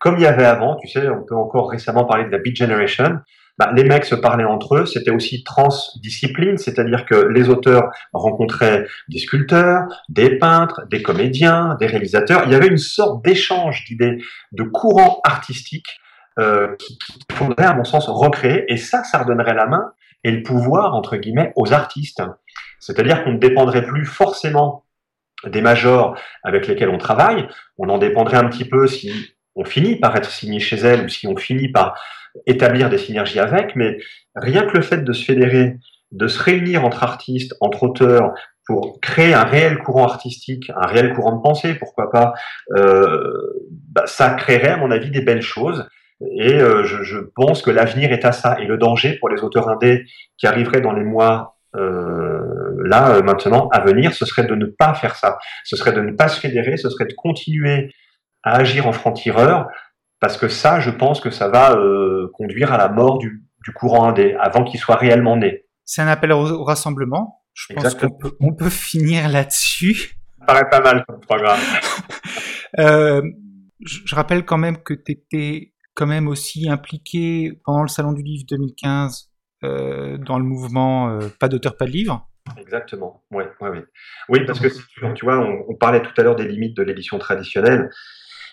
comme 0.00 0.16
il 0.16 0.22
y 0.22 0.26
avait 0.26 0.46
avant. 0.46 0.76
Tu 0.76 0.88
sais, 0.88 1.08
on 1.10 1.24
peut 1.24 1.36
encore 1.36 1.70
récemment 1.70 2.06
parler 2.06 2.24
de 2.24 2.30
la 2.30 2.38
Beat 2.38 2.56
Generation. 2.56 3.18
Bah, 3.56 3.70
les 3.74 3.84
mecs 3.84 4.04
se 4.04 4.16
parlaient 4.16 4.44
entre 4.44 4.76
eux, 4.76 4.86
c'était 4.86 5.12
aussi 5.12 5.44
transdiscipline, 5.44 6.58
c'est-à-dire 6.58 7.04
que 7.06 7.28
les 7.28 7.48
auteurs 7.48 7.90
rencontraient 8.12 8.84
des 9.08 9.18
sculpteurs, 9.18 9.82
des 10.08 10.38
peintres, 10.38 10.82
des 10.90 11.02
comédiens, 11.02 11.76
des 11.78 11.86
réalisateurs. 11.86 12.42
Il 12.46 12.52
y 12.52 12.56
avait 12.56 12.66
une 12.66 12.78
sorte 12.78 13.24
d'échange 13.24 13.84
d'idées, 13.84 14.18
de 14.50 14.64
courant 14.64 15.20
artistique 15.22 15.86
euh, 16.40 16.74
qu'il 16.76 16.96
faudrait, 17.32 17.66
à 17.66 17.74
mon 17.74 17.84
sens, 17.84 18.08
recréer. 18.08 18.64
Et 18.72 18.76
ça, 18.76 19.04
ça 19.04 19.18
redonnerait 19.18 19.54
la 19.54 19.66
main 19.66 19.92
et 20.24 20.32
le 20.32 20.42
pouvoir, 20.42 20.94
entre 20.94 21.16
guillemets, 21.16 21.52
aux 21.54 21.72
artistes. 21.72 22.22
C'est-à-dire 22.80 23.22
qu'on 23.22 23.34
ne 23.34 23.38
dépendrait 23.38 23.86
plus 23.86 24.04
forcément 24.04 24.84
des 25.46 25.60
majors 25.60 26.18
avec 26.42 26.66
lesquels 26.66 26.88
on 26.88 26.98
travaille. 26.98 27.46
On 27.78 27.88
en 27.88 27.98
dépendrait 27.98 28.38
un 28.38 28.48
petit 28.48 28.64
peu 28.64 28.88
si 28.88 29.12
on 29.54 29.64
finit 29.64 29.96
par 29.96 30.16
être 30.16 30.30
signé 30.30 30.58
chez 30.58 30.76
elles 30.76 31.04
ou 31.04 31.08
si 31.08 31.28
on 31.28 31.36
finit 31.36 31.68
par 31.68 31.96
établir 32.46 32.90
des 32.90 32.98
synergies 32.98 33.40
avec, 33.40 33.76
mais 33.76 33.98
rien 34.34 34.66
que 34.66 34.76
le 34.76 34.82
fait 34.82 35.04
de 35.04 35.12
se 35.12 35.24
fédérer, 35.24 35.76
de 36.12 36.26
se 36.26 36.42
réunir 36.42 36.84
entre 36.84 37.02
artistes, 37.02 37.54
entre 37.60 37.84
auteurs, 37.84 38.32
pour 38.66 38.98
créer 39.00 39.34
un 39.34 39.44
réel 39.44 39.78
courant 39.78 40.04
artistique, 40.04 40.70
un 40.74 40.86
réel 40.86 41.12
courant 41.12 41.36
de 41.36 41.42
pensée, 41.42 41.74
pourquoi 41.74 42.10
pas, 42.10 42.34
euh, 42.76 43.20
bah, 43.70 44.04
ça 44.06 44.30
créerait, 44.30 44.70
à 44.70 44.76
mon 44.76 44.90
avis, 44.90 45.10
des 45.10 45.20
belles 45.20 45.42
choses. 45.42 45.86
Et 46.38 46.54
euh, 46.54 46.84
je, 46.84 47.18
pense 47.34 47.60
que 47.60 47.70
l'avenir 47.70 48.12
est 48.12 48.24
à 48.24 48.32
ça. 48.32 48.56
Et 48.60 48.64
le 48.64 48.78
danger 48.78 49.18
pour 49.18 49.28
les 49.28 49.42
auteurs 49.42 49.68
indés 49.68 50.04
qui 50.38 50.46
arriveraient 50.46 50.80
dans 50.80 50.92
les 50.92 51.04
mois 51.04 51.56
euh, 51.76 52.74
là, 52.84 53.20
maintenant, 53.22 53.68
à 53.72 53.80
venir, 53.80 54.14
ce 54.14 54.24
serait 54.24 54.44
de 54.44 54.54
ne 54.54 54.66
pas 54.66 54.94
faire 54.94 55.16
ça. 55.16 55.38
Ce 55.64 55.76
serait 55.76 55.92
de 55.92 56.00
ne 56.00 56.12
pas 56.12 56.28
se 56.28 56.40
fédérer, 56.40 56.76
ce 56.76 56.88
serait 56.88 57.06
de 57.06 57.14
continuer 57.14 57.92
à 58.44 58.56
agir 58.56 58.86
en 58.86 58.92
franc-tireur, 58.92 59.68
parce 60.24 60.38
que 60.38 60.48
ça, 60.48 60.80
je 60.80 60.88
pense 60.88 61.20
que 61.20 61.28
ça 61.28 61.48
va 61.48 61.76
euh, 61.76 62.30
conduire 62.32 62.72
à 62.72 62.78
la 62.78 62.88
mort 62.88 63.18
du, 63.18 63.44
courant 63.74 64.08
indé, 64.08 64.34
avant 64.40 64.64
qu'il 64.64 64.80
soit 64.80 64.96
réellement 64.96 65.36
né. 65.36 65.66
C'est 65.84 66.00
un 66.00 66.06
appel 66.06 66.32
au, 66.32 66.64
rassemblement. 66.64 67.42
Je 67.52 67.74
pense 67.74 67.94
qu'on 67.94 68.08
peut, 68.08 68.34
on 68.40 68.54
peut 68.54 68.70
finir 68.70 69.28
là-dessus. 69.28 70.16
Ça 70.38 70.46
paraît 70.46 70.70
pas 70.70 70.80
mal 70.80 71.04
comme 71.06 71.20
programme. 71.20 71.60
euh, 72.78 73.20
je, 73.84 74.14
rappelle 74.14 74.46
quand 74.46 74.56
même 74.56 74.78
que 74.78 74.94
tu 74.94 75.12
étais 75.12 75.74
quand 75.92 76.06
même 76.06 76.26
aussi 76.26 76.70
impliqué 76.70 77.60
pendant 77.62 77.82
le 77.82 77.88
Salon 77.88 78.12
du 78.12 78.22
Livre 78.22 78.46
2015 78.48 79.30
euh, 79.62 80.16
dans 80.16 80.38
le 80.38 80.44
mouvement 80.46 81.10
euh, 81.10 81.28
Pas 81.38 81.48
d'auteur, 81.48 81.76
pas 81.76 81.84
de 81.84 81.90
livre. 81.90 82.26
Exactement, 82.58 83.22
ouais, 83.30 83.50
ouais, 83.60 83.68
ouais. 83.68 83.84
Oui, 84.30 84.46
parce 84.46 84.58
que 84.58 84.68
tu 84.68 85.24
vois, 85.26 85.38
on, 85.38 85.66
on 85.68 85.74
parlait 85.74 86.00
tout 86.00 86.12
à 86.16 86.22
l'heure 86.22 86.36
des 86.36 86.48
limites 86.48 86.78
de 86.78 86.82
l'édition 86.82 87.18
traditionnelle. 87.18 87.90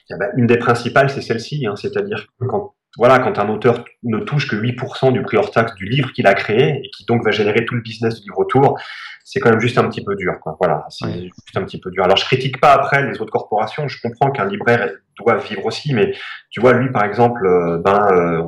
Eh 0.10 0.16
ben, 0.18 0.30
une 0.36 0.47
des 0.47 0.58
principales, 0.58 1.10
c'est 1.10 1.22
celle-ci, 1.22 1.66
hein, 1.66 1.76
c'est-à-dire 1.76 2.28
que 2.39 2.45
quand, 2.45 2.74
voilà, 2.97 3.20
quand 3.20 3.39
un 3.39 3.49
auteur 3.49 3.86
ne 4.04 4.20
touche 4.20 4.47
que 4.47 4.56
8% 4.56 5.14
du 5.14 5.22
prix 5.22 5.38
hors 5.38 5.52
taxe 5.52 5.74
du 5.76 5.86
livre 5.86 6.12
qu'il 6.12 6.28
a 6.28 6.34
créé 6.34 6.82
et 6.84 6.89
qui 6.89 7.06
donc 7.06 7.24
va 7.24 7.32
générer 7.32 7.66
tout 7.66 7.76
le 7.76 7.82
business 7.82 8.16
du 8.16 8.24
livre 8.24 8.39
autour, 8.39 8.78
c'est 9.24 9.39
quand 9.39 9.49
même 9.49 9.62
juste 9.62 9.78
un 9.78 9.88
petit 9.88 10.04
peu 10.04 10.16
dur. 10.16 10.34
Quoi. 10.41 10.58
Voilà, 10.60 10.86
c'est 10.89 11.24
juste 11.24 11.56
un 11.56 11.64
petit 11.64 11.80
peu 11.80 11.89
dur. 11.91 12.04
Alors 12.04 12.18
je 12.18 12.26
critique 12.26 12.60
pas 12.60 12.74
après 12.74 13.10
les 13.10 13.22
autres 13.22 13.32
corporations, 13.32 13.88
je 13.88 14.02
comprends 14.02 14.32
qu'un 14.32 14.45
libraire 14.45 14.91
doit 15.18 15.38
vivre 15.38 15.66
aussi, 15.66 15.93
mais 15.93 16.14
tu 16.49 16.60
vois, 16.60 16.74
lui 16.74 16.91
par 16.91 17.06
exemple, 17.06 17.45
euh, 17.45 17.78
ben, 17.78 18.08
euh, 18.12 18.43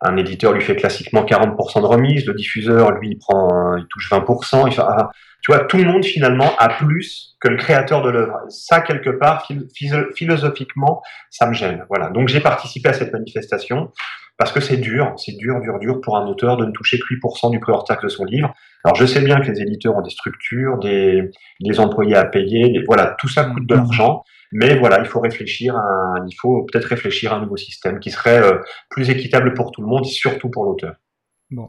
un 0.00 0.16
éditeur 0.16 0.52
lui 0.52 0.62
fait 0.62 0.76
classiquement 0.76 1.24
40% 1.24 1.82
de 1.82 1.86
remise, 1.86 2.26
le 2.26 2.34
diffuseur 2.34 2.92
lui 2.92 3.10
il 3.10 3.18
prend, 3.18 3.76
il 3.76 3.86
touche 3.88 4.10
20%, 4.10 4.66
il 4.68 4.72
fait, 4.72 4.82
ah, 4.82 5.10
tu 5.42 5.50
vois, 5.50 5.64
tout 5.64 5.76
le 5.76 5.84
monde 5.84 6.04
finalement 6.04 6.56
a 6.56 6.68
plus 6.68 7.36
que 7.40 7.48
le 7.48 7.56
créateur 7.56 8.00
de 8.02 8.10
l'œuvre. 8.10 8.38
Ça, 8.48 8.80
quelque 8.80 9.10
part, 9.10 9.46
philosophiquement, 10.14 11.02
ça 11.30 11.46
me 11.48 11.52
gêne. 11.52 11.84
Voilà. 11.88 12.10
Donc 12.10 12.28
j'ai 12.28 12.40
participé 12.40 12.88
à 12.90 12.92
cette 12.92 13.12
manifestation 13.12 13.90
parce 14.38 14.52
que 14.52 14.60
c'est 14.60 14.76
dur, 14.76 15.12
c'est 15.16 15.36
dur, 15.36 15.60
dur, 15.60 15.78
dur 15.80 16.00
pour 16.00 16.16
un 16.16 16.26
auteur 16.26 16.56
de 16.56 16.64
ne 16.64 16.70
toucher 16.70 16.98
que 16.98 17.14
8% 17.14 17.50
du 17.50 17.58
prix 17.58 17.72
hors 17.72 17.84
taxe 17.84 18.02
de 18.04 18.08
son 18.08 18.24
livre. 18.24 18.54
Alors 18.84 18.96
je 18.96 19.04
sais 19.04 19.20
bien 19.20 19.40
que 19.40 19.50
les 19.50 19.60
éditeurs 19.60 19.96
ont 19.96 20.00
des 20.02 20.10
structures, 20.10 20.78
des, 20.78 21.30
des 21.60 21.80
employés 21.80 22.16
à 22.16 22.24
payer, 22.24 22.82
voilà, 22.86 23.16
tout 23.18 23.28
ça 23.28 23.44
coûte 23.44 23.66
de 23.66 23.74
l'argent. 23.74 24.22
Mais 24.52 24.76
voilà, 24.76 25.00
il 25.00 25.06
faut 25.06 25.20
réfléchir 25.20 25.76
à, 25.76 26.14
il 26.28 26.34
faut 26.34 26.66
peut-être 26.70 26.84
réfléchir 26.84 27.32
à 27.32 27.36
un 27.36 27.40
nouveau 27.40 27.56
système 27.56 27.98
qui 27.98 28.10
serait 28.10 28.42
euh, 28.42 28.58
plus 28.90 29.10
équitable 29.10 29.54
pour 29.54 29.72
tout 29.72 29.80
le 29.80 29.88
monde 29.88 30.06
et 30.06 30.10
surtout 30.10 30.50
pour 30.50 30.64
l'auteur. 30.64 30.94
Bon. 31.52 31.68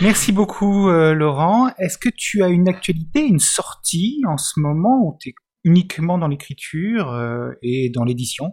Merci 0.00 0.30
beaucoup, 0.30 0.88
euh, 0.88 1.12
Laurent. 1.12 1.70
Est-ce 1.78 1.98
que 1.98 2.08
tu 2.08 2.44
as 2.44 2.48
une 2.48 2.68
actualité, 2.68 3.26
une 3.26 3.40
sortie 3.40 4.22
en 4.28 4.36
ce 4.36 4.60
moment 4.60 5.00
où 5.04 5.16
tu 5.20 5.30
es 5.30 5.34
uniquement 5.64 6.18
dans 6.18 6.28
l'écriture 6.28 7.12
euh, 7.12 7.50
et 7.60 7.90
dans 7.90 8.04
l'édition? 8.04 8.52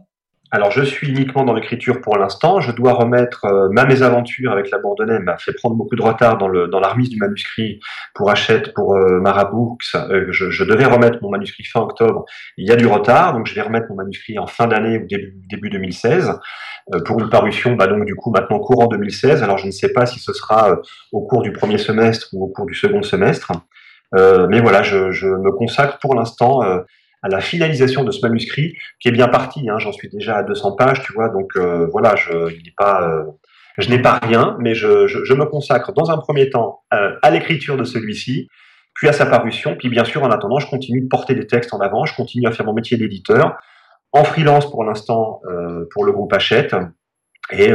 Alors, 0.56 0.72
je 0.72 0.84
suis 0.84 1.10
uniquement 1.10 1.44
dans 1.44 1.54
l'écriture 1.54 2.00
pour 2.00 2.18
l'instant. 2.18 2.62
Je 2.62 2.72
dois 2.72 2.94
remettre 2.94 3.44
euh, 3.44 3.68
ma 3.72 3.86
mésaventure 3.86 4.54
avec 4.54 4.72
la 4.72 4.78
Bourdonnais 4.78 5.20
m'a 5.20 5.38
fait 5.38 5.52
prendre 5.52 5.76
beaucoup 5.76 5.98
de 5.98 6.02
retard 6.02 6.38
dans, 6.38 6.48
le, 6.48 6.68
dans 6.68 6.80
la 6.80 6.88
remise 6.88 7.10
du 7.10 7.18
manuscrit 7.18 7.82
pour 8.14 8.32
Hachette, 8.32 8.74
pour 8.74 8.96
euh, 8.96 9.20
Marabouts. 9.20 9.78
Je, 10.30 10.50
je, 10.50 10.64
devais 10.64 10.86
remettre 10.86 11.18
mon 11.22 11.30
manuscrit 11.30 11.66
fin 11.66 11.82
octobre. 11.82 12.24
Il 12.56 12.66
y 12.66 12.72
a 12.72 12.78
du 12.78 12.88
retard, 12.88 13.34
donc 13.34 13.48
je 13.48 13.54
vais 13.54 13.62
remettre 13.62 13.88
mon 13.90 13.96
manuscrit 13.96 14.40
en 14.40 14.48
fin 14.48 14.68
d'année 14.68 14.98
ou 14.98 15.06
début, 15.06 15.36
début 15.50 15.70
2016 15.70 16.40
pour 17.06 17.20
une 17.20 17.30
parution, 17.32 17.76
bah 17.76 17.88
donc 17.88 18.06
du 18.06 18.14
coup 18.14 18.32
maintenant 18.32 18.60
courant 18.60 18.86
2016. 18.86 19.42
Alors 19.44 19.58
je 19.58 19.66
ne 19.66 19.72
sais 19.72 19.92
pas 19.92 20.06
si 20.06 20.20
ce 20.20 20.32
sera 20.34 20.80
au 21.12 21.22
cours 21.22 21.42
du 21.42 21.52
premier 21.52 21.80
semestre 21.80 22.28
ou 22.34 22.46
au 22.46 22.48
cours 22.48 22.68
du 22.68 22.76
second 22.76 23.02
semestre, 23.02 23.52
euh, 24.16 24.48
mais 24.50 24.62
voilà, 24.62 24.84
je, 24.84 25.28
me 25.28 25.52
consacre 25.52 25.98
pour 26.00 26.14
l'instant 26.14 26.62
à 27.26 27.28
la 27.28 27.42
finalisation 27.42 28.04
de 28.04 28.12
ce 28.12 28.22
manuscrit 28.22 28.76
qui 29.00 29.08
est 29.08 29.12
bien 29.12 29.28
parti. 29.28 29.68
Hein, 29.68 29.80
J'en 29.80 29.92
suis 29.92 30.10
déjà 30.10 30.38
à 30.38 30.44
200 30.44 30.76
pages, 30.76 31.02
tu 31.02 31.12
vois. 31.14 31.30
Donc 31.30 31.56
euh, 31.56 31.88
voilà, 31.92 32.16
je, 32.16 32.54
il 32.54 32.72
pas, 32.78 33.02
euh, 33.02 33.24
je 33.80 33.90
n'ai 33.90 34.00
pas 34.00 34.20
rien, 34.22 34.56
mais 34.60 34.76
je, 34.76 35.08
je, 35.08 35.26
je, 35.26 35.34
me 35.34 35.46
consacre 35.46 35.92
dans 35.92 36.12
un 36.12 36.18
premier 36.18 36.52
temps 36.52 36.84
euh, 36.94 37.16
à 37.24 37.32
l'écriture 37.32 37.78
de 37.78 37.84
celui-ci, 37.84 38.48
puis 38.94 39.08
à 39.08 39.14
sa 39.14 39.26
parution, 39.26 39.76
puis 39.76 39.90
bien 39.90 40.06
sûr 40.06 40.22
en 40.22 40.30
attendant, 40.30 40.60
je 40.60 40.70
continue 40.70 41.02
de 41.02 41.08
porter 41.08 41.34
des 41.34 41.48
textes 41.48 41.74
en 41.74 41.80
avant, 41.80 42.06
je 42.06 42.16
continue 42.16 42.46
à 42.46 42.52
faire 42.52 42.68
mon 42.68 42.74
métier 42.74 42.96
d'éditeur 42.96 43.58
en 44.12 44.24
freelance 44.24 44.70
pour 44.70 44.84
l'instant 44.84 45.42
pour 45.92 46.06
le 46.06 46.12
groupe 46.14 46.32
Hachette 46.32 46.76
et 47.52 47.74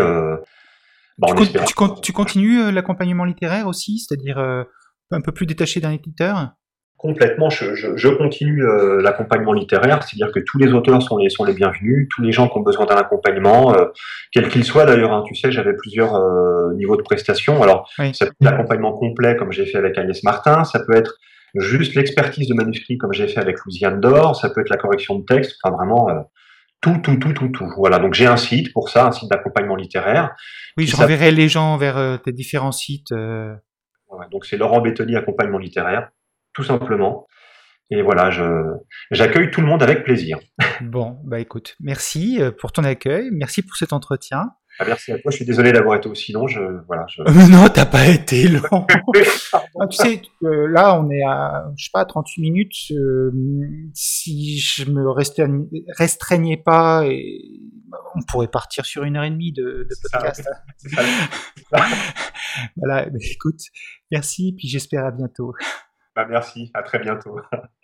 bon, 1.19 1.35
tu, 1.35 1.49
tu, 1.53 1.75
tu, 2.03 2.13
continues 2.13 2.73
l'accompagnement 2.73 3.25
littéraire 3.25 3.67
aussi, 3.67 3.99
c'est-à-dire 3.99 4.39
un 4.39 5.21
peu 5.21 5.33
plus 5.33 5.45
détaché 5.45 5.81
d'un 5.81 5.91
éditeur? 5.91 6.55
Complètement, 7.01 7.49
je, 7.49 7.75
je, 7.75 7.97
je 7.97 8.09
continue 8.09 8.63
euh, 8.63 9.01
l'accompagnement 9.01 9.55
littéraire, 9.55 10.03
c'est-à-dire 10.03 10.33
que 10.33 10.41
tous 10.41 10.59
les 10.59 10.73
auteurs 10.75 11.01
sont 11.01 11.17
les, 11.17 11.31
sont 11.31 11.45
les 11.45 11.55
bienvenus, 11.55 12.09
tous 12.15 12.21
les 12.21 12.31
gens 12.31 12.47
qui 12.47 12.59
ont 12.59 12.63
besoin 12.63 12.85
d'un 12.85 12.97
accompagnement, 12.97 13.75
euh, 13.75 13.87
quel 14.33 14.51
qu'il 14.51 14.65
soit 14.65 14.85
d'ailleurs, 14.85 15.13
hein, 15.13 15.25
tu 15.27 15.35
sais, 15.35 15.51
j'avais 15.51 15.75
plusieurs 15.75 16.15
euh, 16.15 16.75
niveaux 16.75 16.97
de 16.97 17.03
prestations. 17.03 17.63
Alors, 17.63 17.91
ça 17.97 18.27
peut 18.27 18.33
être 18.33 18.35
l'accompagnement 18.43 18.93
complet 18.93 19.35
comme 19.35 19.51
j'ai 19.51 19.65
fait 19.65 19.79
avec 19.79 19.97
Agnès 19.97 20.23
Martin, 20.25 20.65
ça 20.65 20.81
peut 20.87 20.95
être 20.95 21.15
juste 21.55 21.95
l'expertise 21.95 22.49
de 22.49 22.55
manuscrit 22.55 22.99
comme 22.99 23.15
j'ai 23.15 23.29
fait 23.29 23.41
avec 23.41 23.59
Louisiane 23.65 23.99
d'Or, 23.99 24.37
ça 24.37 24.51
peut 24.51 24.61
être 24.61 24.69
la 24.69 24.77
correction 24.77 25.19
de 25.19 25.25
texte, 25.25 25.57
enfin 25.65 25.75
vraiment 25.75 26.07
tout, 26.83 26.99
tout, 27.03 27.17
tout, 27.17 27.33
tout, 27.33 27.49
tout. 27.49 27.69
Voilà, 27.79 27.99
donc 27.99 28.13
j'ai 28.13 28.27
un 28.27 28.37
site 28.37 28.75
pour 28.75 28.91
ça, 28.91 29.07
un 29.07 29.13
site 29.13 29.31
d'accompagnement 29.31 29.75
littéraire. 29.75 30.37
Oui, 30.77 30.87
je 30.87 30.95
renverrai 30.95 31.31
les 31.31 31.49
gens 31.49 31.79
vers 31.79 32.21
tes 32.23 32.33
différents 32.33 32.73
sites. 32.73 33.11
donc 33.11 34.45
c'est 34.45 34.59
Laurent 34.59 34.83
Bétoni, 34.83 35.17
accompagnement 35.17 35.59
littéraire 35.59 36.11
tout 36.55 36.65
simplement. 36.65 37.27
Et 37.93 38.03
voilà, 38.03 38.31
j'accueille 39.11 39.51
tout 39.51 39.61
le 39.61 39.67
monde 39.67 39.83
avec 39.83 40.05
plaisir. 40.05 40.39
Bon, 40.81 41.19
bah 41.25 41.41
écoute, 41.41 41.77
merci 41.81 42.41
euh, 42.41 42.53
pour 42.53 42.71
ton 42.71 42.85
accueil, 42.85 43.31
merci 43.33 43.63
pour 43.63 43.77
cet 43.77 43.93
entretien. 43.93 44.53
Ah, 44.79 44.85
merci 44.87 45.11
à 45.13 45.19
toi, 45.19 45.31
je 45.31 45.37
suis 45.37 45.45
désolé 45.45 45.73
d'avoir 45.73 45.97
été 45.97 46.09
aussi 46.09 46.33
long. 46.33 46.47
Je, 46.47 46.61
voilà, 46.87 47.05
je... 47.09 47.21
Euh, 47.23 47.49
non, 47.51 47.69
t'as 47.69 47.87
pas 47.87 48.07
été 48.07 48.49
long. 48.49 48.87
Ah, 49.83 49.87
tu 49.89 49.97
sais, 49.97 50.23
euh, 50.43 50.69
là, 50.69 51.01
on 51.01 51.11
est 51.11 51.23
à, 51.23 51.65
je 51.77 51.85
sais 51.85 51.91
pas, 51.93 52.05
38 52.05 52.43
minutes. 52.43 52.73
si 53.95 54.59
je 54.59 54.91
me 54.91 55.09
restreignais 55.97 56.59
pas, 56.59 57.07
et, 57.07 57.41
on 58.15 58.23
pourrait 58.23 58.49
partir 58.49 58.85
sur 58.85 59.05
une 59.05 59.17
heure 59.17 59.25
et 59.25 59.31
demie 59.31 59.53
de, 59.53 59.87
de 59.89 59.95
podcast. 60.03 60.47
voilà, 62.77 63.07
bah, 63.07 63.19
écoute, 63.21 63.61
merci, 64.11 64.55
puis 64.57 64.69
j'espère 64.69 65.07
à 65.07 65.11
bientôt. 65.11 65.55
Bah, 66.15 66.27
merci, 66.27 66.71
à 66.75 66.83
très 66.83 66.99
bientôt. 66.99 67.41